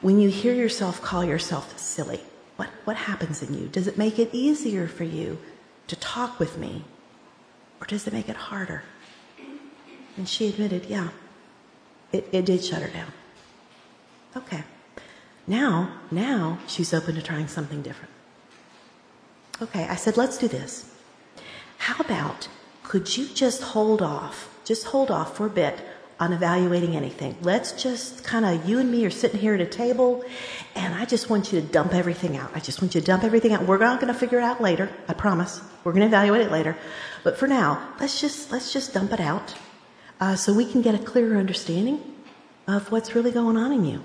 when 0.00 0.20
you 0.20 0.30
hear 0.30 0.54
yourself 0.54 1.02
call 1.02 1.24
yourself 1.24 1.78
silly? 1.78 2.20
What, 2.56 2.68
what 2.84 2.96
happens 2.96 3.42
in 3.42 3.54
you? 3.54 3.66
Does 3.68 3.86
it 3.86 3.98
make 3.98 4.18
it 4.18 4.30
easier 4.32 4.86
for 4.86 5.04
you 5.04 5.38
to 5.88 5.96
talk 5.96 6.38
with 6.38 6.58
me? 6.58 6.84
Or 7.80 7.86
does 7.86 8.06
it 8.06 8.12
make 8.12 8.28
it 8.28 8.36
harder? 8.36 8.82
And 10.16 10.28
she 10.28 10.48
admitted, 10.48 10.86
yeah, 10.86 11.08
it, 12.12 12.28
it 12.32 12.44
did 12.44 12.64
shut 12.64 12.82
her 12.82 12.88
down. 12.88 13.12
Okay. 14.36 14.62
Now, 15.46 15.92
now 16.10 16.58
she's 16.66 16.92
open 16.92 17.14
to 17.14 17.22
trying 17.22 17.48
something 17.48 17.82
different. 17.82 18.12
Okay, 19.62 19.84
I 19.84 19.96
said, 19.96 20.16
let's 20.16 20.38
do 20.38 20.48
this. 20.48 20.94
How 21.78 22.02
about 22.02 22.48
could 22.82 23.16
you 23.16 23.28
just 23.28 23.62
hold 23.62 24.02
off, 24.02 24.58
just 24.64 24.86
hold 24.86 25.10
off 25.10 25.36
for 25.36 25.46
a 25.46 25.50
bit 25.50 25.80
on 26.18 26.32
evaluating 26.32 26.96
anything? 26.96 27.36
Let's 27.40 27.72
just 27.82 28.24
kind 28.24 28.44
of, 28.44 28.68
you 28.68 28.78
and 28.78 28.90
me 28.90 29.04
are 29.06 29.10
sitting 29.10 29.40
here 29.40 29.54
at 29.54 29.60
a 29.60 29.66
table, 29.66 30.24
and 30.74 30.94
I 30.94 31.04
just 31.04 31.30
want 31.30 31.52
you 31.52 31.60
to 31.60 31.66
dump 31.66 31.94
everything 31.94 32.36
out. 32.36 32.50
I 32.54 32.60
just 32.60 32.82
want 32.82 32.94
you 32.94 33.00
to 33.00 33.06
dump 33.06 33.24
everything 33.24 33.52
out. 33.52 33.66
We're 33.66 33.78
not 33.78 34.00
going 34.00 34.12
to 34.12 34.18
figure 34.18 34.38
it 34.38 34.44
out 34.44 34.60
later. 34.60 34.90
I 35.08 35.14
promise. 35.14 35.60
We're 35.84 35.92
going 35.92 36.02
to 36.02 36.06
evaluate 36.06 36.42
it 36.42 36.50
later. 36.50 36.76
But 37.22 37.38
for 37.38 37.46
now, 37.46 37.94
let's 38.00 38.20
just, 38.20 38.50
let's 38.52 38.72
just 38.72 38.94
dump 38.94 39.12
it 39.12 39.20
out 39.20 39.54
uh, 40.20 40.36
so 40.36 40.52
we 40.52 40.70
can 40.70 40.82
get 40.82 40.94
a 40.94 40.98
clearer 40.98 41.36
understanding 41.36 42.00
of 42.66 42.90
what's 42.92 43.14
really 43.14 43.30
going 43.30 43.56
on 43.56 43.72
in 43.72 43.84
you. 43.84 44.02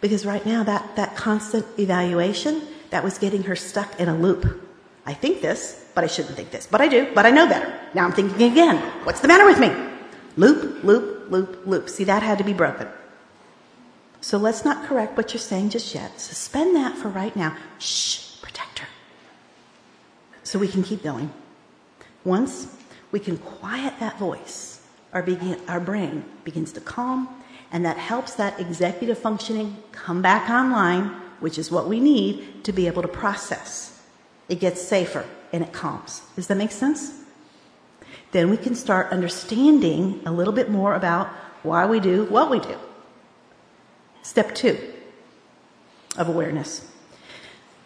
Because 0.00 0.26
right 0.26 0.44
now, 0.44 0.62
that, 0.62 0.96
that 0.96 1.16
constant 1.16 1.66
evaluation, 1.78 2.62
that 2.90 3.02
was 3.02 3.18
getting 3.18 3.42
her 3.44 3.56
stuck 3.56 3.98
in 3.98 4.08
a 4.08 4.16
loop. 4.16 4.62
I 5.06 5.14
think 5.14 5.40
this, 5.40 5.86
but 5.94 6.04
I 6.04 6.06
shouldn't 6.06 6.36
think 6.36 6.50
this. 6.50 6.66
But 6.66 6.80
I 6.80 6.88
do, 6.88 7.10
but 7.14 7.26
I 7.26 7.30
know 7.30 7.48
better. 7.48 7.72
Now 7.94 8.04
I'm 8.04 8.12
thinking 8.12 8.50
again. 8.50 8.76
What's 9.04 9.20
the 9.20 9.28
matter 9.28 9.46
with 9.46 9.58
me? 9.58 9.74
Loop, 10.36 10.84
loop, 10.84 11.30
loop, 11.30 11.66
loop. 11.66 11.88
See, 11.88 12.04
that 12.04 12.22
had 12.22 12.38
to 12.38 12.44
be 12.44 12.52
broken. 12.52 12.88
So 14.20 14.38
let's 14.38 14.64
not 14.64 14.86
correct 14.86 15.16
what 15.16 15.34
you're 15.34 15.40
saying 15.40 15.70
just 15.70 15.94
yet. 15.94 16.20
Suspend 16.20 16.74
that 16.76 16.96
for 16.96 17.08
right 17.08 17.34
now. 17.36 17.56
Shh, 17.78 18.40
protect 18.40 18.78
her. 18.78 18.88
So 20.44 20.58
we 20.58 20.68
can 20.68 20.82
keep 20.82 21.02
going. 21.02 21.32
Once 22.22 22.68
we 23.10 23.18
can 23.18 23.38
quiet 23.38 23.98
that 23.98 24.18
voice, 24.18 24.80
our, 25.12 25.22
begin, 25.22 25.60
our 25.68 25.80
brain 25.80 26.24
begins 26.44 26.72
to 26.72 26.80
calm, 26.80 27.28
and 27.72 27.84
that 27.84 27.96
helps 27.96 28.34
that 28.34 28.60
executive 28.60 29.18
functioning 29.18 29.76
come 29.92 30.22
back 30.22 30.48
online, 30.48 31.06
which 31.40 31.58
is 31.58 31.70
what 31.70 31.88
we 31.88 31.98
need 31.98 32.62
to 32.64 32.72
be 32.72 32.86
able 32.86 33.02
to 33.02 33.08
process. 33.08 34.02
It 34.48 34.60
gets 34.60 34.80
safer 34.80 35.24
and 35.52 35.64
it 35.64 35.72
calms. 35.72 36.22
Does 36.36 36.46
that 36.48 36.56
make 36.56 36.72
sense? 36.72 37.22
Then 38.32 38.50
we 38.50 38.56
can 38.56 38.74
start 38.74 39.12
understanding 39.12 40.20
a 40.26 40.32
little 40.32 40.52
bit 40.52 40.70
more 40.70 40.94
about 40.94 41.28
why 41.62 41.86
we 41.86 42.00
do 42.00 42.24
what 42.24 42.50
we 42.50 42.60
do. 42.60 42.76
Step 44.22 44.54
two 44.54 44.78
of 46.16 46.28
awareness. 46.28 46.86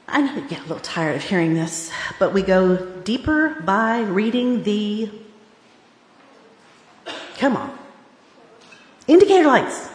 I 0.09 0.23
know 0.23 0.35
you 0.35 0.49
get 0.49 0.61
a 0.61 0.63
little 0.63 0.81
tired 0.81 1.17
of 1.17 1.23
hearing 1.23 1.55
this, 1.55 1.91
but 2.19 2.33
we 2.33 2.43
go 2.43 2.77
deeper 3.03 3.61
by 3.61 4.01
reading 4.01 4.63
the 4.63 5.11
Come 7.39 7.57
on. 7.57 7.79
Indicator 9.07 9.47
lights. 9.47 9.89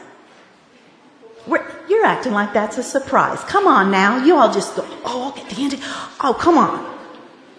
We're, 1.45 1.69
you're 1.89 2.05
acting 2.05 2.31
like 2.31 2.53
that's 2.53 2.77
a 2.77 2.83
surprise. 2.83 3.41
Come 3.43 3.67
on 3.67 3.91
now. 3.91 4.23
You 4.23 4.37
all 4.37 4.51
just 4.51 4.77
go, 4.77 4.85
oh, 5.03 5.23
I'll 5.23 5.31
get 5.31 5.49
the 5.49 5.61
indicator. 5.61 5.87
Oh, 6.21 6.33
come 6.39 6.57
on. 6.57 6.97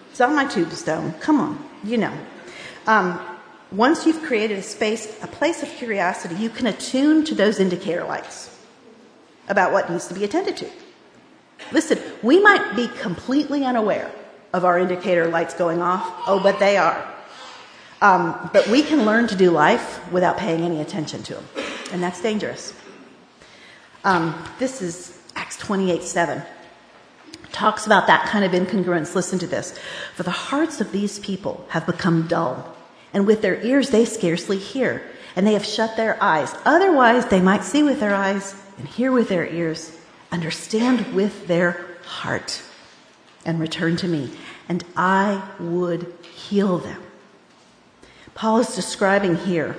It's 0.09 0.19
on 0.19 0.35
my 0.35 0.45
tombstone. 0.45 1.13
Come 1.19 1.39
on. 1.39 1.69
You 1.83 1.99
know. 1.99 2.17
Um, 2.87 3.19
once 3.71 4.07
you've 4.07 4.23
created 4.23 4.57
a 4.57 4.63
space, 4.63 5.21
a 5.23 5.27
place 5.27 5.61
of 5.61 5.69
curiosity, 5.69 6.35
you 6.35 6.49
can 6.49 6.65
attune 6.65 7.23
to 7.25 7.35
those 7.35 7.59
indicator 7.59 8.03
lights 8.03 8.57
about 9.47 9.71
what 9.71 9.89
needs 9.91 10.07
to 10.07 10.15
be 10.15 10.23
attended 10.23 10.57
to. 10.57 10.69
Listen, 11.71 11.99
we 12.21 12.39
might 12.41 12.75
be 12.75 12.87
completely 12.87 13.65
unaware 13.65 14.11
of 14.53 14.63
our 14.65 14.79
indicator 14.79 15.27
lights 15.27 15.53
going 15.53 15.81
off. 15.81 16.23
Oh, 16.27 16.39
but 16.41 16.59
they 16.59 16.77
are. 16.77 17.13
Um, 18.01 18.49
but 18.53 18.67
we 18.67 18.83
can 18.83 19.05
learn 19.05 19.27
to 19.27 19.35
do 19.35 19.51
life 19.51 20.11
without 20.11 20.37
paying 20.37 20.61
any 20.61 20.81
attention 20.81 21.23
to 21.23 21.35
them, 21.35 21.45
and 21.91 22.03
that's 22.03 22.21
dangerous. 22.21 22.73
Um, 24.03 24.35
this 24.59 24.81
is 24.81 25.19
Acts 25.35 25.57
28 25.57 26.03
7. 26.03 26.41
Talks 27.51 27.85
about 27.85 28.07
that 28.07 28.27
kind 28.27 28.45
of 28.45 28.51
incongruence. 28.51 29.15
Listen 29.15 29.39
to 29.39 29.47
this. 29.47 29.77
For 30.13 30.23
the 30.23 30.31
hearts 30.31 30.81
of 30.81 30.91
these 30.91 31.19
people 31.19 31.65
have 31.69 31.85
become 31.85 32.27
dull, 32.27 32.75
and 33.13 33.25
with 33.25 33.41
their 33.41 33.61
ears 33.61 33.89
they 33.89 34.05
scarcely 34.05 34.57
hear, 34.57 35.01
and 35.35 35.47
they 35.47 35.53
have 35.53 35.65
shut 35.65 35.95
their 35.95 36.21
eyes. 36.21 36.53
Otherwise, 36.65 37.27
they 37.27 37.41
might 37.41 37.63
see 37.63 37.81
with 37.81 37.99
their 37.99 38.13
eyes 38.13 38.55
and 38.77 38.87
hear 38.87 39.11
with 39.11 39.29
their 39.29 39.47
ears, 39.47 39.97
understand 40.35 41.15
with 41.15 41.47
their 41.47 41.87
heart, 42.03 42.61
and 43.45 43.57
return 43.57 43.95
to 43.95 44.07
me, 44.07 44.29
and 44.67 44.83
I 44.97 45.41
would 45.59 46.13
heal 46.23 46.77
them. 46.77 47.01
Paul 48.33 48.59
is 48.59 48.75
describing 48.75 49.37
here 49.37 49.77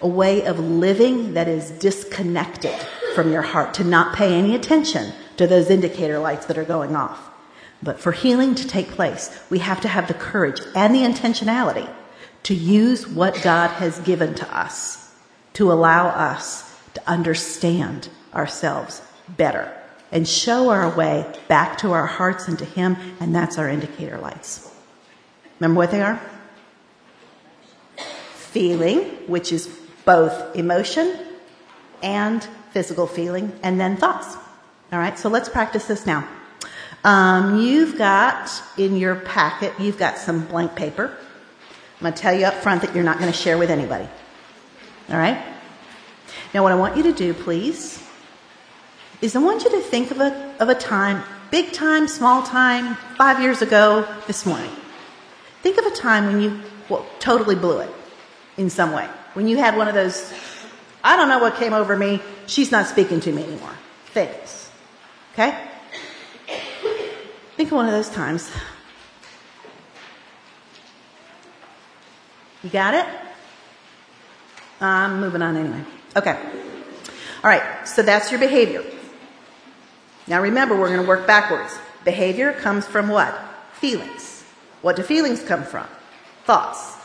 a 0.00 0.08
way 0.08 0.46
of 0.46 0.58
living 0.58 1.34
that 1.34 1.48
is 1.48 1.70
disconnected 1.70 2.74
from 3.14 3.30
your 3.30 3.42
heart, 3.42 3.74
to 3.74 3.84
not 3.84 4.16
pay 4.16 4.32
any 4.34 4.54
attention 4.54 5.12
to 5.36 5.46
those 5.46 5.68
indicator 5.68 6.18
lights 6.18 6.46
that 6.46 6.58
are 6.58 6.64
going 6.64 6.96
off. 6.96 7.30
But 7.82 8.00
for 8.00 8.12
healing 8.12 8.54
to 8.54 8.66
take 8.66 8.88
place, 8.88 9.38
we 9.50 9.58
have 9.58 9.82
to 9.82 9.88
have 9.88 10.08
the 10.08 10.14
courage 10.14 10.60
and 10.74 10.94
the 10.94 11.02
intentionality 11.02 11.88
to 12.44 12.54
use 12.54 13.06
what 13.06 13.42
God 13.42 13.68
has 13.68 13.98
given 14.00 14.34
to 14.36 14.56
us 14.56 15.12
to 15.52 15.70
allow 15.70 16.08
us 16.08 16.74
to 16.94 17.02
understand 17.06 18.08
ourselves 18.34 19.02
better 19.28 19.76
and 20.12 20.28
show 20.28 20.70
our 20.70 20.94
way 20.96 21.30
back 21.48 21.78
to 21.78 21.92
our 21.92 22.06
hearts 22.06 22.48
and 22.48 22.58
to 22.58 22.64
Him, 22.64 22.96
and 23.20 23.34
that's 23.34 23.58
our 23.58 23.68
indicator 23.68 24.18
lights. 24.18 24.70
Remember 25.58 25.78
what 25.78 25.90
they 25.90 26.02
are? 26.02 26.20
feeling, 28.54 29.00
which 29.26 29.52
is 29.52 29.66
both 30.04 30.54
emotion 30.54 31.18
and 32.04 32.46
physical 32.70 33.04
feeling, 33.04 33.52
and 33.64 33.80
then 33.80 33.96
thoughts. 33.96 34.36
All 34.92 35.00
right, 35.00 35.18
so 35.18 35.28
let's 35.28 35.48
practice 35.48 35.86
this 35.86 36.06
now. 36.06 36.26
Um, 37.02 37.60
you've 37.60 37.98
got 37.98 38.48
in 38.78 38.96
your 38.96 39.16
packet, 39.16 39.72
you've 39.80 39.98
got 39.98 40.18
some 40.18 40.46
blank 40.46 40.76
paper. 40.76 41.06
I'm 41.06 42.00
going 42.00 42.14
to 42.14 42.22
tell 42.22 42.32
you 42.32 42.46
up 42.46 42.54
front 42.54 42.82
that 42.82 42.94
you're 42.94 43.02
not 43.02 43.18
going 43.18 43.30
to 43.30 43.36
share 43.36 43.58
with 43.58 43.70
anybody. 43.70 44.08
All 45.10 45.16
right? 45.16 45.44
Now, 46.54 46.62
what 46.62 46.70
I 46.70 46.76
want 46.76 46.96
you 46.96 47.02
to 47.02 47.12
do, 47.12 47.34
please, 47.34 48.03
is 49.24 49.34
I 49.34 49.38
want 49.38 49.64
you 49.64 49.70
to 49.70 49.80
think 49.80 50.10
of 50.10 50.20
a, 50.20 50.54
of 50.60 50.68
a 50.68 50.74
time, 50.74 51.22
big 51.50 51.72
time, 51.72 52.06
small 52.08 52.42
time, 52.42 52.96
five 53.16 53.40
years 53.40 53.62
ago, 53.62 54.06
this 54.26 54.44
morning. 54.44 54.70
Think 55.62 55.78
of 55.78 55.86
a 55.86 55.96
time 55.96 56.26
when 56.26 56.42
you 56.42 56.60
well, 56.90 57.06
totally 57.20 57.54
blew 57.54 57.78
it 57.78 57.90
in 58.58 58.68
some 58.68 58.92
way. 58.92 59.08
When 59.32 59.48
you 59.48 59.56
had 59.56 59.78
one 59.78 59.88
of 59.88 59.94
those, 59.94 60.30
I 61.02 61.16
don't 61.16 61.30
know 61.30 61.38
what 61.38 61.56
came 61.56 61.72
over 61.72 61.96
me, 61.96 62.20
she's 62.46 62.70
not 62.70 62.86
speaking 62.86 63.18
to 63.20 63.32
me 63.32 63.44
anymore. 63.44 63.72
Things. 64.08 64.70
Okay? 65.32 65.58
Think 67.56 67.70
of 67.70 67.76
one 67.76 67.86
of 67.86 67.92
those 67.92 68.10
times. 68.10 68.50
You 72.62 72.68
got 72.68 72.92
it? 72.92 73.06
I'm 74.82 75.18
moving 75.18 75.40
on 75.40 75.56
anyway. 75.56 75.82
Okay. 76.14 76.38
All 77.42 77.50
right, 77.50 77.88
so 77.88 78.02
that's 78.02 78.30
your 78.30 78.38
behavior. 78.38 78.84
Now 80.26 80.40
remember, 80.40 80.78
we're 80.78 80.88
going 80.88 81.02
to 81.02 81.06
work 81.06 81.26
backwards. 81.26 81.78
Behavior 82.04 82.52
comes 82.52 82.86
from 82.86 83.08
what? 83.08 83.34
Feelings. 83.74 84.42
What 84.82 84.96
do 84.96 85.02
feelings 85.02 85.42
come 85.42 85.64
from? 85.64 85.86
Thoughts. 86.44 86.96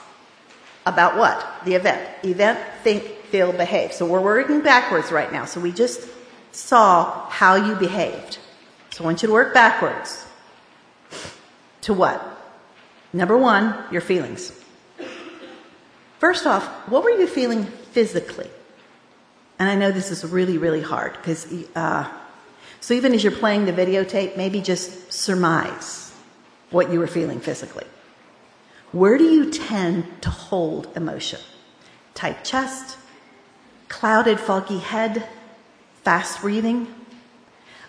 About 0.85 1.17
what? 1.17 1.45
The 1.65 1.75
event. 1.75 2.25
Event, 2.25 2.59
think, 2.83 3.03
feel, 3.25 3.51
behave. 3.51 3.93
So 3.93 4.05
we're 4.05 4.21
working 4.21 4.61
backwards 4.61 5.11
right 5.11 5.31
now. 5.31 5.45
So 5.45 5.59
we 5.59 5.71
just 5.71 6.07
saw 6.51 7.29
how 7.29 7.55
you 7.55 7.75
behaved. 7.75 8.39
So 8.91 9.03
I 9.03 9.05
want 9.05 9.21
you 9.21 9.27
to 9.27 9.33
work 9.33 9.53
backwards. 9.53 10.25
To 11.81 11.93
what? 11.93 12.23
Number 13.13 13.37
one, 13.37 13.75
your 13.91 14.01
feelings. 14.01 14.51
First 16.19 16.45
off, 16.45 16.65
what 16.89 17.03
were 17.03 17.11
you 17.11 17.27
feeling 17.27 17.65
physically? 17.65 18.49
And 19.57 19.69
I 19.69 19.75
know 19.75 19.91
this 19.91 20.11
is 20.11 20.25
really, 20.25 20.57
really 20.57 20.81
hard 20.81 21.13
because, 21.13 21.47
uh, 21.75 22.09
so 22.81 22.93
even 22.93 23.13
as 23.13 23.23
you're 23.23 23.31
playing 23.33 23.65
the 23.65 23.73
videotape, 23.73 24.37
maybe 24.37 24.61
just 24.61 25.11
surmise 25.11 26.13
what 26.69 26.91
you 26.91 26.99
were 26.99 27.07
feeling 27.07 27.39
physically. 27.39 27.85
Where 28.91 29.17
do 29.17 29.23
you 29.23 29.51
tend 29.51 30.21
to 30.21 30.29
hold 30.29 30.87
emotion? 30.95 31.39
Tight 32.15 32.43
chest, 32.43 32.97
clouded, 33.87 34.39
foggy 34.39 34.79
head, 34.79 35.27
fast 36.03 36.41
breathing. 36.41 36.87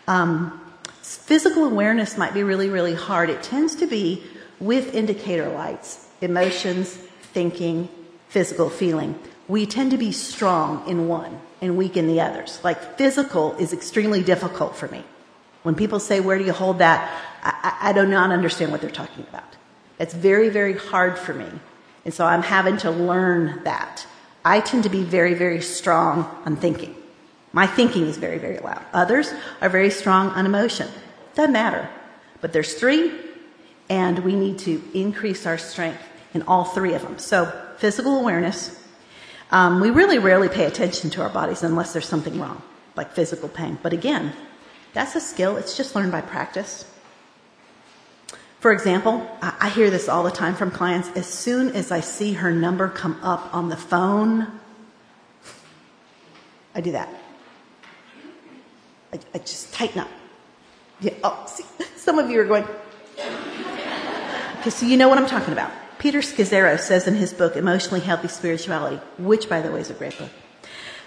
Um, 0.07 0.61
physical 1.03 1.65
awareness 1.65 2.19
might 2.19 2.35
be 2.35 2.43
really, 2.43 2.69
really 2.69 2.95
hard. 2.95 3.31
It 3.31 3.43
tends 3.43 3.75
to 3.77 3.87
be 3.87 4.23
with 4.59 4.95
indicator 4.95 5.49
lights, 5.49 6.09
emotions, 6.21 6.95
thinking, 7.33 7.89
physical 8.29 8.69
feeling. 8.69 9.19
We 9.51 9.67
tend 9.67 9.91
to 9.91 9.99
be 9.99 10.13
strong 10.13 10.89
in 10.89 11.09
one 11.09 11.41
and 11.61 11.77
weak 11.77 11.97
in 11.97 12.07
the 12.07 12.21
others. 12.21 12.61
Like 12.63 12.97
physical 12.97 13.57
is 13.57 13.73
extremely 13.73 14.23
difficult 14.23 14.77
for 14.77 14.87
me. 14.87 15.03
When 15.65 15.75
people 15.75 15.99
say, 15.99 16.21
Where 16.21 16.39
do 16.39 16.45
you 16.45 16.53
hold 16.53 16.79
that? 16.79 17.11
I, 17.43 17.91
I 17.91 17.93
do 17.93 18.07
not 18.07 18.31
understand 18.31 18.71
what 18.71 18.81
they're 18.81 18.91
talking 18.91 19.27
about. 19.29 19.57
It's 19.99 20.15
very, 20.15 20.51
very 20.51 20.79
hard 20.79 21.19
for 21.19 21.35
me. 21.35 21.49
And 22.05 22.15
so 22.15 22.25
I'm 22.25 22.43
having 22.43 22.77
to 22.79 22.93
learn 22.93 23.65
that. 23.65 24.07
I 24.45 24.61
tend 24.61 24.85
to 24.85 24.89
be 24.89 25.03
very, 25.03 25.35
very 25.35 25.61
strong 25.61 26.31
on 26.47 26.55
thinking. 26.55 26.95
My 27.53 27.67
thinking 27.67 28.07
is 28.07 28.19
very, 28.19 28.39
very 28.39 28.59
loud. 28.59 28.85
Others 28.93 29.35
are 29.61 29.69
very 29.69 29.91
strong 29.91 30.29
on 30.31 30.47
emotion. 30.47 30.89
Doesn't 31.35 31.53
matter. 31.53 31.91
But 32.41 32.53
there's 32.53 32.75
three, 32.75 33.13
and 33.89 34.21
we 34.21 34.37
need 34.37 34.61
to 34.61 34.81
increase 34.95 35.45
our 35.45 35.59
strength 35.59 36.03
in 36.33 36.43
all 36.43 36.65
three 36.65 36.95
of 36.95 37.03
them. 37.03 37.19
So, 37.19 37.47
physical 37.79 38.21
awareness. 38.21 38.80
Um, 39.51 39.81
we 39.81 39.91
really 39.91 40.19
rarely 40.19 40.49
pay 40.49 40.65
attention 40.65 41.11
to 41.11 41.23
our 41.23 41.29
bodies 41.29 41.63
unless 41.63 41.93
there's 41.93 42.09
something 42.09 42.39
wrong, 42.41 42.63
like 42.97 43.13
physical 43.13 43.49
pain. 43.49 43.79
But 43.83 43.93
again, 43.93 44.33
that's 44.93 45.17
a 45.17 45.21
skill. 45.21 45.57
It's 45.57 45.77
just 45.77 45.95
learned 45.95 46.13
by 46.13 46.21
practice. 46.21 46.85
For 48.61 48.73
example, 48.73 49.27
I 49.41 49.71
hear 49.71 49.91
this 49.91 50.09
all 50.09 50.23
the 50.23 50.31
time 50.31 50.55
from 50.55 50.71
clients. 50.71 51.09
As 51.17 51.27
soon 51.27 51.71
as 51.71 51.91
I 51.91 52.01
see 52.01 52.35
her 52.35 52.53
number 52.53 52.89
come 52.89 53.19
up 53.23 53.55
on 53.55 53.71
the 53.71 53.77
phone, 53.77 54.61
I 56.75 56.81
do 56.81 56.93
that. 56.93 57.09
I, 59.13 59.19
I 59.35 59.39
just 59.39 59.73
tighten 59.73 60.01
up. 60.01 60.09
Yeah, 61.01 61.15
oh, 61.25 61.45
see, 61.49 61.65
some 61.97 62.19
of 62.19 62.31
you 62.31 62.41
are 62.41 62.45
going, 62.45 62.65
okay, 64.61 64.71
so 64.71 64.87
you 64.87 64.97
know 64.97 65.09
what 65.09 65.19
I'm 65.19 65.27
talking 65.27 65.53
about. 65.53 65.73
Peter 66.01 66.21
Scazzero 66.21 66.81
says 66.81 67.07
in 67.07 67.15
his 67.15 67.35
book, 67.35 67.57
Emotionally 67.57 68.01
Healthy 68.01 68.29
Spirituality, 68.29 68.97
which, 69.19 69.51
by 69.51 69.61
the 69.61 69.71
way, 69.71 69.81
is 69.81 69.91
a 69.91 69.95
great 69.95 70.17
book. 70.17 70.31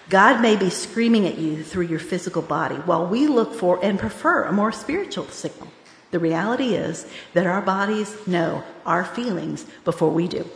God 0.07 0.39
may 0.39 0.55
be 0.55 0.69
screaming 0.69 1.25
at 1.25 1.39
you 1.39 1.63
through 1.63 1.87
your 1.87 1.97
physical 1.97 2.43
body 2.43 2.75
while 2.75 3.07
we 3.07 3.25
look 3.25 3.55
for 3.55 3.83
and 3.83 3.97
prefer 3.97 4.43
a 4.43 4.51
more 4.51 4.71
spiritual 4.71 5.27
signal. 5.29 5.67
The 6.11 6.19
reality 6.19 6.75
is 6.75 7.07
that 7.33 7.47
our 7.47 7.61
bodies 7.63 8.15
know 8.27 8.63
our 8.85 9.03
feelings 9.03 9.65
before 9.83 10.11
we 10.11 10.27
do. 10.27 10.47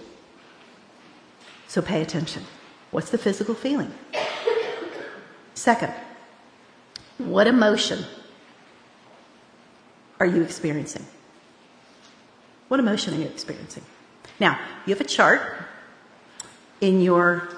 So 1.68 1.82
pay 1.82 2.04
attention. 2.04 2.44
What's 2.92 3.10
the 3.10 3.18
physical 3.18 3.56
feeling? 3.56 3.92
Second, 5.56 5.94
what 7.18 7.48
emotion 7.48 8.06
are 10.20 10.28
you 10.28 10.44
experiencing? 10.44 11.08
What 12.68 12.80
emotion 12.80 13.16
are 13.16 13.18
you 13.18 13.26
experiencing? 13.26 13.84
Now, 14.40 14.60
you 14.86 14.94
have 14.94 15.02
a 15.02 15.10
chart 15.10 15.42
in 16.80 17.02
your 17.02 17.50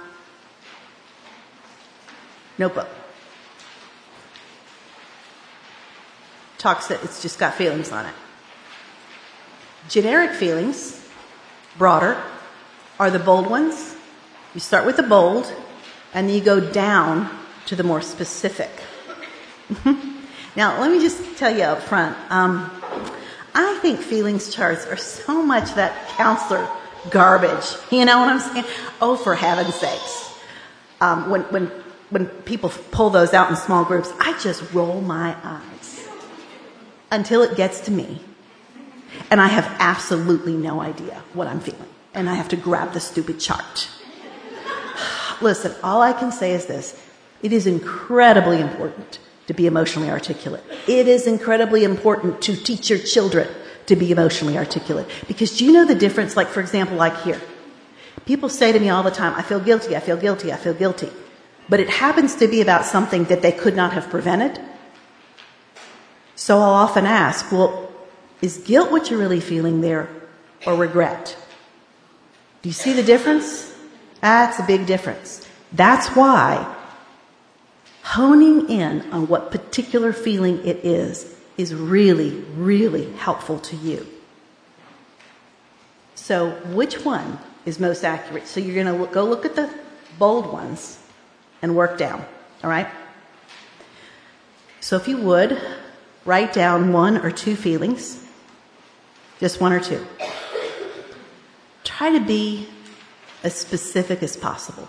notebook. 2.57 2.89
talks 6.59 6.87
that 6.87 7.01
it's 7.03 7.21
just 7.21 7.39
got 7.39 7.55
feelings 7.55 7.91
on 7.91 8.05
it. 8.05 8.13
Generic 9.87 10.31
feelings, 10.31 11.03
broader, 11.77 12.21
are 12.99 13.09
the 13.09 13.17
bold 13.17 13.49
ones. 13.49 13.95
You 14.53 14.59
start 14.59 14.85
with 14.85 14.97
the 14.97 15.03
bold, 15.03 15.51
and 16.13 16.27
then 16.27 16.35
you 16.35 16.41
go 16.41 16.59
down 16.59 17.29
to 17.67 17.75
the 17.75 17.83
more 17.83 18.01
specific. 18.01 18.69
now, 20.55 20.79
let 20.79 20.91
me 20.91 20.99
just 20.99 21.37
tell 21.37 21.55
you 21.55 21.63
up 21.63 21.81
front. 21.81 22.17
Um, 22.29 22.69
I 23.62 23.78
think 23.80 24.00
feelings 24.00 24.56
charts 24.56 24.86
are 24.88 24.95
so 24.95 25.43
much 25.43 25.74
that 25.74 26.08
counselor 26.10 26.65
garbage. 27.10 27.65
You 27.91 28.06
know 28.06 28.19
what 28.19 28.30
I'm 28.30 28.39
saying? 28.39 28.65
Oh, 29.02 29.17
for 29.17 29.36
heaven's 29.36 29.76
sakes. 29.76 30.39
Um, 31.02 31.30
when, 31.30 31.41
when, 31.43 31.65
when 32.10 32.28
people 32.28 32.69
pull 32.91 33.10
those 33.10 33.34
out 33.34 33.50
in 33.50 33.58
small 33.58 33.84
groups, 33.84 34.13
I 34.19 34.38
just 34.39 34.74
roll 34.74 35.02
my 35.02 35.36
eyes 35.43 36.08
until 37.12 37.41
it 37.41 37.58
gets 37.58 37.82
to 37.82 37.91
me. 37.91 38.22
And 39.30 39.41
I 39.41 39.48
have 39.48 39.65
absolutely 39.80 40.54
no 40.54 40.80
idea 40.80 41.22
what 41.34 41.48
I'm 41.48 41.60
feeling. 41.60 41.89
And 42.13 42.30
I 42.30 42.36
have 42.36 42.48
to 42.50 42.56
grab 42.56 42.93
the 42.93 43.02
stupid 43.02 43.41
chart. 43.41 43.89
Listen, 45.41 45.76
all 45.84 46.02
I 46.02 46.13
can 46.13 46.32
say 46.32 46.54
is 46.54 46.65
this. 46.67 46.98
It 47.41 47.52
is 47.52 47.67
incredibly 47.67 48.62
important 48.62 49.19
to 49.49 49.53
be 49.53 49.65
emotionally 49.67 50.09
articulate. 50.09 50.63
It 50.88 51.07
is 51.09 51.27
incredibly 51.27 51.83
important 51.83 52.41
to 52.43 52.55
teach 52.55 52.89
your 52.89 52.99
children 52.99 53.47
to 53.88 53.95
be 53.95 54.12
emotionally 54.12 54.57
articulate. 54.57 55.07
Because 55.27 55.57
do 55.57 55.65
you 55.65 55.73
know 55.73 55.85
the 55.85 55.95
difference? 55.95 56.38
Like, 56.38 56.47
for 56.47 56.62
example, 56.62 56.95
like 56.95 57.17
here. 57.23 57.41
People 58.25 58.47
say 58.47 58.71
to 58.71 58.79
me 58.79 58.89
all 58.89 59.03
the 59.03 59.12
time, 59.12 59.33
I 59.35 59.41
feel 59.41 59.59
guilty, 59.59 59.95
I 59.95 59.99
feel 59.99 60.17
guilty, 60.17 60.53
I 60.53 60.57
feel 60.57 60.75
guilty. 60.75 61.09
But 61.67 61.79
it 61.79 61.89
happens 61.89 62.35
to 62.35 62.47
be 62.47 62.62
about 62.62 62.85
something 62.85 63.25
that 63.25 63.41
they 63.41 63.51
could 63.51 63.75
not 63.75 63.93
have 63.93 64.09
prevented 64.09 64.59
so 66.39 66.57
I'll 66.59 66.71
often 66.71 67.05
ask, 67.05 67.51
well, 67.51 67.91
is 68.41 68.59
guilt 68.59 68.91
what 68.91 69.09
you're 69.09 69.19
really 69.19 69.41
feeling 69.41 69.81
there 69.81 70.07
or 70.65 70.73
regret? 70.73 71.35
Do 72.62 72.69
you 72.69 72.73
see 72.73 72.93
the 72.93 73.03
difference? 73.03 73.75
That's 74.21 74.57
a 74.57 74.63
big 74.63 74.85
difference. 74.85 75.45
That's 75.73 76.07
why 76.15 76.65
honing 78.03 78.69
in 78.69 79.12
on 79.12 79.27
what 79.27 79.51
particular 79.51 80.13
feeling 80.13 80.65
it 80.65 80.85
is 80.85 81.35
is 81.57 81.73
really, 81.73 82.31
really 82.55 83.12
helpful 83.13 83.59
to 83.59 83.75
you. 83.75 84.07
So, 86.15 86.51
which 86.73 87.03
one 87.03 87.39
is 87.65 87.79
most 87.79 88.03
accurate? 88.03 88.47
So, 88.47 88.59
you're 88.59 88.83
going 88.83 88.97
to 89.07 89.13
go 89.13 89.25
look 89.25 89.45
at 89.45 89.55
the 89.55 89.69
bold 90.17 90.51
ones 90.51 90.99
and 91.62 91.75
work 91.75 91.97
down, 91.97 92.25
all 92.63 92.69
right? 92.69 92.88
So, 94.79 94.95
if 94.95 95.07
you 95.07 95.17
would, 95.17 95.59
write 96.25 96.53
down 96.53 96.93
one 96.93 97.17
or 97.17 97.31
two 97.31 97.55
feelings, 97.55 98.23
just 99.39 99.59
one 99.59 99.73
or 99.73 99.79
two. 99.79 100.05
Try 101.83 102.12
to 102.12 102.19
be 102.23 102.67
as 103.43 103.55
specific 103.55 104.21
as 104.21 104.38
possible. 104.38 104.88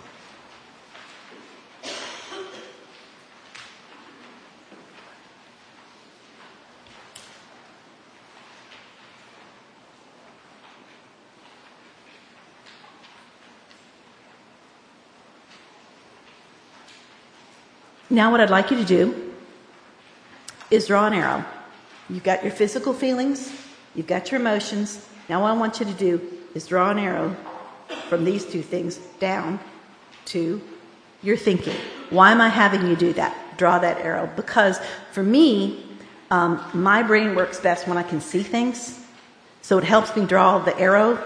Now, 18.11 18.29
what 18.29 18.41
I'd 18.41 18.49
like 18.49 18.71
you 18.71 18.77
to 18.77 18.83
do 18.83 19.33
is 20.69 20.87
draw 20.87 21.07
an 21.07 21.13
arrow. 21.13 21.45
You've 22.09 22.25
got 22.25 22.43
your 22.43 22.51
physical 22.51 22.93
feelings, 22.93 23.53
you've 23.95 24.05
got 24.05 24.29
your 24.29 24.41
emotions. 24.41 25.07
Now, 25.29 25.43
what 25.43 25.51
I 25.51 25.53
want 25.53 25.79
you 25.79 25.85
to 25.85 25.93
do 25.93 26.19
is 26.53 26.67
draw 26.67 26.91
an 26.91 26.99
arrow 26.99 27.33
from 28.09 28.25
these 28.25 28.43
two 28.45 28.61
things 28.63 28.97
down 29.21 29.61
to 30.25 30.61
your 31.23 31.37
thinking. 31.37 31.77
Why 32.09 32.33
am 32.33 32.41
I 32.41 32.49
having 32.49 32.85
you 32.85 32.97
do 32.97 33.13
that? 33.13 33.57
Draw 33.57 33.79
that 33.79 33.99
arrow. 33.99 34.29
Because 34.35 34.77
for 35.13 35.23
me, 35.23 35.81
um, 36.31 36.61
my 36.73 37.03
brain 37.03 37.33
works 37.33 37.61
best 37.61 37.87
when 37.87 37.97
I 37.97 38.03
can 38.03 38.19
see 38.19 38.43
things. 38.43 38.99
So 39.61 39.77
it 39.77 39.85
helps 39.85 40.13
me 40.17 40.25
draw 40.25 40.59
the 40.59 40.77
arrow 40.77 41.17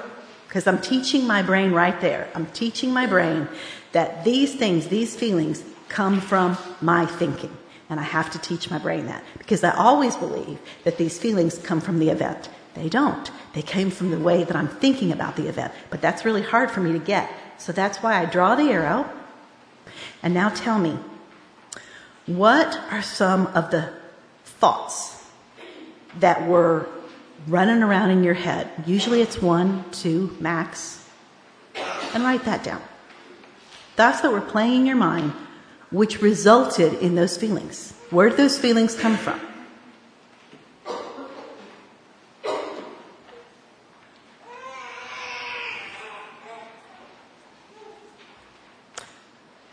because 0.48 0.67
I'm 0.67 0.80
teaching 0.82 1.26
my 1.26 1.41
brain 1.41 1.71
right 1.71 2.00
there. 2.00 2.30
I'm 2.36 2.45
teaching 2.48 2.93
my 2.93 3.08
brain 3.08 3.48
that 3.93 4.24
these 4.24 4.54
things, 4.54 4.88
these 4.89 5.15
feelings, 5.15 5.63
come 5.89 6.21
from 6.21 6.58
my 6.82 7.06
thinking. 7.06 7.56
And 7.89 8.00
I 8.00 8.04
have 8.04 8.32
to 8.32 8.39
teach 8.39 8.71
my 8.71 8.80
brain 8.80 9.06
that 9.06 9.24
because 9.38 9.63
I 9.63 9.76
always 9.76 10.15
believe 10.15 10.60
that 10.84 10.98
these 10.98 11.19
feelings 11.19 11.58
come 11.60 11.82
from 11.82 12.00
the 12.00 12.10
event. 12.10 12.50
They 12.74 12.89
don't. 12.89 13.30
They 13.54 13.62
came 13.62 13.91
from 13.91 14.12
the 14.12 14.19
way 14.19 14.43
that 14.43 14.56
I'm 14.56 14.67
thinking 14.67 15.12
about 15.12 15.36
the 15.36 15.48
event. 15.48 15.71
But 15.89 16.02
that's 16.02 16.26
really 16.26 16.41
hard 16.41 16.71
for 16.71 16.82
me 16.82 16.91
to 16.93 17.00
get. 17.00 17.30
So 17.58 17.71
that's 17.71 18.00
why 18.00 18.19
I 18.19 18.26
draw 18.26 18.56
the 18.56 18.69
arrow. 18.69 19.10
And 20.24 20.34
now 20.34 20.50
tell 20.50 20.80
me, 20.80 20.98
what 22.26 22.76
are 22.91 23.02
some 23.02 23.48
of 23.48 23.69
the 23.71 23.93
thoughts 24.43 25.24
that 26.19 26.48
were 26.48 26.88
running 27.48 27.84
around 27.84 28.10
in 28.10 28.24
your 28.24 28.34
head? 28.34 28.69
Usually 28.86 29.21
it's 29.21 29.41
one, 29.41 29.86
two, 29.91 30.36
max. 30.39 31.08
And 32.13 32.24
write 32.24 32.43
that 32.45 32.63
down. 32.63 32.82
Thoughts 33.95 34.21
that 34.21 34.32
were 34.32 34.41
playing 34.41 34.82
in 34.82 34.86
your 34.86 34.95
mind, 34.95 35.34
which 35.91 36.21
resulted 36.21 36.93
in 36.95 37.15
those 37.15 37.38
feelings. 37.38 37.93
Where 38.10 38.30
did 38.30 38.38
those 38.38 38.58
feelings 38.58 38.95
come 38.95 39.17
from? 39.17 39.39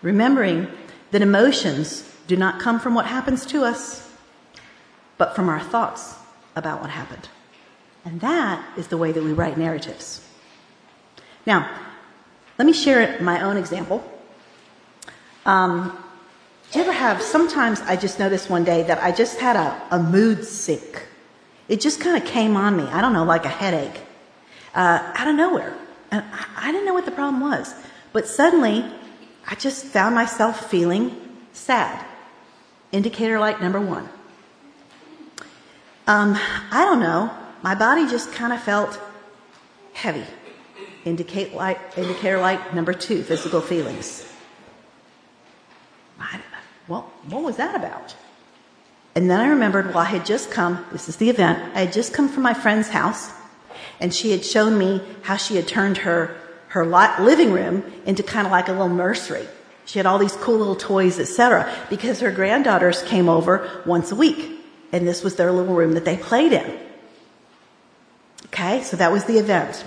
Remembering 0.03 0.69
that 1.13 1.23
emotions 1.23 2.09
do 2.27 2.37
not 2.37 2.61
come 2.61 2.81
from 2.81 2.95
what 2.95 3.07
happens 3.07 3.47
to 3.47 3.65
us, 3.65 4.11
but 5.17 5.37
from 5.37 5.49
our 5.49 5.61
thoughts 5.61 6.17
about 6.57 6.81
what 6.81 6.91
happened. 6.91 7.29
And 8.05 8.21
that 8.21 8.77
is 8.77 8.89
the 8.89 8.97
way 8.97 9.13
that 9.13 9.23
we 9.23 9.33
write 9.33 9.57
narratives. 9.57 10.27
Now, 11.47 11.71
let 12.59 12.67
me 12.67 12.73
share 12.73 13.21
my 13.21 13.43
own 13.43 13.57
example. 13.57 14.03
Um, 15.47 16.02
do 16.73 16.79
you 16.79 16.85
ever 16.87 16.93
have, 16.93 17.21
sometimes 17.21 17.83
I 17.83 17.97
just 17.97 18.19
noticed 18.19 18.49
one 18.49 18.65
day 18.65 18.83
that 18.85 19.03
I 19.03 19.13
just 19.13 19.39
had 19.39 19.57
a, 19.57 19.95
a 19.95 20.03
mood 20.03 20.43
sick. 20.43 21.07
It 21.69 21.83
just 21.83 22.01
kind 22.01 22.17
of 22.21 22.27
came 22.27 22.57
on 22.57 22.79
me. 22.79 22.85
I 22.85 23.03
don't 23.03 23.13
know, 23.13 23.25
like 23.25 23.45
a 23.45 23.51
headache, 23.51 24.01
uh, 24.75 25.13
out 25.15 25.29
of 25.29 25.35
nowhere. 25.35 25.77
And 26.11 26.25
I, 26.33 26.69
I 26.69 26.73
didn't 26.73 26.87
know 26.87 26.95
what 26.95 27.05
the 27.05 27.11
problem 27.11 27.43
was. 27.43 27.75
But 28.15 28.27
suddenly, 28.27 28.91
I 29.47 29.55
just 29.57 29.85
found 29.85 30.15
myself 30.15 30.71
feeling 30.71 31.15
sad. 31.53 32.07
Indicator 32.91 33.39
light 33.39 33.61
number 33.61 33.81
one. 33.81 34.09
Um, 36.07 36.39
I 36.71 36.87
don't 36.87 37.01
know. 37.01 37.31
My 37.61 37.75
body 37.75 38.09
just 38.09 38.33
kind 38.33 38.51
of 38.51 38.63
felt 38.63 38.99
heavy. 39.93 40.25
Indicate 41.05 41.53
light, 41.53 41.79
indicator 41.99 42.41
light 42.41 42.75
number 42.75 42.95
two, 42.95 43.23
physical 43.23 43.61
feelings. 43.61 44.27
I, 46.19 46.41
well, 46.93 47.11
what 47.31 47.43
was 47.43 47.57
that 47.57 47.75
about? 47.75 48.15
And 49.15 49.31
then 49.31 49.41
I 49.41 49.49
remembered, 49.49 49.87
well, 49.87 49.99
I 49.99 50.05
had 50.05 50.27
just 50.27 50.51
come, 50.51 50.85
this 50.93 51.09
is 51.09 51.17
the 51.17 51.31
event, 51.31 51.75
I 51.75 51.81
had 51.81 51.93
just 51.93 52.13
come 52.13 52.29
from 52.29 52.43
my 52.43 52.53
friend's 52.53 52.89
house, 52.89 53.33
and 53.99 54.13
she 54.13 54.31
had 54.31 54.45
shown 54.45 54.77
me 54.77 55.01
how 55.23 55.37
she 55.37 55.57
had 55.57 55.67
turned 55.67 55.97
her, 55.99 56.37
her 56.69 56.85
living 56.85 57.51
room 57.51 57.83
into 58.05 58.23
kind 58.23 58.47
of 58.47 58.53
like 58.53 58.69
a 58.69 58.73
little 58.73 58.91
nursery. 58.91 59.47
She 59.87 59.99
had 59.99 60.05
all 60.05 60.19
these 60.19 60.37
cool 60.37 60.59
little 60.59 60.77
toys, 60.77 61.19
etc., 61.19 61.75
because 61.89 62.21
her 62.21 62.31
granddaughters 62.31 63.03
came 63.05 63.27
over 63.27 63.83
once 63.87 64.13
a 64.13 64.15
week, 64.15 64.61
and 64.93 65.09
this 65.09 65.25
was 65.25 65.37
their 65.37 65.51
little 65.51 65.75
room 65.75 65.93
that 65.93 66.05
they 66.05 66.19
played 66.19 66.53
in. 66.53 66.79
Okay, 68.49 68.83
so 68.83 68.99
that 68.99 69.11
was 69.11 69.25
the 69.25 69.39
event. 69.39 69.83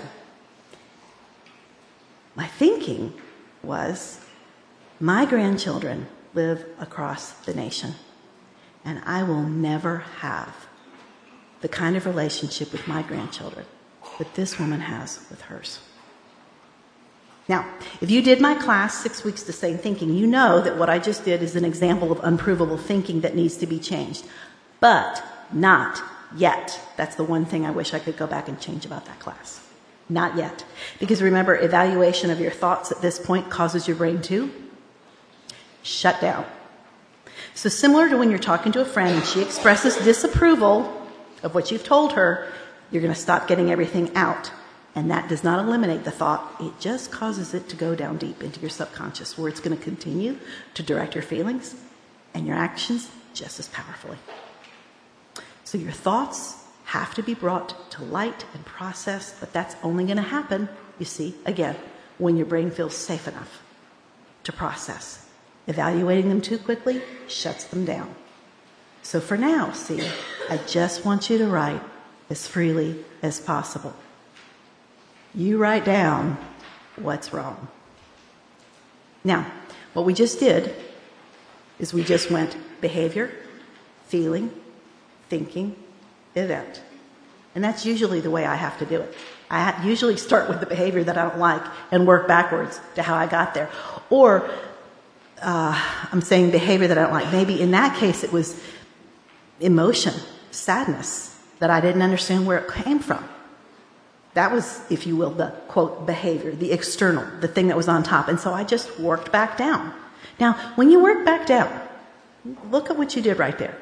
My 2.34 2.48
thinking 2.48 3.14
was 3.62 4.20
my 4.98 5.24
grandchildren 5.24 6.08
live 6.36 6.64
across 6.78 7.32
the 7.32 7.54
nation, 7.54 7.94
and 8.84 9.02
I 9.04 9.24
will 9.24 9.42
never 9.42 9.98
have 10.20 10.68
the 11.62 11.68
kind 11.68 11.96
of 11.96 12.06
relationship 12.06 12.70
with 12.70 12.86
my 12.86 13.02
grandchildren 13.02 13.66
that 14.18 14.34
this 14.34 14.58
woman 14.60 14.80
has 14.80 15.26
with 15.30 15.40
hers. 15.40 15.80
Now, 17.48 17.66
if 18.00 18.10
you 18.10 18.22
did 18.22 18.40
my 18.40 18.54
class, 18.54 19.02
Six 19.02 19.24
Weeks 19.24 19.42
to 19.44 19.52
Sane 19.52 19.78
Thinking, 19.78 20.14
you 20.14 20.26
know 20.26 20.60
that 20.60 20.76
what 20.76 20.90
I 20.90 20.98
just 20.98 21.24
did 21.24 21.42
is 21.42 21.56
an 21.56 21.64
example 21.64 22.12
of 22.12 22.20
unprovable 22.22 22.76
thinking 22.76 23.20
that 23.22 23.34
needs 23.34 23.56
to 23.58 23.66
be 23.66 23.78
changed. 23.78 24.26
But 24.80 25.22
not 25.52 26.02
yet. 26.36 26.80
That's 26.96 27.14
the 27.14 27.24
one 27.24 27.44
thing 27.44 27.64
I 27.64 27.70
wish 27.70 27.94
I 27.94 28.00
could 28.00 28.16
go 28.16 28.26
back 28.26 28.48
and 28.48 28.60
change 28.60 28.84
about 28.84 29.06
that 29.06 29.20
class. 29.20 29.60
Not 30.08 30.36
yet. 30.36 30.64
Because 30.98 31.22
remember, 31.22 31.54
evaluation 31.56 32.30
of 32.30 32.40
your 32.40 32.50
thoughts 32.50 32.90
at 32.90 33.00
this 33.00 33.18
point 33.18 33.48
causes 33.48 33.86
your 33.86 33.96
brain 33.96 34.20
to 34.22 34.50
shut 35.86 36.20
down. 36.20 36.44
So, 37.54 37.68
similar 37.68 38.08
to 38.08 38.18
when 38.18 38.30
you're 38.30 38.38
talking 38.38 38.72
to 38.72 38.80
a 38.80 38.84
friend 38.84 39.16
and 39.16 39.24
she 39.24 39.40
expresses 39.40 39.96
disapproval 39.96 40.92
of 41.42 41.54
what 41.54 41.70
you've 41.70 41.84
told 41.84 42.12
her, 42.12 42.52
you're 42.90 43.02
going 43.02 43.14
to 43.14 43.20
stop 43.20 43.48
getting 43.48 43.70
everything 43.70 44.14
out. 44.14 44.50
And 44.94 45.10
that 45.10 45.28
does 45.28 45.44
not 45.44 45.58
eliminate 45.58 46.04
the 46.04 46.10
thought, 46.10 46.56
it 46.58 46.72
just 46.80 47.12
causes 47.12 47.52
it 47.52 47.68
to 47.68 47.76
go 47.76 47.94
down 47.94 48.16
deep 48.16 48.42
into 48.42 48.60
your 48.60 48.70
subconscious 48.70 49.36
where 49.36 49.48
it's 49.48 49.60
going 49.60 49.76
to 49.76 49.82
continue 49.82 50.38
to 50.74 50.82
direct 50.82 51.14
your 51.14 51.22
feelings 51.22 51.74
and 52.32 52.46
your 52.46 52.56
actions 52.56 53.10
just 53.34 53.60
as 53.60 53.68
powerfully. 53.68 54.16
So 55.64 55.76
your 55.76 55.92
thoughts 55.92 56.64
have 56.86 57.14
to 57.14 57.22
be 57.22 57.34
brought 57.34 57.90
to 57.90 58.04
light 58.04 58.46
and 58.54 58.64
processed, 58.64 59.38
but 59.40 59.52
that's 59.52 59.76
only 59.82 60.04
going 60.04 60.16
to 60.16 60.22
happen, 60.22 60.68
you 60.98 61.04
see, 61.04 61.34
again, 61.44 61.76
when 62.16 62.36
your 62.36 62.46
brain 62.46 62.70
feels 62.70 62.96
safe 62.96 63.28
enough 63.28 63.62
to 64.44 64.52
process. 64.52 65.25
Evaluating 65.66 66.28
them 66.28 66.40
too 66.40 66.58
quickly 66.58 67.02
shuts 67.28 67.64
them 67.64 67.84
down. 67.84 68.14
So 69.02 69.20
for 69.20 69.36
now, 69.36 69.72
see, 69.72 70.08
I 70.48 70.58
just 70.66 71.04
want 71.04 71.30
you 71.30 71.38
to 71.38 71.46
write 71.46 71.82
as 72.30 72.46
freely 72.46 73.04
as 73.22 73.40
possible. 73.40 73.94
You 75.34 75.58
write 75.58 75.84
down 75.84 76.38
what's 76.96 77.32
wrong. 77.32 77.68
Now, 79.22 79.50
what 79.92 80.06
we 80.06 80.14
just 80.14 80.40
did 80.40 80.74
is 81.78 81.92
we 81.92 82.02
just 82.04 82.30
went 82.30 82.56
behavior, 82.80 83.30
feeling, 84.06 84.50
thinking, 85.28 85.76
event. 86.34 86.82
And 87.54 87.64
that's 87.64 87.86
usually 87.86 88.20
the 88.20 88.30
way 88.30 88.44
I 88.44 88.54
have 88.54 88.78
to 88.78 88.86
do 88.86 89.00
it. 89.00 89.14
I 89.50 89.84
usually 89.84 90.16
start 90.16 90.48
with 90.48 90.60
the 90.60 90.66
behavior 90.66 91.02
that 91.04 91.16
I 91.16 91.28
don't 91.28 91.38
like 91.38 91.62
and 91.90 92.06
work 92.06 92.28
backwards 92.28 92.80
to 92.96 93.02
how 93.02 93.14
I 93.14 93.26
got 93.26 93.54
there. 93.54 93.70
Or 94.10 94.50
uh, 95.42 96.08
I'm 96.12 96.20
saying 96.20 96.50
behavior 96.50 96.88
that 96.88 96.98
I 96.98 97.02
don't 97.02 97.12
like. 97.12 97.32
Maybe 97.32 97.60
in 97.60 97.70
that 97.72 97.96
case 97.96 98.24
it 98.24 98.32
was 98.32 98.60
emotion, 99.60 100.14
sadness, 100.50 101.38
that 101.58 101.70
I 101.70 101.80
didn't 101.80 102.02
understand 102.02 102.46
where 102.46 102.58
it 102.58 102.72
came 102.72 102.98
from. 102.98 103.26
That 104.34 104.52
was, 104.52 104.80
if 104.90 105.06
you 105.06 105.16
will, 105.16 105.30
the 105.30 105.48
quote 105.68 106.04
behavior, 106.04 106.52
the 106.52 106.72
external, 106.72 107.24
the 107.40 107.48
thing 107.48 107.68
that 107.68 107.76
was 107.76 107.88
on 107.88 108.02
top. 108.02 108.28
And 108.28 108.38
so 108.38 108.52
I 108.52 108.64
just 108.64 109.00
worked 109.00 109.32
back 109.32 109.56
down. 109.56 109.94
Now, 110.38 110.52
when 110.74 110.90
you 110.90 111.02
work 111.02 111.24
back 111.24 111.46
down, 111.46 111.80
look 112.70 112.90
at 112.90 112.98
what 112.98 113.16
you 113.16 113.22
did 113.22 113.38
right 113.38 113.56
there. 113.58 113.76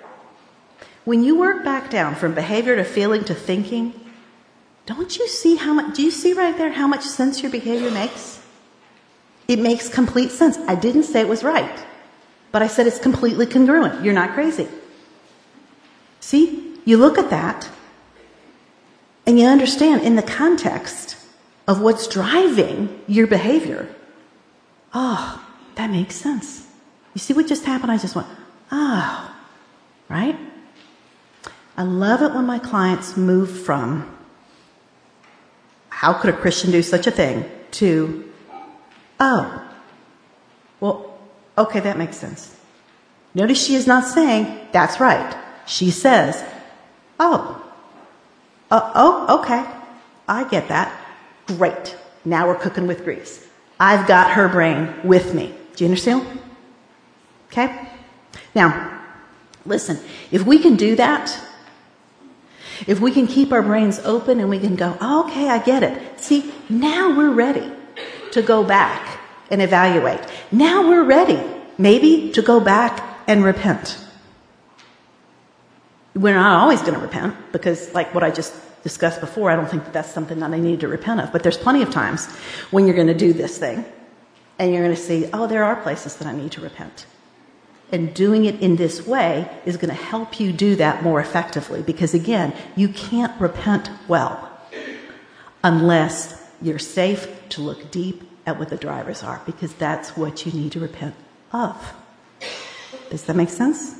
When 1.04 1.24
you 1.24 1.36
work 1.36 1.64
back 1.64 1.90
down 1.90 2.14
from 2.14 2.34
behavior 2.34 2.76
to 2.76 2.84
feeling 2.84 3.24
to 3.24 3.34
thinking, 3.34 3.92
don't 4.86 5.16
you 5.18 5.26
see 5.26 5.56
how 5.56 5.72
much, 5.72 5.96
do 5.96 6.02
you 6.02 6.10
see 6.10 6.32
right 6.34 6.56
there 6.56 6.70
how 6.70 6.86
much 6.86 7.02
sense 7.02 7.42
your 7.42 7.50
behavior 7.50 7.90
makes? 7.90 8.40
It 9.46 9.58
makes 9.58 9.88
complete 9.88 10.30
sense. 10.30 10.56
I 10.68 10.74
didn't 10.74 11.04
say 11.04 11.20
it 11.20 11.28
was 11.28 11.44
right, 11.44 11.84
but 12.52 12.62
I 12.62 12.66
said 12.66 12.86
it's 12.86 12.98
completely 12.98 13.46
congruent. 13.46 14.04
You're 14.04 14.14
not 14.14 14.34
crazy. 14.34 14.68
See, 16.20 16.78
you 16.84 16.96
look 16.96 17.18
at 17.18 17.30
that 17.30 17.68
and 19.26 19.38
you 19.38 19.46
understand 19.46 20.02
in 20.02 20.16
the 20.16 20.22
context 20.22 21.16
of 21.66 21.80
what's 21.80 22.06
driving 22.06 23.00
your 23.06 23.26
behavior. 23.26 23.94
Oh, 24.92 25.44
that 25.74 25.90
makes 25.90 26.14
sense. 26.14 26.66
You 27.14 27.20
see 27.20 27.32
what 27.32 27.46
just 27.46 27.64
happened? 27.64 27.90
I 27.90 27.98
just 27.98 28.14
went, 28.14 28.28
oh, 28.70 29.34
right? 30.08 30.38
I 31.76 31.82
love 31.82 32.22
it 32.22 32.32
when 32.32 32.46
my 32.46 32.58
clients 32.58 33.16
move 33.16 33.50
from 33.64 34.10
how 35.88 36.12
could 36.12 36.34
a 36.34 36.36
Christian 36.36 36.70
do 36.70 36.82
such 36.82 37.06
a 37.06 37.10
thing 37.10 37.48
to, 37.72 38.30
oh, 39.24 39.62
well, 40.80 41.18
okay, 41.56 41.80
that 41.80 41.96
makes 41.96 42.16
sense. 42.16 42.54
Notice 43.34 43.64
she 43.64 43.74
is 43.74 43.86
not 43.86 44.04
saying, 44.04 44.68
that's 44.70 45.00
right. 45.00 45.34
She 45.66 45.90
says, 45.90 46.44
oh, 47.18 47.60
uh, 48.70 48.92
oh, 48.94 49.40
okay. 49.40 49.64
I 50.28 50.44
get 50.44 50.68
that. 50.68 50.92
Great. 51.46 51.96
Now 52.24 52.46
we're 52.46 52.56
cooking 52.56 52.86
with 52.86 53.04
grease. 53.04 53.46
I've 53.80 54.06
got 54.06 54.32
her 54.32 54.48
brain 54.48 54.94
with 55.02 55.34
me. 55.34 55.54
Do 55.74 55.84
you 55.84 55.90
understand? 55.90 56.40
Okay? 57.48 57.88
Now, 58.54 59.00
listen, 59.64 59.98
if 60.30 60.44
we 60.44 60.58
can 60.58 60.76
do 60.76 60.96
that, 60.96 61.36
if 62.86 63.00
we 63.00 63.10
can 63.10 63.26
keep 63.26 63.52
our 63.52 63.62
brains 63.62 63.98
open 64.00 64.40
and 64.40 64.48
we 64.48 64.58
can 64.58 64.76
go, 64.76 64.96
oh, 65.00 65.26
okay, 65.26 65.48
I 65.48 65.58
get 65.58 65.82
it. 65.82 66.20
See, 66.20 66.52
now 66.68 67.16
we're 67.16 67.32
ready 67.32 67.72
to 68.32 68.42
go 68.42 68.64
back 68.64 69.13
and 69.50 69.62
evaluate. 69.62 70.20
Now 70.50 70.88
we're 70.88 71.04
ready, 71.04 71.40
maybe, 71.78 72.32
to 72.32 72.42
go 72.42 72.60
back 72.60 73.22
and 73.26 73.44
repent. 73.44 73.98
We're 76.14 76.34
not 76.34 76.60
always 76.60 76.80
going 76.80 76.94
to 76.94 77.00
repent 77.00 77.34
because, 77.52 77.92
like 77.92 78.14
what 78.14 78.22
I 78.22 78.30
just 78.30 78.54
discussed 78.82 79.20
before, 79.20 79.50
I 79.50 79.56
don't 79.56 79.68
think 79.68 79.84
that 79.84 79.92
that's 79.92 80.12
something 80.12 80.38
that 80.40 80.52
I 80.52 80.58
need 80.58 80.80
to 80.80 80.88
repent 80.88 81.20
of. 81.20 81.32
But 81.32 81.42
there's 81.42 81.56
plenty 81.56 81.82
of 81.82 81.90
times 81.90 82.26
when 82.70 82.86
you're 82.86 82.94
going 82.94 83.08
to 83.08 83.14
do 83.14 83.32
this 83.32 83.58
thing 83.58 83.84
and 84.58 84.72
you're 84.72 84.84
going 84.84 84.94
to 84.94 85.00
see, 85.00 85.28
oh, 85.32 85.46
there 85.46 85.64
are 85.64 85.76
places 85.76 86.16
that 86.16 86.28
I 86.28 86.32
need 86.32 86.52
to 86.52 86.60
repent. 86.60 87.06
And 87.90 88.14
doing 88.14 88.44
it 88.44 88.60
in 88.60 88.76
this 88.76 89.06
way 89.06 89.48
is 89.64 89.76
going 89.76 89.88
to 89.88 90.02
help 90.02 90.38
you 90.40 90.52
do 90.52 90.76
that 90.76 91.02
more 91.02 91.20
effectively 91.20 91.82
because, 91.82 92.14
again, 92.14 92.54
you 92.76 92.88
can't 92.88 93.38
repent 93.40 93.90
well 94.08 94.50
unless 95.62 96.40
you're 96.60 96.78
safe 96.78 97.28
to 97.50 97.60
look 97.60 97.90
deep 97.90 98.22
at 98.46 98.58
what 98.58 98.68
the 98.68 98.76
drivers 98.76 99.22
are 99.22 99.40
because 99.46 99.72
that's 99.74 100.16
what 100.16 100.44
you 100.44 100.52
need 100.52 100.72
to 100.72 100.80
repent 100.80 101.14
of. 101.52 101.94
Does 103.10 103.24
that 103.24 103.36
make 103.36 103.48
sense? 103.48 103.94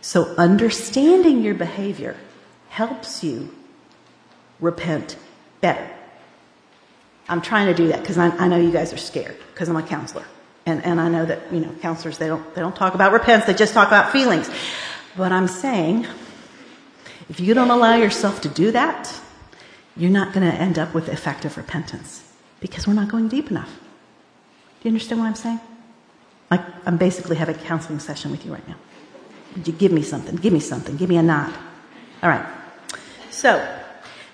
So, 0.00 0.34
understanding 0.36 1.42
your 1.42 1.54
behavior 1.54 2.16
helps 2.68 3.24
you 3.24 3.54
repent 4.60 5.16
better. 5.60 5.88
I'm 7.28 7.40
trying 7.40 7.66
to 7.68 7.74
do 7.74 7.88
that 7.88 8.00
because 8.00 8.18
I, 8.18 8.28
I, 8.36 8.48
know 8.48 8.58
you 8.58 8.70
guys 8.70 8.92
are 8.92 8.98
scared 8.98 9.36
because 9.52 9.68
I'm 9.68 9.76
a 9.76 9.82
counselor. 9.82 10.24
And, 10.66 10.84
and 10.84 11.00
I 11.00 11.08
know 11.08 11.24
that, 11.24 11.52
you 11.52 11.60
know, 11.60 11.72
counselors, 11.80 12.18
they 12.18 12.26
don't, 12.26 12.54
they 12.54 12.60
don't 12.60 12.76
talk 12.76 12.94
about 12.94 13.12
repentance, 13.12 13.46
they 13.46 13.54
just 13.54 13.72
talk 13.72 13.88
about 13.88 14.12
feelings. 14.12 14.50
But 15.16 15.32
I'm 15.32 15.48
saying, 15.48 16.06
if 17.30 17.40
you 17.40 17.54
don't 17.54 17.70
allow 17.70 17.96
yourself 17.96 18.42
to 18.42 18.48
do 18.48 18.72
that, 18.72 19.12
you're 19.96 20.10
not 20.10 20.34
going 20.34 20.48
to 20.50 20.54
end 20.54 20.78
up 20.78 20.92
with 20.92 21.08
effective 21.08 21.56
repentance 21.56 22.33
because 22.64 22.86
we're 22.86 22.94
not 22.94 23.10
going 23.10 23.28
deep 23.28 23.50
enough. 23.50 23.68
Do 23.68 24.88
you 24.88 24.88
understand 24.88 25.20
what 25.20 25.26
I'm 25.26 25.34
saying? 25.34 25.60
Like, 26.50 26.62
I'm 26.86 26.96
basically 26.96 27.36
having 27.36 27.56
a 27.56 27.58
counseling 27.58 27.98
session 27.98 28.30
with 28.30 28.46
you 28.46 28.54
right 28.54 28.66
now. 28.66 28.76
Would 29.54 29.68
you 29.68 29.74
give 29.74 29.92
me 29.92 30.00
something? 30.00 30.36
Give 30.36 30.50
me 30.50 30.60
something. 30.60 30.96
Give 30.96 31.10
me 31.10 31.18
a 31.18 31.22
nod. 31.22 31.52
All 32.22 32.30
right. 32.30 32.46
So, 33.30 33.62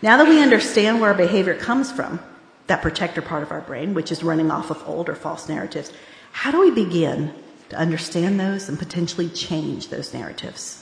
now 0.00 0.16
that 0.16 0.28
we 0.28 0.40
understand 0.40 1.00
where 1.00 1.10
our 1.10 1.16
behavior 1.16 1.56
comes 1.56 1.90
from, 1.90 2.20
that 2.68 2.82
protector 2.82 3.20
part 3.20 3.42
of 3.42 3.50
our 3.50 3.62
brain, 3.62 3.94
which 3.94 4.12
is 4.12 4.22
running 4.22 4.52
off 4.52 4.70
of 4.70 4.80
old 4.88 5.08
or 5.08 5.16
false 5.16 5.48
narratives, 5.48 5.92
how 6.30 6.52
do 6.52 6.60
we 6.60 6.70
begin 6.70 7.34
to 7.70 7.76
understand 7.76 8.38
those 8.38 8.68
and 8.68 8.78
potentially 8.78 9.28
change 9.28 9.88
those 9.88 10.14
narratives? 10.14 10.79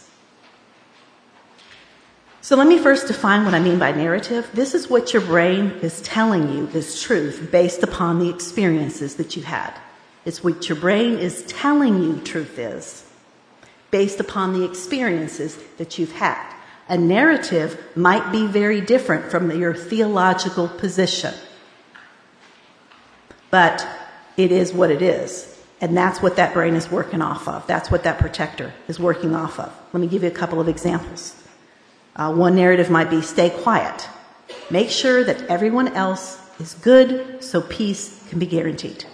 So 2.40 2.56
let 2.56 2.68
me 2.68 2.78
first 2.78 3.08
define 3.08 3.44
what 3.44 3.54
I 3.54 3.58
mean 3.58 3.78
by 3.78 3.90
narrative. 3.90 4.48
This 4.54 4.74
is 4.74 4.88
what 4.88 5.12
your 5.12 5.22
brain 5.22 5.72
is 5.82 6.00
telling 6.02 6.52
you 6.52 6.68
is 6.68 7.02
truth 7.02 7.48
based 7.50 7.82
upon 7.82 8.20
the 8.20 8.30
experiences 8.30 9.16
that 9.16 9.36
you 9.36 9.42
had. 9.42 9.74
It's 10.24 10.44
what 10.44 10.68
your 10.68 10.78
brain 10.78 11.18
is 11.18 11.42
telling 11.46 12.02
you 12.02 12.20
truth 12.20 12.58
is 12.58 13.04
based 13.90 14.20
upon 14.20 14.52
the 14.52 14.64
experiences 14.64 15.58
that 15.78 15.98
you've 15.98 16.12
had. 16.12 16.54
A 16.88 16.96
narrative 16.96 17.82
might 17.96 18.30
be 18.30 18.46
very 18.46 18.80
different 18.80 19.30
from 19.30 19.50
your 19.58 19.74
theological 19.74 20.68
position, 20.68 21.34
but 23.50 23.86
it 24.36 24.52
is 24.52 24.72
what 24.72 24.90
it 24.90 25.02
is. 25.02 25.58
And 25.80 25.96
that's 25.96 26.22
what 26.22 26.36
that 26.36 26.54
brain 26.54 26.74
is 26.74 26.90
working 26.90 27.20
off 27.20 27.46
of. 27.48 27.66
That's 27.66 27.90
what 27.90 28.04
that 28.04 28.18
protector 28.18 28.72
is 28.86 28.98
working 28.98 29.34
off 29.34 29.58
of. 29.58 29.72
Let 29.92 30.00
me 30.00 30.06
give 30.06 30.22
you 30.22 30.28
a 30.28 30.32
couple 30.32 30.60
of 30.60 30.68
examples. 30.68 31.34
Uh, 32.18 32.34
one 32.34 32.56
narrative 32.56 32.90
might 32.90 33.08
be 33.08 33.22
stay 33.22 33.48
quiet. 33.48 34.08
Make 34.70 34.90
sure 34.90 35.22
that 35.22 35.42
everyone 35.42 35.88
else 35.88 36.38
is 36.58 36.74
good 36.74 37.42
so 37.42 37.62
peace 37.62 38.26
can 38.28 38.40
be 38.40 38.46
guaranteed. 38.46 39.04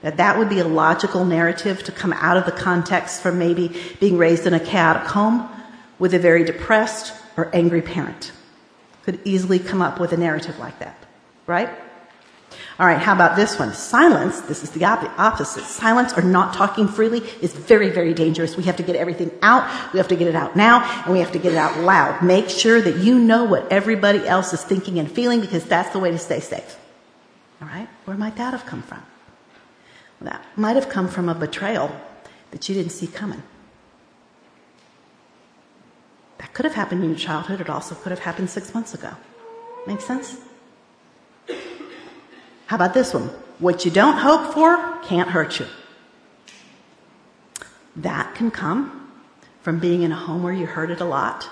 That 0.00 0.16
that 0.16 0.38
would 0.38 0.48
be 0.48 0.60
a 0.60 0.66
logical 0.66 1.24
narrative 1.24 1.82
to 1.84 1.92
come 1.92 2.12
out 2.14 2.36
of 2.36 2.46
the 2.46 2.52
context 2.52 3.20
from 3.20 3.38
maybe 3.38 3.76
being 4.00 4.16
raised 4.16 4.46
in 4.46 4.54
a 4.54 4.60
chaotic 4.60 5.08
home 5.08 5.48
with 5.98 6.14
a 6.14 6.18
very 6.18 6.44
depressed 6.44 7.12
or 7.36 7.54
angry 7.54 7.82
parent. 7.82 8.32
Could 9.02 9.20
easily 9.24 9.58
come 9.58 9.82
up 9.82 10.00
with 10.00 10.12
a 10.12 10.16
narrative 10.16 10.58
like 10.58 10.78
that, 10.78 10.96
right? 11.46 11.68
All 12.78 12.86
right, 12.86 12.98
how 12.98 13.12
about 13.12 13.34
this 13.34 13.58
one? 13.58 13.74
Silence, 13.74 14.40
this 14.42 14.62
is 14.62 14.70
the 14.70 14.84
opposite. 14.84 15.64
Silence 15.64 16.16
or 16.16 16.22
not 16.22 16.54
talking 16.54 16.86
freely 16.86 17.18
is 17.42 17.52
very, 17.52 17.90
very 17.90 18.14
dangerous. 18.14 18.56
We 18.56 18.62
have 18.64 18.76
to 18.76 18.84
get 18.84 18.94
everything 18.94 19.32
out. 19.42 19.92
We 19.92 19.98
have 19.98 20.06
to 20.08 20.16
get 20.16 20.28
it 20.28 20.36
out 20.36 20.54
now, 20.54 20.84
and 21.04 21.12
we 21.12 21.18
have 21.18 21.32
to 21.32 21.40
get 21.40 21.52
it 21.52 21.58
out 21.58 21.76
loud. 21.80 22.22
Make 22.22 22.48
sure 22.48 22.80
that 22.80 22.98
you 22.98 23.18
know 23.18 23.42
what 23.42 23.72
everybody 23.72 24.24
else 24.28 24.52
is 24.52 24.62
thinking 24.62 25.00
and 25.00 25.10
feeling 25.10 25.40
because 25.40 25.64
that's 25.64 25.90
the 25.90 25.98
way 25.98 26.12
to 26.12 26.18
stay 26.18 26.38
safe. 26.38 26.78
All 27.60 27.66
right? 27.66 27.88
Where 28.04 28.16
might 28.16 28.36
that 28.36 28.52
have 28.52 28.64
come 28.64 28.82
from? 28.82 29.02
Well, 30.20 30.30
that 30.30 30.44
might 30.56 30.76
have 30.76 30.88
come 30.88 31.08
from 31.08 31.28
a 31.28 31.34
betrayal 31.34 31.90
that 32.52 32.68
you 32.68 32.76
didn't 32.76 32.92
see 32.92 33.08
coming. 33.08 33.42
That 36.38 36.54
could 36.54 36.64
have 36.64 36.74
happened 36.74 37.02
in 37.02 37.10
your 37.10 37.18
childhood. 37.18 37.60
It 37.60 37.68
also 37.68 37.96
could 37.96 38.10
have 38.10 38.20
happened 38.20 38.50
six 38.50 38.72
months 38.72 38.94
ago. 38.94 39.10
Make 39.84 40.00
sense? 40.00 40.36
How 42.68 42.76
about 42.76 42.92
this 42.92 43.14
one? 43.14 43.30
What 43.60 43.86
you 43.86 43.90
don't 43.90 44.18
hope 44.18 44.52
for 44.52 44.98
can't 45.02 45.30
hurt 45.30 45.58
you. 45.58 45.66
That 47.96 48.34
can 48.34 48.50
come 48.50 49.10
from 49.62 49.78
being 49.78 50.02
in 50.02 50.12
a 50.12 50.16
home 50.16 50.42
where 50.42 50.52
you 50.52 50.66
heard 50.66 50.90
it 50.90 51.00
a 51.00 51.06
lot 51.06 51.48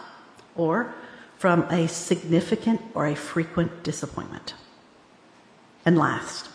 or 0.54 0.94
from 1.38 1.62
a 1.70 1.88
significant 1.88 2.82
or 2.94 3.06
a 3.06 3.16
frequent 3.16 3.82
disappointment. 3.82 4.52
And 5.86 5.96
last, 5.96 6.50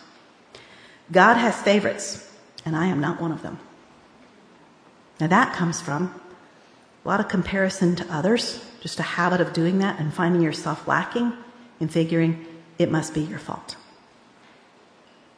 God 1.10 1.34
has 1.34 1.60
favorites, 1.60 2.30
and 2.64 2.76
I 2.76 2.86
am 2.86 3.00
not 3.00 3.20
one 3.20 3.32
of 3.32 3.42
them. 3.42 3.58
Now 5.18 5.26
that 5.26 5.56
comes 5.56 5.80
from 5.80 6.14
a 7.04 7.08
lot 7.08 7.18
of 7.18 7.26
comparison 7.26 7.96
to 7.96 8.14
others, 8.14 8.64
just 8.80 9.00
a 9.00 9.02
habit 9.02 9.40
of 9.40 9.52
doing 9.52 9.78
that 9.78 9.98
and 9.98 10.14
finding 10.14 10.40
yourself 10.40 10.86
lacking 10.86 11.32
and 11.80 11.90
figuring 11.90 12.46
it 12.78 12.92
must 12.92 13.12
be 13.12 13.22
your 13.22 13.40
fault. 13.40 13.74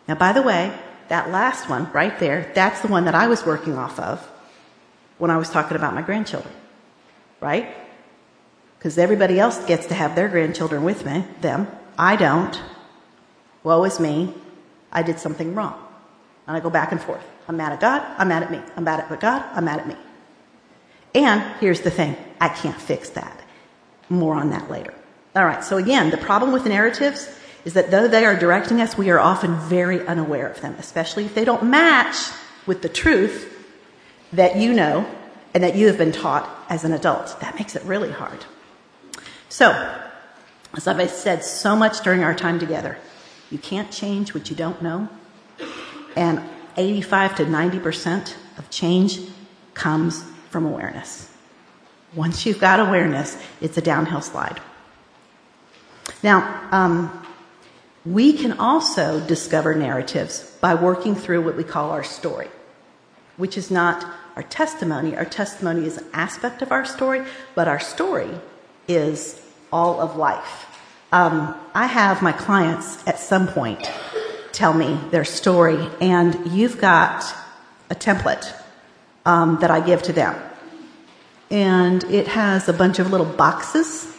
Now, 0.06 0.14
by 0.14 0.32
the 0.32 0.42
way, 0.42 0.76
that 1.08 1.30
last 1.30 1.68
one 1.68 1.90
right 1.92 2.18
there, 2.18 2.50
that's 2.54 2.80
the 2.80 2.88
one 2.88 3.04
that 3.04 3.14
I 3.14 3.26
was 3.26 3.44
working 3.44 3.76
off 3.76 3.98
of 3.98 4.20
when 5.18 5.30
I 5.30 5.36
was 5.36 5.50
talking 5.50 5.76
about 5.76 5.94
my 5.94 6.02
grandchildren, 6.02 6.52
right? 7.40 7.74
Because 8.78 8.98
everybody 8.98 9.38
else 9.38 9.64
gets 9.66 9.86
to 9.86 9.94
have 9.94 10.14
their 10.14 10.28
grandchildren 10.28 10.84
with 10.84 11.04
me, 11.06 11.24
them. 11.40 11.68
I 11.98 12.16
don't. 12.16 12.60
Woe 13.62 13.84
is 13.84 14.00
me. 14.00 14.34
I 14.92 15.02
did 15.02 15.18
something 15.18 15.54
wrong. 15.54 15.80
And 16.46 16.56
I 16.56 16.60
go 16.60 16.70
back 16.70 16.92
and 16.92 17.00
forth. 17.00 17.24
I'm 17.48 17.56
mad 17.56 17.72
at 17.72 17.80
God. 17.80 18.02
I'm 18.18 18.28
mad 18.28 18.42
at 18.42 18.50
me. 18.50 18.60
I'm 18.76 18.84
mad 18.84 19.00
at 19.00 19.20
God. 19.20 19.44
I'm 19.52 19.64
mad 19.64 19.80
at 19.80 19.88
me. 19.88 19.96
And 21.14 21.42
here's 21.60 21.80
the 21.80 21.90
thing 21.90 22.16
I 22.40 22.48
can't 22.48 22.78
fix 22.78 23.10
that. 23.10 23.40
More 24.08 24.34
on 24.34 24.50
that 24.50 24.70
later. 24.70 24.92
All 25.36 25.44
right, 25.44 25.64
so 25.64 25.78
again, 25.78 26.10
the 26.10 26.16
problem 26.16 26.52
with 26.52 26.66
narratives 26.66 27.28
is 27.64 27.74
that 27.74 27.90
though 27.90 28.08
they 28.08 28.24
are 28.24 28.38
directing 28.38 28.80
us, 28.80 28.96
we 28.96 29.10
are 29.10 29.18
often 29.18 29.58
very 29.60 30.06
unaware 30.06 30.48
of 30.48 30.60
them, 30.60 30.76
especially 30.78 31.24
if 31.24 31.34
they 31.34 31.44
don't 31.44 31.64
match 31.64 32.16
with 32.66 32.82
the 32.82 32.88
truth 32.88 33.50
that 34.32 34.56
you 34.56 34.72
know 34.72 35.06
and 35.54 35.62
that 35.62 35.76
you 35.76 35.86
have 35.86 35.96
been 35.96 36.12
taught 36.12 36.48
as 36.68 36.84
an 36.84 36.92
adult. 36.92 37.38
That 37.40 37.54
makes 37.54 37.76
it 37.76 37.82
really 37.84 38.10
hard. 38.10 38.44
So, 39.48 39.70
as 40.76 40.86
I've 40.86 41.10
said 41.10 41.44
so 41.44 41.76
much 41.76 42.02
during 42.02 42.24
our 42.24 42.34
time 42.34 42.58
together, 42.58 42.98
you 43.50 43.58
can't 43.58 43.90
change 43.90 44.34
what 44.34 44.50
you 44.50 44.56
don't 44.56 44.82
know. 44.82 45.08
And 46.16 46.42
85 46.76 47.36
to 47.36 47.44
90% 47.44 48.34
of 48.58 48.68
change 48.70 49.20
comes 49.74 50.24
from 50.50 50.66
awareness. 50.66 51.30
Once 52.14 52.46
you've 52.46 52.60
got 52.60 52.80
awareness, 52.80 53.40
it's 53.60 53.78
a 53.78 53.80
downhill 53.80 54.20
slide. 54.20 54.60
Now, 56.22 56.68
um, 56.70 57.23
we 58.04 58.34
can 58.34 58.52
also 58.58 59.20
discover 59.26 59.74
narratives 59.74 60.50
by 60.60 60.74
working 60.74 61.14
through 61.14 61.42
what 61.42 61.56
we 61.56 61.64
call 61.64 61.90
our 61.90 62.04
story, 62.04 62.48
which 63.36 63.56
is 63.56 63.70
not 63.70 64.04
our 64.36 64.42
testimony. 64.42 65.16
Our 65.16 65.24
testimony 65.24 65.86
is 65.86 65.98
an 65.98 66.06
aspect 66.12 66.60
of 66.60 66.70
our 66.70 66.84
story, 66.84 67.24
but 67.54 67.66
our 67.66 67.80
story 67.80 68.30
is 68.88 69.40
all 69.72 70.00
of 70.00 70.16
life. 70.16 70.66
Um, 71.12 71.54
I 71.74 71.86
have 71.86 72.20
my 72.20 72.32
clients 72.32 73.06
at 73.06 73.18
some 73.18 73.48
point 73.48 73.90
tell 74.52 74.74
me 74.74 74.98
their 75.10 75.24
story, 75.24 75.88
and 76.00 76.52
you've 76.52 76.78
got 76.78 77.24
a 77.88 77.94
template 77.94 78.52
um, 79.24 79.58
that 79.60 79.70
I 79.70 79.80
give 79.80 80.02
to 80.02 80.12
them. 80.12 80.34
And 81.50 82.04
it 82.04 82.28
has 82.28 82.68
a 82.68 82.72
bunch 82.72 82.98
of 82.98 83.10
little 83.10 83.26
boxes 83.26 84.13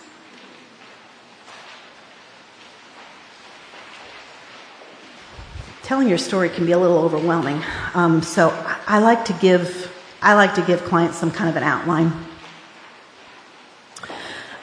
telling 5.85 6.09
your 6.09 6.17
story 6.17 6.49
can 6.49 6.65
be 6.65 6.71
a 6.71 6.79
little 6.79 6.97
overwhelming. 6.97 7.61
Um, 7.93 8.23
so 8.23 8.49
I 8.87 8.97
like 8.97 9.25
to 9.25 9.33
give 9.33 9.91
I 10.19 10.33
like 10.33 10.55
to 10.55 10.63
give 10.63 10.83
clients 10.83 11.17
some 11.17 11.29
kind 11.29 11.47
of 11.47 11.55
an 11.55 11.61
outline. 11.61 12.11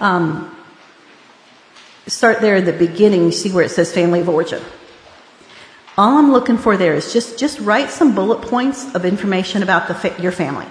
Um, 0.01 0.57
start 2.09 2.41
there 2.41 2.57
at 2.57 2.65
the 2.65 2.73
beginning. 2.73 3.23
You 3.23 3.31
see 3.31 3.53
where 3.53 3.65
it 3.65 3.71
says 3.71 3.95
family 3.95 4.19
of 4.19 4.29
origin. 4.29 4.61
All 5.97 6.19
I'm 6.19 6.33
looking 6.33 6.59
for 6.59 6.77
there 6.77 6.95
is 6.95 7.13
just 7.13 7.39
just 7.39 7.61
write 7.61 7.91
some 7.91 8.17
bullet 8.17 8.43
points 8.43 8.93
of 8.97 9.05
information 9.05 9.63
about 9.63 9.87
the, 9.87 10.21
your 10.21 10.33
family. 10.33 10.67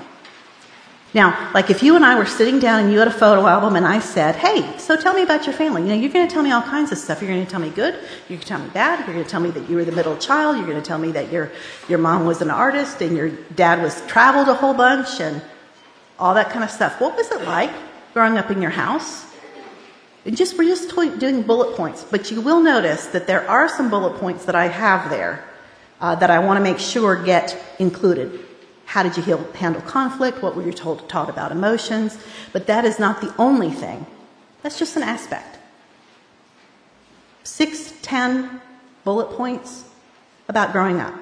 Now, 1.14 1.52
like 1.54 1.70
if 1.70 1.84
you 1.84 1.98
and 1.98 2.06
I 2.06 2.18
were 2.18 2.26
sitting 2.26 2.60
down 2.60 2.80
and 2.80 2.92
you 2.92 3.00
had 3.00 3.08
a 3.10 3.12
photo 3.12 3.46
album 3.46 3.76
and 3.76 3.86
I 3.86 4.00
said, 4.00 4.36
hey, 4.36 4.78
so 4.78 4.96
tell 4.96 5.14
me 5.14 5.24
about 5.24 5.46
your 5.46 5.54
family. 5.54 5.82
You 5.82 5.90
know, 5.90 5.96
you're 5.96 6.12
going 6.12 6.26
to 6.26 6.34
tell 6.34 6.44
me 6.44 6.52
all 6.52 6.62
kinds 6.62 6.94
of 6.94 6.98
stuff. 6.98 7.22
You're 7.22 7.30
going 7.30 7.44
to 7.44 7.52
tell 7.52 7.60
me 7.60 7.70
good. 7.70 7.96
You're 8.30 8.38
going 8.38 8.40
to 8.40 8.48
tell 8.48 8.60
me 8.60 8.70
bad. 8.70 9.00
You're 9.00 9.16
going 9.16 9.26
to 9.26 9.30
tell 9.30 9.42
me 9.42 9.52
that 9.52 9.70
you 9.70 9.76
were 9.76 9.84
the 9.84 9.92
middle 9.92 10.16
child. 10.16 10.56
You're 10.56 10.68
going 10.68 10.82
to 10.82 10.88
tell 10.88 10.98
me 10.98 11.12
that 11.12 11.30
your, 11.30 11.52
your 11.90 12.00
mom 12.00 12.26
was 12.26 12.42
an 12.42 12.50
artist 12.50 13.02
and 13.02 13.18
your 13.18 13.28
dad 13.30 13.82
was 13.82 14.02
traveled 14.08 14.48
a 14.48 14.54
whole 14.54 14.74
bunch 14.74 15.20
and 15.20 15.42
all 16.18 16.34
that 16.36 16.50
kind 16.50 16.64
of 16.64 16.72
stuff. 16.72 17.02
What 17.02 17.18
was 17.18 17.30
it 17.30 17.42
like 17.42 17.72
growing 18.14 18.38
up 18.38 18.50
in 18.50 18.62
your 18.62 18.72
house? 18.72 19.26
And 20.24 20.38
just 20.38 20.58
we're 20.58 20.70
just 20.70 20.96
doing 21.20 21.42
bullet 21.42 21.76
points, 21.76 22.06
but 22.10 22.30
you 22.30 22.42
will 22.42 22.62
notice 22.62 23.08
that 23.08 23.26
there 23.26 23.50
are 23.50 23.68
some 23.68 23.90
bullet 23.90 24.20
points 24.20 24.46
that 24.46 24.56
I 24.56 24.68
have 24.68 25.10
there 25.10 25.44
uh, 26.00 26.14
that 26.16 26.30
I 26.30 26.40
want 26.40 26.58
to 26.58 26.64
make 26.64 26.78
sure 26.78 27.22
get 27.22 27.58
included. 27.80 28.40
How 28.92 29.04
did 29.04 29.16
you 29.16 29.24
handle 29.54 29.82
conflict? 29.84 30.44
What 30.44 30.54
were 30.54 30.64
you 30.64 30.74
told, 30.74 31.08
taught 31.08 31.30
about 31.30 31.54
emotions? 31.54 32.18
But 32.52 32.68
that 32.68 32.84
is 32.84 33.00
not 33.00 33.22
the 33.22 33.34
only 33.38 33.70
thing. 33.70 34.06
That's 34.64 34.78
just 34.78 34.98
an 34.98 35.04
aspect. 35.04 35.60
Six, 37.46 37.94
ten 38.02 38.60
bullet 39.06 39.30
points 39.38 39.86
about 40.50 40.74
growing 40.74 41.00
up. 41.00 41.14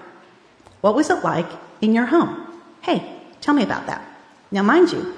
What 0.82 0.96
was 0.96 1.12
it 1.12 1.24
like 1.24 1.46
in 1.80 1.94
your 1.94 2.08
home? 2.08 2.60
Hey, 2.82 3.08
tell 3.40 3.54
me 3.54 3.62
about 3.62 3.86
that. 3.86 4.04
Now, 4.50 4.64
mind 4.64 4.92
you, 4.92 5.14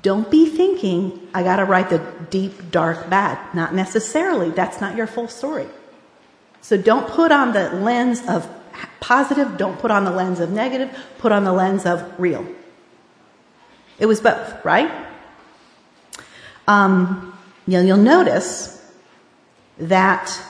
don't 0.00 0.30
be 0.30 0.48
thinking, 0.48 1.28
I 1.34 1.42
got 1.42 1.56
to 1.56 1.66
write 1.66 1.90
the 1.90 1.98
deep, 2.30 2.70
dark, 2.70 3.10
bad. 3.10 3.54
Not 3.54 3.74
necessarily. 3.74 4.48
That's 4.48 4.80
not 4.80 4.96
your 4.96 5.06
full 5.06 5.28
story. 5.28 5.66
So 6.62 6.78
don't 6.78 7.06
put 7.06 7.30
on 7.30 7.52
the 7.52 7.68
lens 7.74 8.26
of 8.26 8.48
positive, 9.00 9.56
don't 9.56 9.78
put 9.78 9.90
on 9.90 10.04
the 10.04 10.10
lens 10.10 10.40
of 10.40 10.50
negative, 10.50 10.96
put 11.18 11.32
on 11.32 11.44
the 11.44 11.52
lens 11.52 11.86
of 11.86 12.18
real. 12.18 12.46
It 13.98 14.06
was 14.06 14.20
both, 14.20 14.64
right? 14.64 14.90
Um, 16.66 17.36
you 17.66 17.74
know, 17.74 17.82
you'll 17.82 17.96
notice 17.96 18.92
that 19.78 20.40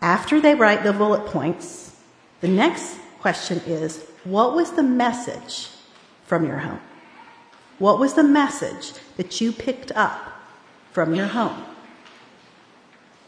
after 0.00 0.40
they 0.40 0.54
write 0.54 0.82
the 0.82 0.92
bullet 0.92 1.26
points, 1.26 1.96
the 2.40 2.48
next 2.48 2.98
question 3.20 3.60
is 3.66 4.04
what 4.24 4.54
was 4.54 4.72
the 4.72 4.82
message 4.82 5.68
from 6.24 6.46
your 6.46 6.58
home? 6.58 6.80
What 7.78 7.98
was 7.98 8.14
the 8.14 8.22
message 8.22 8.92
that 9.16 9.40
you 9.40 9.52
picked 9.52 9.92
up 9.92 10.32
from 10.92 11.14
your 11.14 11.26
home? 11.26 11.64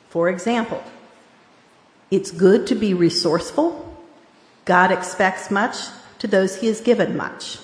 For 0.08 0.28
example, 0.28 0.82
it's 2.10 2.30
good 2.30 2.66
to 2.68 2.74
be 2.76 2.94
resourceful. 2.94 3.83
God 4.64 4.90
expects 4.90 5.50
much 5.50 5.76
to 6.18 6.26
those 6.26 6.60
he 6.60 6.68
has 6.68 6.80
given 6.80 7.16
much. 7.16 7.58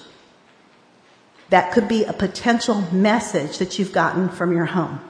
That 1.51 1.72
could 1.72 1.88
be 1.88 2.05
a 2.05 2.12
potential 2.12 2.82
message 2.92 3.59
that 3.59 3.78
you've 3.78 3.92
gotten 3.92 4.28
from 4.28 4.53
your 4.53 4.66
home. 4.66 5.01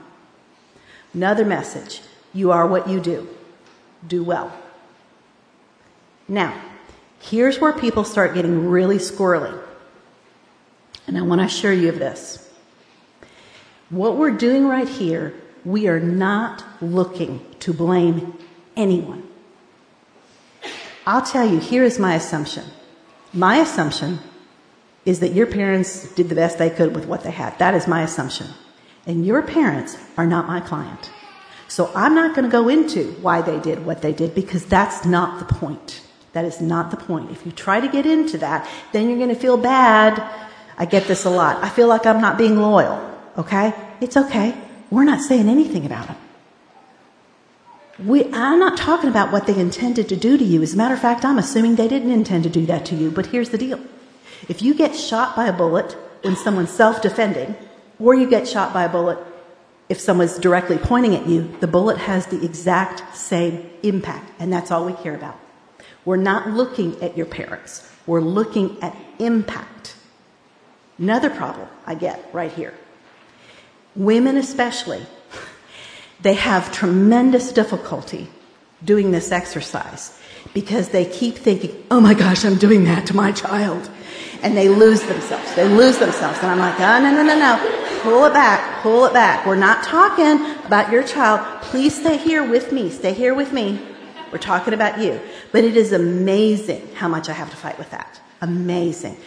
Another 1.12 1.44
message 1.44 2.00
you 2.32 2.52
are 2.52 2.66
what 2.66 2.88
you 2.88 3.00
do. 3.00 3.28
Do 4.06 4.22
well. 4.22 4.52
Now, 6.28 6.58
here's 7.18 7.58
where 7.58 7.72
people 7.72 8.04
start 8.04 8.34
getting 8.34 8.68
really 8.68 8.98
squirrely. 8.98 9.60
And 11.06 11.18
I 11.18 11.22
want 11.22 11.40
to 11.40 11.46
assure 11.46 11.72
you 11.72 11.88
of 11.88 11.98
this. 11.98 12.48
What 13.90 14.16
we're 14.16 14.30
doing 14.30 14.68
right 14.68 14.88
here, 14.88 15.34
we 15.64 15.88
are 15.88 15.98
not 15.98 16.64
looking 16.80 17.44
to 17.58 17.72
blame 17.72 18.38
anyone. 18.76 19.29
I'll 21.06 21.22
tell 21.22 21.48
you, 21.48 21.58
here 21.58 21.84
is 21.84 21.98
my 21.98 22.14
assumption. 22.14 22.64
My 23.32 23.56
assumption 23.56 24.18
is 25.04 25.20
that 25.20 25.32
your 25.32 25.46
parents 25.46 26.12
did 26.14 26.28
the 26.28 26.34
best 26.34 26.58
they 26.58 26.70
could 26.70 26.94
with 26.94 27.06
what 27.06 27.22
they 27.22 27.30
had. 27.30 27.58
That 27.58 27.74
is 27.74 27.86
my 27.86 28.02
assumption. 28.02 28.48
And 29.06 29.24
your 29.26 29.42
parents 29.42 29.96
are 30.16 30.26
not 30.26 30.46
my 30.46 30.60
client. 30.60 31.10
So 31.68 31.90
I'm 31.94 32.14
not 32.14 32.34
going 32.34 32.44
to 32.44 32.50
go 32.50 32.68
into 32.68 33.12
why 33.22 33.40
they 33.40 33.58
did 33.60 33.86
what 33.86 34.02
they 34.02 34.12
did 34.12 34.34
because 34.34 34.66
that's 34.66 35.04
not 35.04 35.38
the 35.38 35.54
point. 35.54 36.02
That 36.32 36.44
is 36.44 36.60
not 36.60 36.90
the 36.90 36.96
point. 36.96 37.30
If 37.30 37.46
you 37.46 37.52
try 37.52 37.80
to 37.80 37.88
get 37.88 38.06
into 38.06 38.38
that, 38.38 38.68
then 38.92 39.08
you're 39.08 39.18
going 39.18 39.30
to 39.30 39.40
feel 39.40 39.56
bad 39.56 40.22
I 40.80 40.86
get 40.86 41.06
this 41.06 41.26
a 41.26 41.30
lot. 41.30 41.62
I 41.62 41.68
feel 41.68 41.88
like 41.88 42.06
I'm 42.06 42.22
not 42.22 42.38
being 42.38 42.56
loyal. 42.56 42.98
Okay? 43.36 43.74
It's 44.00 44.16
okay. 44.16 44.56
We're 44.88 45.04
not 45.04 45.20
saying 45.20 45.46
anything 45.46 45.84
about 45.84 46.08
it. 46.08 46.16
We, 48.04 48.24
I'm 48.32 48.58
not 48.58 48.78
talking 48.78 49.10
about 49.10 49.30
what 49.30 49.46
they 49.46 49.58
intended 49.58 50.08
to 50.08 50.16
do 50.16 50.38
to 50.38 50.44
you. 50.44 50.62
As 50.62 50.74
a 50.74 50.76
matter 50.76 50.94
of 50.94 51.00
fact, 51.00 51.24
I'm 51.24 51.38
assuming 51.38 51.76
they 51.76 51.88
didn't 51.88 52.10
intend 52.10 52.44
to 52.44 52.50
do 52.50 52.64
that 52.66 52.86
to 52.86 52.94
you. 52.94 53.10
But 53.10 53.26
here's 53.26 53.50
the 53.50 53.58
deal. 53.58 53.80
If 54.48 54.62
you 54.62 54.74
get 54.74 54.96
shot 54.96 55.36
by 55.36 55.46
a 55.46 55.52
bullet 55.52 55.92
when 56.22 56.36
someone's 56.36 56.70
self-defending, 56.70 57.54
or 57.98 58.14
you 58.14 58.28
get 58.28 58.48
shot 58.48 58.72
by 58.72 58.84
a 58.84 58.88
bullet 58.88 59.18
if 59.90 60.00
someone's 60.00 60.38
directly 60.38 60.78
pointing 60.78 61.16
at 61.16 61.26
you, 61.26 61.52
the 61.58 61.66
bullet 61.66 61.98
has 61.98 62.26
the 62.26 62.42
exact 62.44 63.16
same 63.16 63.68
impact. 63.82 64.30
And 64.38 64.52
that's 64.52 64.70
all 64.70 64.86
we 64.86 64.92
care 64.92 65.16
about. 65.16 65.38
We're 66.04 66.16
not 66.16 66.48
looking 66.50 67.02
at 67.02 67.16
your 67.16 67.26
parents. 67.26 67.92
We're 68.06 68.20
looking 68.20 68.80
at 68.82 68.96
impact. 69.18 69.96
Another 70.96 71.28
problem 71.28 71.68
I 71.86 71.96
get 71.96 72.24
right 72.32 72.52
here. 72.52 72.72
Women 73.96 74.36
especially, 74.36 75.04
they 76.22 76.34
have 76.34 76.72
tremendous 76.72 77.52
difficulty 77.52 78.28
doing 78.84 79.10
this 79.10 79.32
exercise 79.32 80.18
because 80.54 80.88
they 80.88 81.04
keep 81.04 81.36
thinking, 81.36 81.84
oh 81.90 82.00
my 82.00 82.14
gosh, 82.14 82.44
I'm 82.44 82.56
doing 82.56 82.84
that 82.84 83.06
to 83.06 83.16
my 83.16 83.32
child. 83.32 83.90
And 84.42 84.56
they 84.56 84.68
lose 84.68 85.02
themselves. 85.02 85.54
They 85.54 85.68
lose 85.68 85.98
themselves. 85.98 86.38
And 86.38 86.48
I'm 86.48 86.58
like, 86.58 86.80
oh, 86.80 87.00
no, 87.02 87.10
no, 87.10 87.22
no, 87.22 87.38
no. 87.38 88.00
Pull 88.02 88.24
it 88.24 88.32
back. 88.32 88.82
Pull 88.82 89.04
it 89.04 89.12
back. 89.12 89.46
We're 89.46 89.54
not 89.56 89.84
talking 89.84 90.40
about 90.64 90.90
your 90.90 91.02
child. 91.02 91.62
Please 91.62 91.98
stay 91.98 92.16
here 92.16 92.48
with 92.48 92.72
me. 92.72 92.88
Stay 92.90 93.12
here 93.12 93.34
with 93.34 93.52
me. 93.52 93.86
We're 94.32 94.38
talking 94.38 94.72
about 94.72 94.98
you. 94.98 95.20
But 95.52 95.64
it 95.64 95.76
is 95.76 95.92
amazing 95.92 96.94
how 96.94 97.08
much 97.08 97.28
I 97.28 97.32
have 97.32 97.50
to 97.50 97.56
fight 97.56 97.78
with 97.78 97.90
that. 97.90 98.20
Amazing. 98.40 99.18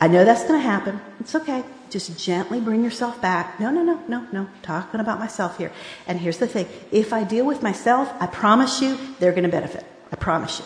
I 0.00 0.08
know 0.08 0.24
that's 0.24 0.44
going 0.44 0.60
to 0.60 0.66
happen. 0.66 1.00
It's 1.20 1.34
okay. 1.34 1.62
Just 1.94 2.18
gently 2.18 2.60
bring 2.60 2.82
yourself 2.82 3.22
back. 3.22 3.60
No, 3.60 3.70
no, 3.70 3.84
no, 3.84 4.02
no, 4.08 4.26
no. 4.32 4.48
Talking 4.62 4.98
about 4.98 5.20
myself 5.20 5.58
here. 5.58 5.70
And 6.08 6.18
here's 6.18 6.38
the 6.38 6.48
thing. 6.48 6.66
If 6.90 7.12
I 7.12 7.22
deal 7.22 7.46
with 7.46 7.62
myself, 7.62 8.12
I 8.18 8.26
promise 8.26 8.82
you 8.82 8.98
they're 9.20 9.30
going 9.30 9.44
to 9.44 9.48
benefit. 9.48 9.86
I 10.10 10.16
promise 10.16 10.58
you. 10.58 10.64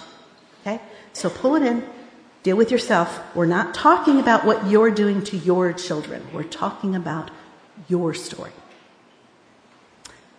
Okay? 0.62 0.80
So 1.12 1.28
pull 1.28 1.54
it 1.56 1.62
in. 1.62 1.86
Deal 2.44 2.56
with 2.56 2.70
yourself. 2.70 3.20
We're 3.36 3.44
not 3.44 3.74
talking 3.74 4.18
about 4.18 4.46
what 4.46 4.70
you're 4.70 4.90
doing 4.90 5.22
to 5.24 5.36
your 5.36 5.74
children. 5.74 6.26
We're 6.32 6.44
talking 6.44 6.96
about 6.96 7.30
your 7.88 8.14
story. 8.14 8.52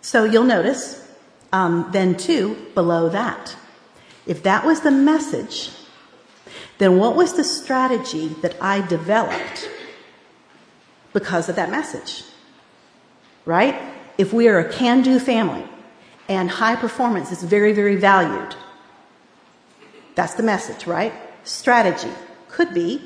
So 0.00 0.24
you'll 0.24 0.42
notice, 0.42 1.08
um, 1.52 1.88
then 1.92 2.16
too, 2.16 2.66
below 2.74 3.10
that. 3.10 3.54
If 4.26 4.42
that 4.42 4.66
was 4.66 4.80
the 4.80 4.90
message 4.90 5.70
then 6.78 6.98
what 6.98 7.14
was 7.14 7.34
the 7.34 7.44
strategy 7.44 8.28
that 8.40 8.56
I 8.60 8.80
developed 8.86 9.68
because 11.12 11.48
of 11.48 11.56
that 11.56 11.70
message? 11.70 12.24
Right? 13.44 13.80
If 14.18 14.32
we 14.32 14.48
are 14.48 14.58
a 14.58 14.72
can 14.72 15.02
do 15.02 15.18
family 15.18 15.64
and 16.28 16.50
high 16.50 16.76
performance 16.76 17.32
is 17.32 17.42
very, 17.42 17.72
very 17.72 17.96
valued, 17.96 18.54
that's 20.14 20.34
the 20.34 20.42
message, 20.42 20.86
right? 20.86 21.12
Strategy 21.44 22.10
could 22.48 22.74
be 22.74 23.02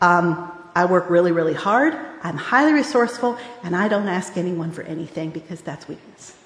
um, 0.00 0.50
I 0.74 0.84
work 0.86 1.10
really, 1.10 1.32
really 1.32 1.54
hard, 1.54 1.94
I'm 2.22 2.36
highly 2.36 2.72
resourceful, 2.72 3.38
and 3.62 3.76
I 3.76 3.88
don't 3.88 4.08
ask 4.08 4.36
anyone 4.36 4.72
for 4.72 4.82
anything 4.82 5.30
because 5.30 5.60
that's 5.60 5.88
weakness. 5.88 6.36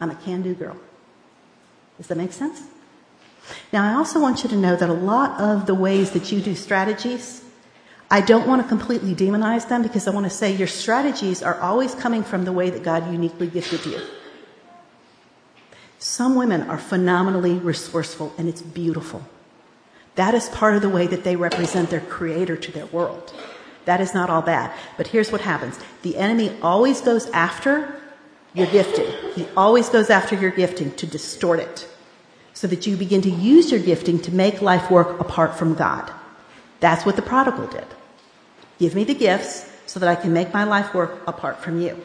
I'm 0.00 0.10
a 0.10 0.14
can 0.14 0.42
do 0.42 0.54
girl. 0.54 0.76
Does 1.96 2.06
that 2.08 2.16
make 2.16 2.32
sense? 2.32 2.62
Now, 3.72 3.90
I 3.90 3.94
also 3.94 4.20
want 4.20 4.42
you 4.42 4.50
to 4.50 4.56
know 4.56 4.76
that 4.76 4.88
a 4.88 4.94
lot 4.94 5.40
of 5.40 5.66
the 5.66 5.74
ways 5.74 6.12
that 6.12 6.30
you 6.30 6.40
do 6.40 6.54
strategies, 6.54 7.42
I 8.10 8.20
don't 8.20 8.48
want 8.48 8.60
to 8.60 8.68
completely 8.68 9.14
demonize 9.14 9.68
them 9.68 9.82
because 9.82 10.08
I 10.08 10.10
want 10.10 10.26
to 10.26 10.30
say 10.30 10.54
your 10.54 10.66
strategies 10.66 11.42
are 11.42 11.60
always 11.60 11.94
coming 11.94 12.24
from 12.24 12.44
the 12.44 12.52
way 12.52 12.68
that 12.70 12.82
God 12.82 13.10
uniquely 13.12 13.46
gifted 13.46 13.86
you. 13.86 14.00
Some 16.00 16.34
women 16.34 16.62
are 16.62 16.78
phenomenally 16.78 17.54
resourceful 17.54 18.32
and 18.36 18.48
it's 18.48 18.62
beautiful. 18.62 19.22
That 20.16 20.34
is 20.34 20.48
part 20.48 20.74
of 20.74 20.82
the 20.82 20.88
way 20.88 21.06
that 21.06 21.22
they 21.22 21.36
represent 21.36 21.90
their 21.90 22.00
creator 22.00 22.56
to 22.56 22.72
their 22.72 22.86
world. 22.86 23.32
That 23.84 24.00
is 24.00 24.12
not 24.12 24.28
all 24.28 24.42
bad. 24.42 24.72
But 24.96 25.06
here's 25.06 25.30
what 25.30 25.42
happens. 25.42 25.78
The 26.02 26.16
enemy 26.16 26.56
always 26.62 27.00
goes 27.00 27.28
after 27.30 28.00
your 28.54 28.66
gifting. 28.66 29.06
He 29.34 29.46
always 29.56 29.88
goes 29.88 30.10
after 30.10 30.34
your 30.34 30.50
gifting 30.50 30.90
to 30.96 31.06
distort 31.06 31.60
it 31.60 31.86
so 32.54 32.66
that 32.66 32.86
you 32.86 32.96
begin 32.96 33.22
to 33.22 33.30
use 33.30 33.70
your 33.70 33.80
gifting 33.80 34.18
to 34.22 34.34
make 34.34 34.60
life 34.60 34.90
work 34.90 35.20
apart 35.20 35.54
from 35.54 35.74
God. 35.74 36.12
That's 36.80 37.06
what 37.06 37.14
the 37.14 37.22
prodigal 37.22 37.68
did. 37.68 37.86
Give 38.80 38.94
me 38.94 39.04
the 39.04 39.14
gifts 39.14 39.70
so 39.84 40.00
that 40.00 40.08
I 40.08 40.14
can 40.14 40.32
make 40.32 40.54
my 40.54 40.64
life 40.64 40.94
work 40.94 41.22
apart 41.28 41.62
from 41.62 41.82
you. 41.82 42.02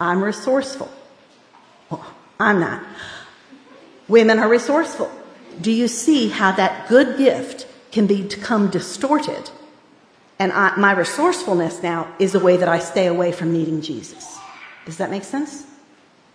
I'm 0.00 0.22
resourceful. 0.22 0.88
Well, 1.90 2.06
I'm 2.38 2.60
not. 2.60 2.84
Women 4.06 4.38
are 4.38 4.48
resourceful. 4.48 5.10
Do 5.60 5.72
you 5.72 5.88
see 5.88 6.28
how 6.28 6.52
that 6.52 6.88
good 6.88 7.18
gift 7.18 7.66
can 7.90 8.06
become 8.06 8.70
distorted? 8.70 9.50
And 10.38 10.52
I, 10.52 10.76
my 10.76 10.92
resourcefulness 10.92 11.82
now 11.82 12.06
is 12.20 12.36
a 12.36 12.40
way 12.40 12.56
that 12.56 12.68
I 12.68 12.78
stay 12.78 13.06
away 13.06 13.32
from 13.32 13.52
needing 13.52 13.82
Jesus. 13.82 14.38
Does 14.84 14.98
that 14.98 15.10
make 15.10 15.24
sense? 15.24 15.66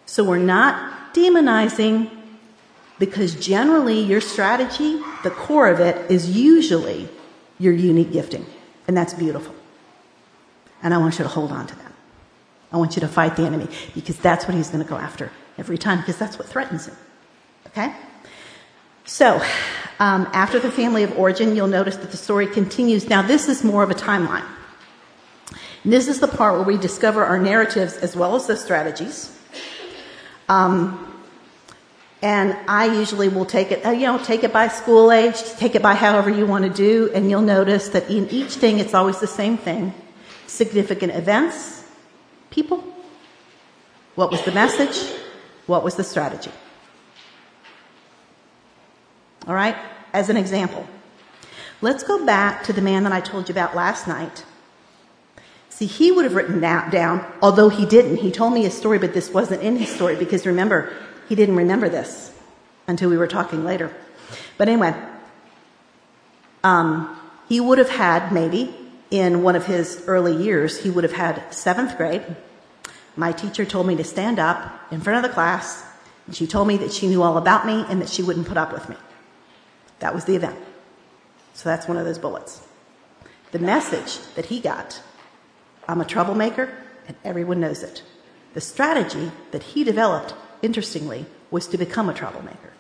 So 0.06 0.26
we're 0.26 0.38
not 0.38 1.14
demonizing 1.14 2.10
because 3.00 3.36
generally 3.36 4.02
your 4.02 4.20
strategy, 4.20 5.00
the 5.24 5.32
core 5.32 5.70
of 5.70 5.80
it, 5.80 6.12
is 6.12 6.36
usually 6.36 7.08
your 7.58 7.74
unique 7.74 8.12
gifting. 8.12 8.46
And 8.88 8.98
that's 8.98 9.14
beautiful. 9.14 9.56
And 10.84 10.94
I 10.94 10.98
want 10.98 11.20
you 11.20 11.24
to 11.24 11.30
hold 11.30 11.52
on 11.52 11.68
to 11.68 11.76
that. 11.76 11.92
I 12.72 12.78
want 12.78 12.96
you 12.96 13.02
to 13.02 13.08
fight 13.08 13.36
the 13.36 13.44
enemy 13.44 13.68
because 13.94 14.18
that's 14.18 14.46
what 14.46 14.56
he's 14.56 14.70
going 14.70 14.84
to 14.84 14.90
go 14.90 14.98
after 14.98 15.32
every 15.58 15.78
time 15.78 16.00
because 16.00 16.18
that's 16.18 16.40
what 16.40 16.48
threatens 16.48 16.88
him. 16.88 16.96
Okay? 17.68 17.94
So, 19.06 19.42
um, 20.00 20.28
after 20.34 20.60
the 20.60 20.72
family 20.72 21.04
of 21.04 21.18
origin, 21.18 21.56
you'll 21.56 21.68
notice 21.68 21.98
that 21.98 22.12
the 22.12 22.18
story 22.18 22.48
continues. 22.48 23.10
Now, 23.10 23.22
this 23.22 23.50
is 23.50 23.64
more 23.64 23.84
of 23.84 23.92
a 23.92 23.96
timeline. 23.96 24.46
And 25.84 25.92
this 25.92 26.08
is 26.08 26.20
the 26.20 26.28
part 26.28 26.56
where 26.56 26.64
we 26.64 26.78
discover 26.78 27.26
our 27.26 27.40
narratives 27.40 27.98
as 27.98 28.16
well 28.16 28.36
as 28.36 28.48
the 28.48 28.56
strategies. 28.56 29.38
Um, 30.48 31.08
and 32.22 32.56
I 32.68 32.86
usually 32.86 33.30
will 33.30 33.46
take 33.46 33.72
it, 33.72 33.86
uh, 33.86 33.90
you 33.90 34.06
know, 34.06 34.20
take 34.20 34.44
it 34.44 34.54
by 34.54 34.68
school 34.68 35.12
age, 35.12 35.42
take 35.56 35.74
it 35.74 35.82
by 35.82 35.96
however 35.96 36.30
you 36.30 36.46
want 36.46 36.66
to 36.66 36.70
do, 36.70 37.12
and 37.16 37.30
you'll 37.30 37.42
notice 37.42 37.90
that 37.90 38.10
in 38.10 38.30
each 38.30 38.54
thing 38.54 38.80
it's 38.80 38.94
always 38.94 39.20
the 39.20 39.28
same 39.28 39.58
thing. 39.58 39.94
Significant 40.52 41.14
events, 41.16 41.86
people. 42.50 42.84
What 44.16 44.32
was 44.32 44.44
the 44.44 44.52
message? 44.52 45.18
What 45.66 45.82
was 45.82 45.96
the 45.96 46.04
strategy? 46.04 46.52
All 49.48 49.56
right? 49.56 49.78
As 50.12 50.30
an 50.30 50.36
example, 50.36 50.86
let's 51.80 52.04
go 52.04 52.26
back 52.26 52.66
to 52.66 52.74
the 52.74 52.82
man 52.82 53.04
that 53.04 53.14
I 53.14 53.22
told 53.22 53.48
you 53.48 53.54
about 53.54 53.78
last 53.78 54.10
night. 54.10 54.44
See, 55.70 55.86
he 55.86 56.12
would 56.12 56.26
have 56.26 56.36
written 56.36 56.60
that 56.60 56.92
down, 56.92 57.26
although 57.42 57.70
he 57.70 57.86
didn't. 57.86 58.18
He 58.18 58.30
told 58.30 58.52
me 58.52 58.64
his 58.64 58.78
story, 58.78 59.00
but 59.00 59.14
this 59.14 59.30
wasn't 59.30 59.62
in 59.62 59.78
his 59.78 59.88
story 59.88 60.18
because 60.18 60.46
remember, 60.46 60.94
he 61.30 61.36
didn't 61.36 61.56
remember 61.56 61.88
this 61.88 62.38
until 62.88 63.10
we 63.10 63.16
were 63.16 63.26
talking 63.26 63.64
later. 63.64 63.90
But 64.58 64.68
anyway, 64.68 64.94
um, 66.62 67.18
he 67.48 67.62
would 67.62 67.78
have 67.78 67.90
had 67.90 68.34
maybe 68.34 68.76
in 69.12 69.44
one 69.44 69.56
of 69.56 69.66
his 69.66 70.04
early 70.08 70.36
years, 70.36 70.82
he 70.82 70.90
would 70.90 71.04
have 71.04 71.14
had 71.14 71.54
seventh 71.54 71.98
grade. 71.98 72.24
My 73.16 73.34
teacher 73.34 73.66
told 73.66 73.86
me 73.86 73.96
to 73.98 74.04
stand 74.04 74.40
up 74.40 74.92
in 74.92 75.02
front 75.02 75.24
of 75.24 75.30
the 75.30 75.34
class, 75.34 75.84
and 76.26 76.36
she 76.36 76.48
told 76.48 76.68
me 76.68 76.78
that 76.78 76.94
she 76.94 77.08
knew 77.08 77.22
all 77.22 77.38
about 77.38 77.66
me 77.66 77.86
and 77.90 78.02
that 78.02 78.10
she 78.10 78.24
wouldn't 78.24 78.48
put 78.48 78.58
up 78.58 78.72
with 78.72 78.88
me. 78.88 78.96
That 80.00 80.16
was 80.16 80.26
the 80.26 80.36
event. 80.36 80.58
So 81.54 81.70
that's 81.70 81.88
one 81.88 81.98
of 81.98 82.06
those 82.06 82.18
bullets. 82.18 82.66
The 83.52 83.60
message 83.60 84.20
that 84.36 84.46
he 84.46 84.60
got 84.60 85.02
I'm 85.88 86.00
a 86.00 86.06
troublemaker, 86.06 86.70
and 87.08 87.18
everyone 87.26 87.60
knows 87.60 87.84
it. 87.84 88.04
The 88.54 88.62
strategy 88.62 89.32
that 89.52 89.64
he 89.64 89.84
developed, 89.84 90.34
interestingly, 90.62 91.26
was 91.50 91.68
to 91.68 91.78
become 91.78 92.08
a 92.08 92.14
troublemaker. 92.14 92.72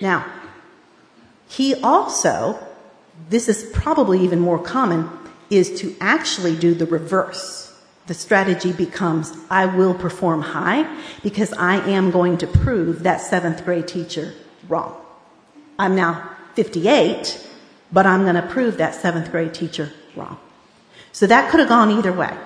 Now, 0.00 0.24
he 1.48 1.74
also, 1.74 2.58
this 3.28 3.48
is 3.48 3.70
probably 3.72 4.20
even 4.20 4.40
more 4.40 4.58
common, 4.58 5.08
is 5.50 5.80
to 5.80 5.94
actually 6.00 6.56
do 6.56 6.74
the 6.74 6.86
reverse. 6.86 7.78
The 8.06 8.14
strategy 8.14 8.72
becomes 8.72 9.32
I 9.50 9.66
will 9.66 9.94
perform 9.94 10.42
high 10.42 10.92
because 11.22 11.52
I 11.52 11.76
am 11.88 12.10
going 12.10 12.38
to 12.38 12.46
prove 12.46 13.04
that 13.04 13.20
seventh 13.20 13.64
grade 13.64 13.86
teacher 13.86 14.34
wrong. 14.68 14.96
I'm 15.78 15.94
now 15.94 16.30
58, 16.54 17.48
but 17.92 18.06
I'm 18.06 18.22
going 18.22 18.34
to 18.34 18.42
prove 18.42 18.78
that 18.78 18.94
seventh 18.94 19.30
grade 19.30 19.54
teacher 19.54 19.92
wrong. 20.16 20.38
So 21.12 21.26
that 21.26 21.50
could 21.50 21.60
have 21.60 21.68
gone 21.68 21.90
either 21.90 22.12
way. 22.12 22.36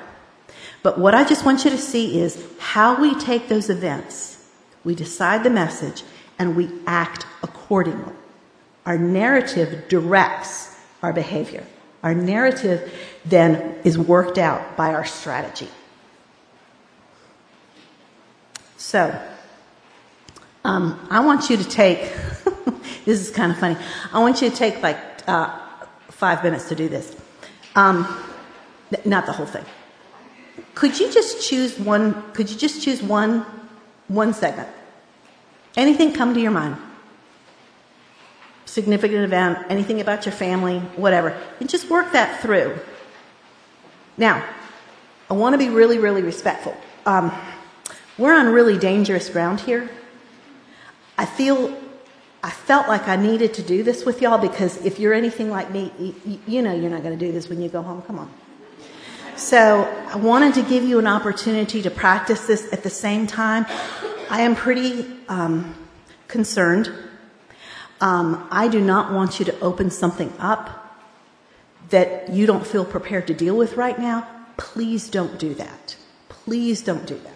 But 0.82 0.98
what 0.98 1.14
I 1.14 1.24
just 1.24 1.44
want 1.44 1.64
you 1.64 1.70
to 1.70 1.78
see 1.78 2.20
is 2.20 2.44
how 2.58 3.00
we 3.00 3.14
take 3.18 3.48
those 3.48 3.70
events, 3.70 4.44
we 4.84 4.94
decide 4.94 5.42
the 5.42 5.50
message, 5.50 6.04
and 6.38 6.54
we 6.54 6.70
act 6.86 7.26
accordingly. 7.42 8.14
Our 8.86 8.96
narrative 8.96 9.88
directs 9.88 10.78
our 11.02 11.12
behavior. 11.12 11.66
Our 12.02 12.14
narrative 12.14 12.92
then 13.24 13.80
is 13.82 13.98
worked 13.98 14.38
out 14.38 14.76
by 14.76 14.94
our 14.94 15.04
strategy. 15.04 15.68
So, 18.76 19.20
um, 20.64 21.04
I 21.10 21.20
want 21.20 21.50
you 21.50 21.56
to 21.56 21.64
take, 21.64 22.00
this 23.04 23.20
is 23.20 23.30
kind 23.30 23.50
of 23.50 23.58
funny. 23.58 23.76
I 24.12 24.20
want 24.20 24.40
you 24.40 24.48
to 24.48 24.54
take 24.54 24.80
like 24.82 24.98
uh, 25.26 25.58
five 26.08 26.44
minutes 26.44 26.68
to 26.68 26.76
do 26.76 26.88
this. 26.88 27.16
Um, 27.74 28.06
not 29.04 29.26
the 29.26 29.32
whole 29.32 29.46
thing. 29.46 29.64
Could 30.76 30.98
you 30.98 31.10
just 31.10 31.46
choose 31.48 31.78
one? 31.78 32.22
Could 32.32 32.50
you 32.50 32.56
just 32.56 32.82
choose 32.82 33.02
one, 33.02 33.44
one 34.06 34.32
segment? 34.32 34.68
Anything 35.76 36.12
come 36.12 36.34
to 36.34 36.40
your 36.40 36.52
mind? 36.52 36.76
Significant 38.66 39.24
event, 39.24 39.58
anything 39.70 40.00
about 40.00 40.26
your 40.26 40.32
family, 40.32 40.80
whatever, 40.96 41.36
and 41.60 41.68
just 41.68 41.88
work 41.88 42.12
that 42.12 42.42
through. 42.42 42.78
Now, 44.18 44.44
I 45.30 45.34
want 45.34 45.54
to 45.54 45.58
be 45.58 45.68
really, 45.68 45.98
really 45.98 46.22
respectful. 46.22 46.76
Um, 47.06 47.32
we're 48.18 48.34
on 48.34 48.46
really 48.46 48.78
dangerous 48.78 49.28
ground 49.28 49.60
here. 49.60 49.88
I 51.18 51.24
feel, 51.24 51.76
I 52.42 52.50
felt 52.50 52.88
like 52.88 53.08
I 53.08 53.16
needed 53.16 53.54
to 53.54 53.62
do 53.62 53.82
this 53.82 54.04
with 54.04 54.20
y'all 54.20 54.38
because 54.38 54.84
if 54.84 54.98
you're 54.98 55.14
anything 55.14 55.50
like 55.50 55.70
me, 55.70 55.92
you, 55.98 56.40
you 56.46 56.62
know 56.62 56.74
you're 56.74 56.90
not 56.90 57.02
going 57.02 57.18
to 57.18 57.24
do 57.24 57.32
this 57.32 57.48
when 57.48 57.60
you 57.60 57.68
go 57.68 57.82
home. 57.82 58.02
Come 58.02 58.18
on. 58.18 58.30
So 59.36 59.84
I 60.08 60.16
wanted 60.16 60.54
to 60.54 60.62
give 60.62 60.82
you 60.82 60.98
an 60.98 61.06
opportunity 61.06 61.82
to 61.82 61.90
practice 61.90 62.46
this 62.46 62.72
at 62.72 62.82
the 62.82 62.90
same 62.90 63.26
time. 63.26 63.66
I 64.30 64.40
am 64.40 64.56
pretty 64.56 65.06
um, 65.28 65.74
concerned. 66.26 66.90
Um, 68.00 68.46
I 68.50 68.68
do 68.68 68.80
not 68.80 69.12
want 69.12 69.38
you 69.38 69.44
to 69.46 69.60
open 69.60 69.90
something 69.90 70.32
up 70.38 70.82
that 71.88 72.30
you 72.30 72.46
don't 72.46 72.66
feel 72.66 72.84
prepared 72.84 73.26
to 73.28 73.34
deal 73.34 73.56
with 73.56 73.76
right 73.76 73.98
now. 73.98 74.28
Please 74.56 75.08
don't 75.08 75.38
do 75.38 75.54
that. 75.54 75.96
Please 76.28 76.82
don't 76.82 77.06
do 77.06 77.18
that. 77.18 77.34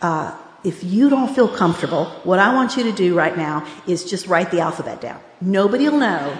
Uh, 0.00 0.36
if 0.64 0.84
you 0.84 1.10
don't 1.10 1.34
feel 1.34 1.48
comfortable, 1.48 2.06
what 2.24 2.38
I 2.38 2.54
want 2.54 2.76
you 2.76 2.84
to 2.84 2.92
do 2.92 3.16
right 3.16 3.36
now 3.36 3.66
is 3.86 4.04
just 4.04 4.26
write 4.26 4.50
the 4.50 4.60
alphabet 4.60 5.00
down. 5.00 5.20
Nobody 5.40 5.88
will 5.88 5.98
know 5.98 6.34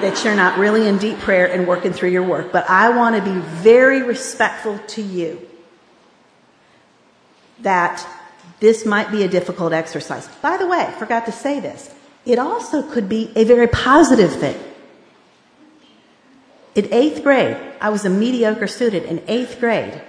that 0.00 0.24
you're 0.24 0.34
not 0.34 0.58
really 0.58 0.86
in 0.86 0.98
deep 0.98 1.18
prayer 1.18 1.46
and 1.50 1.66
working 1.66 1.92
through 1.92 2.10
your 2.10 2.22
work. 2.22 2.52
But 2.52 2.68
I 2.68 2.90
want 2.90 3.16
to 3.16 3.22
be 3.22 3.38
very 3.40 4.02
respectful 4.02 4.78
to 4.78 5.02
you 5.02 5.48
that 7.60 8.06
this 8.60 8.84
might 8.84 9.10
be 9.10 9.22
a 9.22 9.28
difficult 9.28 9.72
exercise. 9.72 10.28
By 10.42 10.56
the 10.56 10.66
way, 10.66 10.92
forgot 10.98 11.26
to 11.26 11.32
say 11.32 11.60
this. 11.60 11.94
It 12.24 12.38
also 12.38 12.82
could 12.82 13.08
be 13.08 13.32
a 13.34 13.44
very 13.44 13.66
positive 13.66 14.32
thing. 14.32 14.58
In 16.74 16.92
eighth 16.92 17.22
grade, 17.22 17.56
I 17.80 17.90
was 17.90 18.04
a 18.04 18.10
mediocre 18.10 18.66
student 18.66 19.06
in 19.06 19.22
eighth 19.28 19.58
grade. 19.60 20.00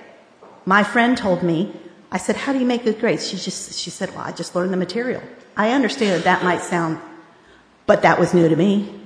My 0.66 0.84
friend 0.84 1.18
told 1.18 1.44
me, 1.44 1.76
I 2.12 2.18
said, 2.18 2.36
how 2.36 2.54
do 2.54 2.60
you 2.60 2.66
make 2.66 2.84
good 2.84 3.00
grades? 3.00 3.28
She 3.28 3.38
just, 3.38 3.80
she 3.80 3.90
said, 3.90 4.12
well, 4.12 4.22
I 4.22 4.32
just 4.32 4.56
learned 4.56 4.72
the 4.72 4.78
material. 4.78 5.22
I 5.58 5.72
understand 5.72 6.12
that 6.14 6.24
that 6.24 6.44
might 6.44 6.62
sound, 6.62 7.00
but 7.86 8.04
that 8.04 8.20
was 8.20 8.34
new 8.34 8.48
to 8.48 8.56
me. 8.56 9.02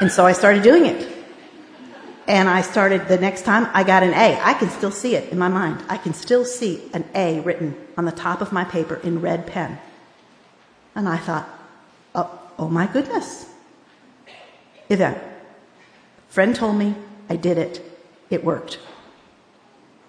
And 0.00 0.12
so 0.12 0.26
I 0.26 0.32
started 0.32 0.62
doing 0.62 0.86
it. 0.86 1.08
And 2.28 2.48
I 2.48 2.60
started 2.60 3.08
the 3.08 3.18
next 3.18 3.42
time 3.42 3.68
I 3.74 3.82
got 3.82 4.02
an 4.02 4.12
A. 4.12 4.38
I 4.40 4.54
can 4.54 4.70
still 4.70 4.92
see 4.92 5.16
it 5.16 5.32
in 5.32 5.38
my 5.38 5.48
mind. 5.48 5.82
I 5.88 5.96
can 5.96 6.14
still 6.14 6.44
see 6.44 6.88
an 6.92 7.04
A 7.14 7.40
written 7.40 7.74
on 7.96 8.04
the 8.04 8.12
top 8.12 8.40
of 8.40 8.52
my 8.52 8.64
paper 8.64 8.96
in 8.96 9.20
red 9.20 9.46
pen. 9.46 9.78
And 11.00 11.08
I 11.08 11.16
thought, 11.16 11.48
oh, 12.14 12.38
oh 12.58 12.68
my 12.68 12.86
goodness. 12.86 13.46
Event. 14.90 15.16
Friend 16.28 16.54
told 16.54 16.76
me, 16.76 16.94
I 17.30 17.36
did 17.36 17.56
it. 17.56 17.82
It 18.28 18.44
worked. 18.44 18.78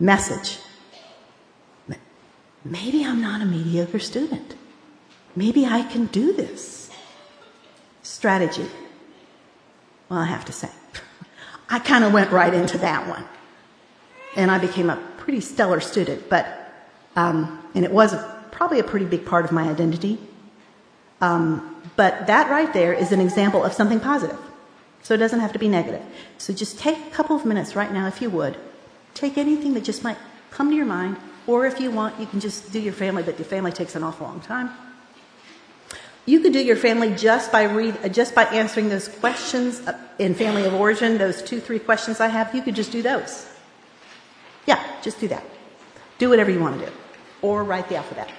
Message. 0.01 0.59
Maybe 2.65 3.05
I'm 3.05 3.21
not 3.21 3.41
a 3.41 3.45
mediocre 3.45 3.99
student. 3.99 4.55
Maybe 5.33 5.65
I 5.65 5.83
can 5.83 6.07
do 6.07 6.33
this. 6.33 6.91
Strategy. 8.03 8.67
Well, 10.09 10.19
I 10.19 10.25
have 10.25 10.43
to 10.43 10.51
say, 10.51 10.69
I 11.69 11.79
kind 11.79 12.03
of 12.03 12.11
went 12.11 12.31
right 12.31 12.53
into 12.53 12.77
that 12.79 13.07
one. 13.07 13.23
And 14.35 14.51
I 14.51 14.57
became 14.57 14.89
a 14.89 14.97
pretty 15.19 15.39
stellar 15.39 15.79
student, 15.79 16.27
but, 16.27 16.45
um, 17.15 17.63
and 17.75 17.85
it 17.85 17.93
was 17.93 18.13
probably 18.51 18.79
a 18.79 18.83
pretty 18.83 19.05
big 19.05 19.25
part 19.25 19.45
of 19.45 19.53
my 19.53 19.69
identity. 19.69 20.19
Um, 21.21 21.75
but 21.95 22.27
that 22.27 22.49
right 22.49 22.71
there 22.73 22.93
is 22.93 23.11
an 23.11 23.21
example 23.21 23.63
of 23.63 23.73
something 23.73 23.99
positive. 23.99 24.39
So 25.03 25.13
it 25.13 25.17
doesn't 25.17 25.39
have 25.39 25.53
to 25.53 25.59
be 25.59 25.67
negative. 25.67 26.03
So 26.37 26.53
just 26.53 26.77
take 26.79 26.97
a 26.97 27.09
couple 27.11 27.35
of 27.35 27.45
minutes 27.45 27.75
right 27.75 27.91
now, 27.91 28.07
if 28.07 28.21
you 28.21 28.29
would. 28.29 28.57
Take 29.13 29.37
anything 29.37 29.73
that 29.73 29.83
just 29.83 30.03
might 30.03 30.17
come 30.51 30.69
to 30.69 30.75
your 30.75 30.85
mind, 30.85 31.17
or 31.47 31.65
if 31.65 31.79
you 31.79 31.91
want, 31.91 32.19
you 32.19 32.25
can 32.25 32.39
just 32.39 32.71
do 32.71 32.79
your 32.79 32.93
family, 32.93 33.23
but 33.23 33.37
your 33.39 33.45
family 33.45 33.71
takes 33.71 33.95
an 33.95 34.03
awful 34.03 34.27
long 34.27 34.41
time. 34.41 34.69
You 36.25 36.39
could 36.39 36.53
do 36.53 36.63
your 36.63 36.75
family 36.75 37.13
just 37.15 37.51
by 37.51 37.63
read, 37.63 37.97
uh, 38.03 38.09
just 38.09 38.35
by 38.35 38.43
answering 38.45 38.89
those 38.89 39.07
questions 39.07 39.79
uh, 39.81 39.97
in 40.19 40.35
family 40.35 40.65
of 40.65 40.73
origin, 40.73 41.17
those 41.17 41.41
two, 41.41 41.59
three 41.59 41.79
questions 41.79 42.19
I 42.19 42.27
have. 42.27 42.53
You 42.53 42.61
could 42.61 42.75
just 42.75 42.91
do 42.91 43.01
those. 43.01 43.47
Yeah, 44.67 44.81
just 45.01 45.19
do 45.19 45.27
that. 45.29 45.43
Do 46.19 46.29
whatever 46.29 46.51
you 46.51 46.59
want 46.59 46.79
to 46.79 46.85
do, 46.85 46.91
or 47.41 47.63
write 47.63 47.89
the 47.89 47.95
alphabet. 47.95 48.29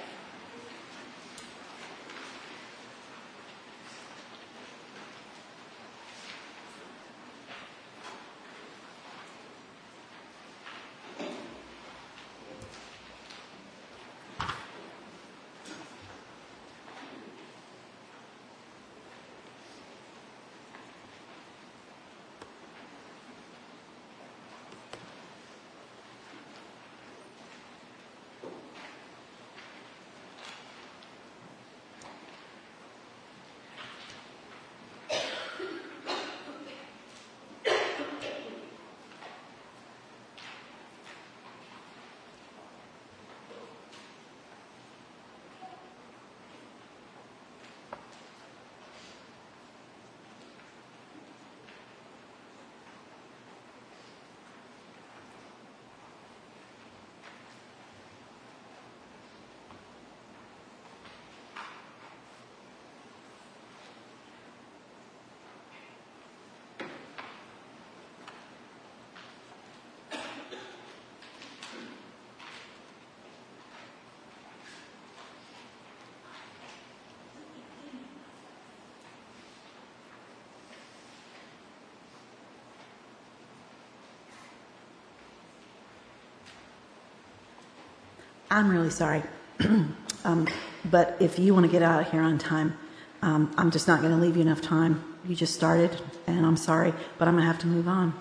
I'm 88.53 88.69
really 88.69 88.91
sorry. 88.91 89.23
um, 90.23 90.47
but 90.85 91.17
if 91.19 91.39
you 91.39 91.55
want 91.55 91.65
to 91.65 91.71
get 91.71 91.81
out 91.81 92.05
of 92.05 92.11
here 92.11 92.21
on 92.21 92.37
time, 92.37 92.77
um, 93.23 93.51
I'm 93.57 93.71
just 93.71 93.87
not 93.87 94.01
going 94.01 94.13
to 94.13 94.21
leave 94.21 94.35
you 94.35 94.43
enough 94.43 94.61
time. 94.61 95.03
You 95.27 95.35
just 95.35 95.55
started, 95.55 95.99
and 96.27 96.45
I'm 96.45 96.55
sorry, 96.55 96.93
but 97.17 97.27
I'm 97.27 97.33
going 97.33 97.41
to 97.41 97.51
have 97.51 97.59
to 97.61 97.67
move 97.67 97.87
on. 97.87 98.13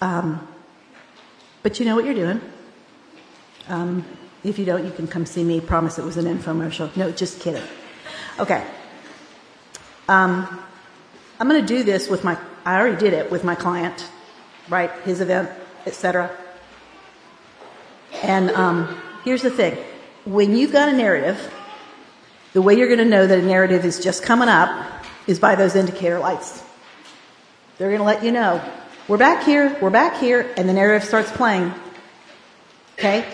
Um, 0.00 0.48
but 1.62 1.78
you 1.78 1.86
know 1.86 1.94
what 1.94 2.04
you're 2.04 2.14
doing. 2.14 2.40
Um, 3.68 4.04
if 4.42 4.58
you 4.58 4.64
don't, 4.64 4.84
you 4.84 4.90
can 4.90 5.06
come 5.06 5.26
see 5.26 5.44
me. 5.44 5.60
Promise 5.60 6.00
it 6.00 6.04
was 6.04 6.16
an 6.16 6.24
infomercial. 6.24 6.94
No, 6.96 7.12
just 7.12 7.38
kidding. 7.38 7.62
Okay. 8.40 8.66
Um, 10.08 10.60
I'm 11.38 11.48
going 11.48 11.60
to 11.60 11.66
do 11.66 11.84
this 11.84 12.08
with 12.08 12.24
my. 12.24 12.36
I 12.64 12.80
already 12.80 12.96
did 12.96 13.12
it 13.12 13.30
with 13.30 13.44
my 13.44 13.54
client, 13.54 14.08
right? 14.68 14.90
His 15.04 15.20
event, 15.20 15.50
etc. 15.86 16.36
And 18.22 18.50
um, 18.50 19.02
here's 19.24 19.42
the 19.42 19.50
thing: 19.50 19.76
when 20.24 20.56
you've 20.56 20.72
got 20.72 20.88
a 20.88 20.92
narrative, 20.92 21.52
the 22.52 22.62
way 22.62 22.74
you're 22.74 22.88
going 22.88 22.98
to 22.98 23.04
know 23.04 23.26
that 23.26 23.38
a 23.38 23.42
narrative 23.42 23.84
is 23.84 24.02
just 24.02 24.22
coming 24.22 24.48
up 24.48 25.04
is 25.26 25.38
by 25.38 25.54
those 25.54 25.74
indicator 25.74 26.18
lights. 26.18 26.62
They're 27.78 27.88
going 27.88 28.00
to 28.00 28.04
let 28.04 28.24
you 28.24 28.32
know 28.32 28.62
we're 29.08 29.18
back 29.18 29.44
here, 29.44 29.76
we're 29.80 29.90
back 29.90 30.18
here, 30.18 30.52
and 30.56 30.68
the 30.68 30.72
narrative 30.72 31.06
starts 31.06 31.30
playing. 31.32 31.72
Okay? 32.98 33.26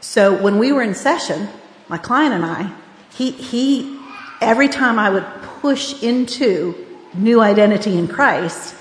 So 0.00 0.42
when 0.42 0.58
we 0.58 0.72
were 0.72 0.82
in 0.82 0.94
session, 0.94 1.48
my 1.88 1.98
client 1.98 2.34
and 2.34 2.44
I, 2.44 2.72
he, 3.10 3.30
he, 3.30 3.98
every 4.40 4.68
time 4.68 4.98
I 4.98 5.10
would 5.10 5.26
push 5.60 6.02
into 6.02 6.74
new 7.12 7.40
identity 7.40 7.98
in 7.98 8.08
Christ, 8.08 8.74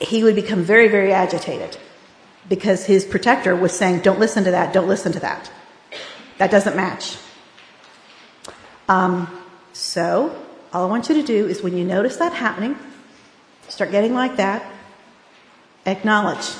he 0.00 0.24
would 0.24 0.34
become 0.34 0.62
very, 0.62 0.88
very 0.88 1.12
agitated 1.12 1.78
because 2.48 2.86
his 2.86 3.04
protector 3.04 3.54
was 3.56 3.76
saying, 3.76 4.00
don't 4.00 4.18
listen 4.18 4.44
to 4.44 4.50
that, 4.52 4.72
don't 4.72 4.88
listen 4.88 5.12
to 5.12 5.20
that. 5.20 5.50
That 6.38 6.50
doesn't 6.50 6.76
match. 6.76 7.16
Um, 8.88 9.28
so, 9.72 10.34
all 10.72 10.84
I 10.84 10.88
want 10.88 11.08
you 11.08 11.16
to 11.16 11.22
do 11.22 11.46
is 11.46 11.62
when 11.62 11.76
you 11.76 11.84
notice 11.84 12.16
that 12.16 12.32
happening, 12.32 12.76
start 13.68 13.90
getting 13.90 14.14
like 14.14 14.36
that, 14.36 14.64
acknowledge. 15.86 16.50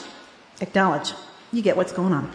Acknowledge. 0.60 1.12
You 1.52 1.62
get 1.62 1.76
what's 1.76 1.92
going 1.92 2.12
on. 2.12 2.32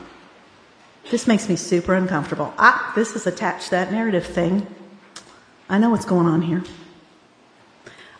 This 1.09 1.27
makes 1.27 1.49
me 1.49 1.55
super 1.55 1.95
uncomfortable. 1.95 2.53
Ah, 2.57 2.93
this 2.95 3.15
is 3.15 3.27
attached 3.27 3.65
to 3.65 3.71
that 3.71 3.91
narrative 3.91 4.25
thing. 4.25 4.67
I 5.67 5.77
know 5.77 5.89
what's 5.89 6.05
going 6.05 6.27
on 6.27 6.41
here. 6.41 6.63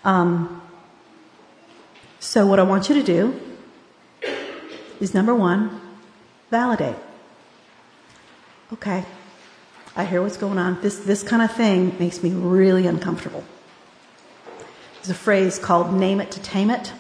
Um, 0.03 0.61
so, 2.19 2.45
what 2.47 2.59
I 2.59 2.63
want 2.63 2.89
you 2.89 2.95
to 2.95 3.03
do 3.03 3.39
is 5.01 5.13
number 5.13 5.35
one, 5.35 5.81
validate. 6.49 6.95
Okay, 8.71 9.03
I 9.95 10.05
hear 10.05 10.21
what's 10.21 10.37
going 10.37 10.57
on. 10.57 10.79
This, 10.81 10.99
this 10.99 11.23
kind 11.23 11.41
of 11.41 11.51
thing 11.51 11.97
makes 11.99 12.23
me 12.23 12.29
really 12.29 12.87
uncomfortable. 12.87 13.43
There's 14.95 15.09
a 15.09 15.15
phrase 15.15 15.59
called 15.59 15.93
name 15.93 16.21
it 16.21 16.31
to 16.31 16.41
tame 16.41 16.69
it. 16.69 16.93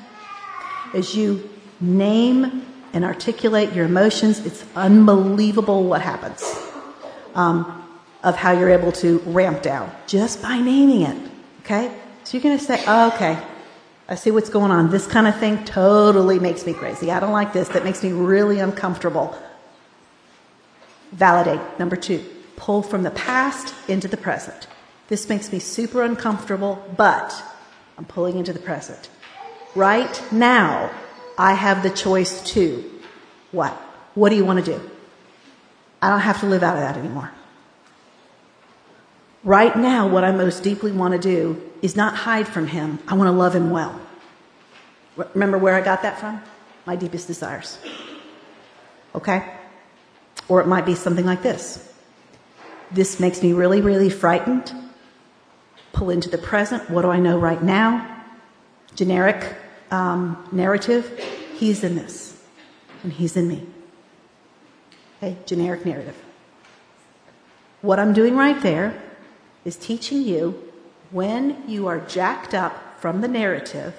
As 0.93 1.15
you 1.15 1.47
name 1.79 2.65
and 2.91 3.05
articulate 3.05 3.73
your 3.73 3.85
emotions, 3.85 4.45
it's 4.45 4.65
unbelievable 4.75 5.85
what 5.85 6.01
happens 6.01 6.43
um, 7.35 7.87
of 8.23 8.35
how 8.35 8.51
you're 8.51 8.71
able 8.71 8.91
to 8.93 9.19
ramp 9.19 9.61
down 9.61 9.89
just 10.07 10.41
by 10.41 10.59
naming 10.59 11.03
it. 11.03 11.31
Okay? 11.61 11.95
So 12.23 12.37
you're 12.37 12.43
going 12.43 12.57
to 12.57 12.63
say, 12.63 12.83
oh, 12.87 13.13
okay, 13.13 13.41
I 14.11 14.15
see 14.15 14.29
what's 14.29 14.49
going 14.49 14.71
on. 14.71 14.89
This 14.89 15.07
kind 15.07 15.25
of 15.25 15.39
thing 15.39 15.63
totally 15.63 16.37
makes 16.37 16.65
me 16.65 16.73
crazy. 16.73 17.09
I 17.11 17.21
don't 17.21 17.31
like 17.31 17.53
this. 17.53 17.69
That 17.69 17.85
makes 17.85 18.03
me 18.03 18.11
really 18.11 18.59
uncomfortable. 18.59 19.33
Validate. 21.13 21.61
Number 21.79 21.95
two, 21.95 22.21
pull 22.57 22.83
from 22.83 23.03
the 23.03 23.11
past 23.11 23.73
into 23.87 24.09
the 24.09 24.17
present. 24.17 24.67
This 25.07 25.29
makes 25.29 25.49
me 25.53 25.59
super 25.59 26.03
uncomfortable, 26.03 26.85
but 26.97 27.41
I'm 27.97 28.03
pulling 28.03 28.37
into 28.37 28.51
the 28.51 28.59
present. 28.59 29.09
Right 29.75 30.21
now, 30.29 30.91
I 31.37 31.53
have 31.53 31.81
the 31.81 31.89
choice 31.89 32.43
to 32.51 32.83
what? 33.53 33.71
What 34.13 34.27
do 34.27 34.35
you 34.35 34.43
want 34.43 34.63
to 34.63 34.77
do? 34.77 34.91
I 36.01 36.09
don't 36.09 36.19
have 36.19 36.41
to 36.41 36.47
live 36.47 36.63
out 36.63 36.75
of 36.75 36.81
that 36.81 36.97
anymore. 36.97 37.31
Right 39.45 39.73
now, 39.77 40.09
what 40.09 40.25
I 40.25 40.33
most 40.33 40.63
deeply 40.63 40.91
want 40.91 41.13
to 41.13 41.17
do 41.17 41.70
is 41.81 41.95
not 41.95 42.15
hide 42.15 42.47
from 42.47 42.67
him. 42.67 42.99
I 43.07 43.15
want 43.15 43.27
to 43.27 43.31
love 43.31 43.55
him 43.55 43.71
well. 43.71 43.99
Remember 45.33 45.57
where 45.57 45.75
I 45.75 45.81
got 45.81 46.03
that 46.03 46.19
from? 46.19 46.41
My 46.85 46.95
deepest 46.95 47.27
desires. 47.27 47.77
Okay? 49.13 49.43
Or 50.47 50.61
it 50.61 50.67
might 50.67 50.85
be 50.85 50.95
something 50.95 51.25
like 51.25 51.41
this. 51.41 51.91
This 52.91 53.19
makes 53.19 53.41
me 53.41 53.53
really, 53.53 53.81
really 53.81 54.09
frightened. 54.09 54.73
Pull 55.93 56.09
into 56.09 56.29
the 56.29 56.37
present. 56.37 56.89
What 56.89 57.01
do 57.03 57.09
I 57.09 57.19
know 57.19 57.37
right 57.37 57.61
now? 57.61 58.23
Generic 58.95 59.55
um, 59.91 60.47
narrative. 60.51 61.17
He's 61.55 61.83
in 61.83 61.95
this, 61.95 62.41
and 63.03 63.13
he's 63.13 63.37
in 63.37 63.47
me. 63.47 63.67
Okay? 65.17 65.37
Generic 65.45 65.85
narrative. 65.85 66.17
What 67.81 67.99
I'm 67.99 68.13
doing 68.13 68.35
right 68.35 68.59
there 68.61 69.01
is 69.63 69.75
teaching 69.75 70.21
you 70.21 70.70
when 71.11 71.63
you 71.67 71.87
are 71.87 71.99
jacked 71.99 72.53
up 72.53 72.99
from 72.99 73.21
the 73.21 73.27
narrative, 73.27 73.93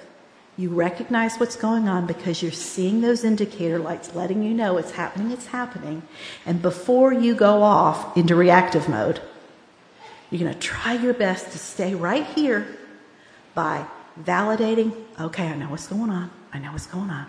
you 0.57 0.71
recognize 0.71 1.37
what's 1.37 1.57
going 1.57 1.89
on 1.89 2.07
because 2.07 2.43
you're 2.43 2.53
seeing 2.53 3.01
those 3.01 3.25
indicator 3.25 3.79
lights 3.79 4.15
letting 4.15 4.43
you 4.43 4.53
know 4.53 4.77
it's 4.77 4.93
happening, 4.93 5.31
it's 5.31 5.47
happening. 5.47 6.03
And 6.45 6.61
before 6.61 7.13
you 7.13 7.35
go 7.35 7.63
off 7.63 8.17
into 8.17 8.35
reactive 8.35 8.89
mode, 8.89 9.21
you're 10.31 10.41
going 10.41 10.53
to 10.53 10.59
try 10.59 10.95
your 10.95 11.15
best 11.15 11.53
to 11.53 11.59
stay 11.59 11.95
right 11.95 12.27
here 12.27 12.67
by 13.55 13.87
validating, 14.21 14.95
okay, 15.21 15.49
I 15.49 15.57
know 15.57 15.69
what's 15.69 15.87
going 15.87 16.11
on. 16.11 16.31
I 16.53 16.59
know 16.59 16.73
what's 16.73 16.87
going 16.87 17.11
on. 17.11 17.27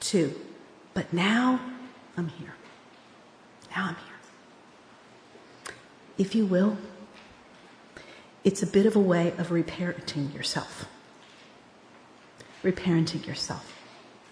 Two, 0.00 0.34
but 0.94 1.12
now 1.12 1.60
I'm 2.16 2.28
here. 2.28 2.54
Now 3.74 3.86
I'm 3.88 3.96
here. 3.96 5.74
If 6.18 6.34
you 6.34 6.46
will, 6.46 6.76
it's 8.46 8.62
a 8.62 8.66
bit 8.66 8.86
of 8.86 8.94
a 8.94 9.00
way 9.00 9.34
of 9.38 9.48
reparenting 9.48 10.32
yourself. 10.32 10.88
Reparenting 12.62 13.26
yourself. 13.26 13.74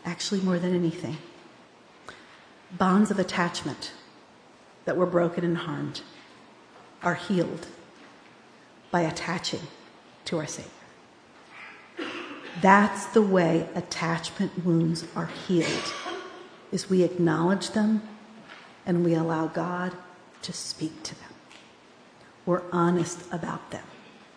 Actually, 0.05 0.41
more 0.41 0.57
than 0.57 0.73
anything. 0.73 1.17
Bonds 2.71 3.11
of 3.11 3.19
attachment 3.19 3.91
that 4.85 4.97
were 4.97 5.05
broken 5.07 5.45
and 5.45 5.59
harmed 5.59 6.03
are 7.03 7.17
healed 7.17 7.67
by 8.93 9.01
attaching 9.01 9.63
to 10.27 10.39
our 10.39 10.47
Savior. 10.47 10.71
That's 12.63 13.07
the 13.07 13.23
way 13.23 13.69
attachment 13.75 14.65
wounds 14.65 15.07
are 15.17 15.27
healed. 15.27 15.93
Is 16.71 16.89
we 16.89 17.03
acknowledge 17.03 17.71
them 17.71 18.01
and 18.87 19.05
we 19.05 19.15
allow 19.15 19.49
God 19.49 19.93
to 20.43 20.53
speak 20.53 21.03
to 21.03 21.17
them. 21.17 21.31
We're 22.47 22.63
honest 22.71 23.21
about 23.33 23.73
them. 23.73 23.83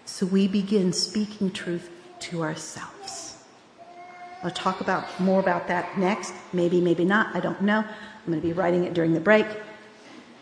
So 0.07 0.25
we 0.25 0.47
begin 0.47 0.93
speaking 0.93 1.51
truth 1.51 1.91
to 2.21 2.41
ourselves. 2.41 3.43
I'll 4.41 4.49
talk 4.49 4.79
about 4.79 5.19
more 5.19 5.41
about 5.41 5.67
that 5.67 5.97
next. 5.97 6.33
Maybe, 6.53 6.79
maybe 6.79 7.03
not. 7.03 7.35
I 7.35 7.41
don't 7.41 7.61
know. 7.61 7.79
I'm 7.79 8.25
going 8.25 8.41
to 8.41 8.47
be 8.47 8.53
writing 8.53 8.85
it 8.85 8.93
during 8.93 9.13
the 9.13 9.19
break. 9.19 9.45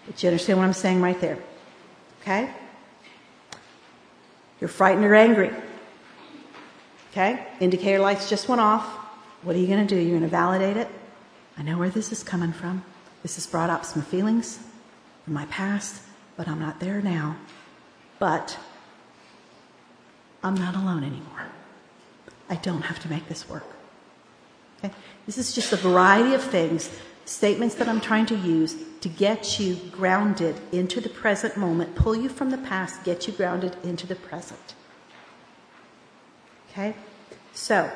But 0.05 0.21
you 0.21 0.29
understand 0.29 0.59
what 0.59 0.65
I'm 0.65 0.73
saying 0.73 1.01
right 1.01 1.19
there. 1.19 1.39
Okay? 2.21 2.49
You're 4.61 4.67
frightened 4.67 5.03
or 5.03 5.15
angry. 5.15 5.51
Okay? 7.11 7.45
Indicator 7.59 7.99
lights 7.99 8.29
just 8.29 8.47
went 8.47 8.61
off. 8.61 8.85
What 9.41 9.55
are 9.55 9.59
you 9.59 9.67
going 9.67 9.85
to 9.85 9.95
do? 9.95 9.99
You're 9.99 10.19
going 10.19 10.21
to 10.21 10.27
validate 10.27 10.77
it. 10.77 10.87
I 11.57 11.63
know 11.63 11.79
where 11.79 11.89
this 11.89 12.11
is 12.11 12.23
coming 12.23 12.53
from. 12.53 12.83
This 13.23 13.35
has 13.35 13.47
brought 13.47 13.71
up 13.71 13.83
some 13.83 14.03
feelings 14.03 14.59
from 15.23 15.33
my 15.33 15.47
past, 15.47 16.03
but 16.37 16.47
I'm 16.47 16.59
not 16.59 16.79
there 16.79 17.01
now. 17.01 17.37
But 18.19 18.57
I'm 20.45 20.53
not 20.53 20.75
alone 20.75 21.03
anymore. 21.03 21.47
I 22.51 22.55
don't 22.57 22.83
have 22.83 22.99
to 22.99 23.09
make 23.09 23.27
this 23.27 23.49
work. 23.49 23.65
Okay? 24.77 24.93
This 25.25 25.39
is 25.39 25.55
just 25.55 25.73
a 25.73 25.75
variety 25.75 26.35
of 26.35 26.43
things, 26.43 26.91
statements 27.25 27.73
that 27.75 27.87
I'm 27.87 27.99
trying 27.99 28.27
to 28.27 28.35
use 28.35 28.75
to 29.01 29.09
get 29.09 29.59
you 29.59 29.75
grounded 29.89 30.55
into 30.71 31.01
the 31.01 31.09
present 31.09 31.57
moment, 31.57 31.95
pull 31.95 32.15
you 32.15 32.29
from 32.29 32.51
the 32.51 32.59
past, 32.59 33.03
get 33.03 33.25
you 33.25 33.33
grounded 33.33 33.75
into 33.83 34.05
the 34.05 34.13
present. 34.13 34.75
Okay? 36.69 36.93
So, 37.53 37.91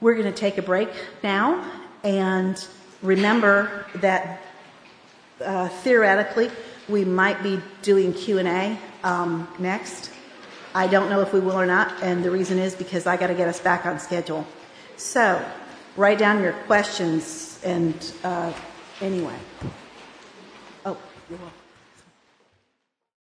we're 0.00 0.14
going 0.14 0.26
to 0.26 0.32
take 0.32 0.58
a 0.58 0.62
break 0.62 0.88
now 1.22 1.64
and 2.02 2.66
remember 3.02 3.86
that 3.94 4.42
uh, 5.44 5.68
theoretically 5.68 6.50
we 6.88 7.04
might 7.04 7.40
be 7.44 7.60
doing 7.82 8.12
q&a 8.12 8.76
um, 9.04 9.46
next 9.60 10.10
I 10.76 10.86
don't 10.88 11.08
know 11.08 11.22
if 11.22 11.32
we 11.32 11.40
will 11.40 11.58
or 11.58 11.64
not, 11.64 12.02
and 12.02 12.22
the 12.22 12.30
reason 12.30 12.58
is 12.58 12.74
because 12.74 13.06
I 13.06 13.16
got 13.16 13.28
to 13.28 13.34
get 13.34 13.48
us 13.48 13.58
back 13.58 13.86
on 13.86 13.98
schedule. 13.98 14.46
So, 14.98 15.42
write 15.96 16.18
down 16.18 16.42
your 16.42 16.52
questions, 16.52 17.58
and 17.64 17.94
uh, 18.22 18.52
anyway. 19.00 19.38
Oh, 20.84 20.98
you're 21.30 21.38
welcome. 21.38 21.55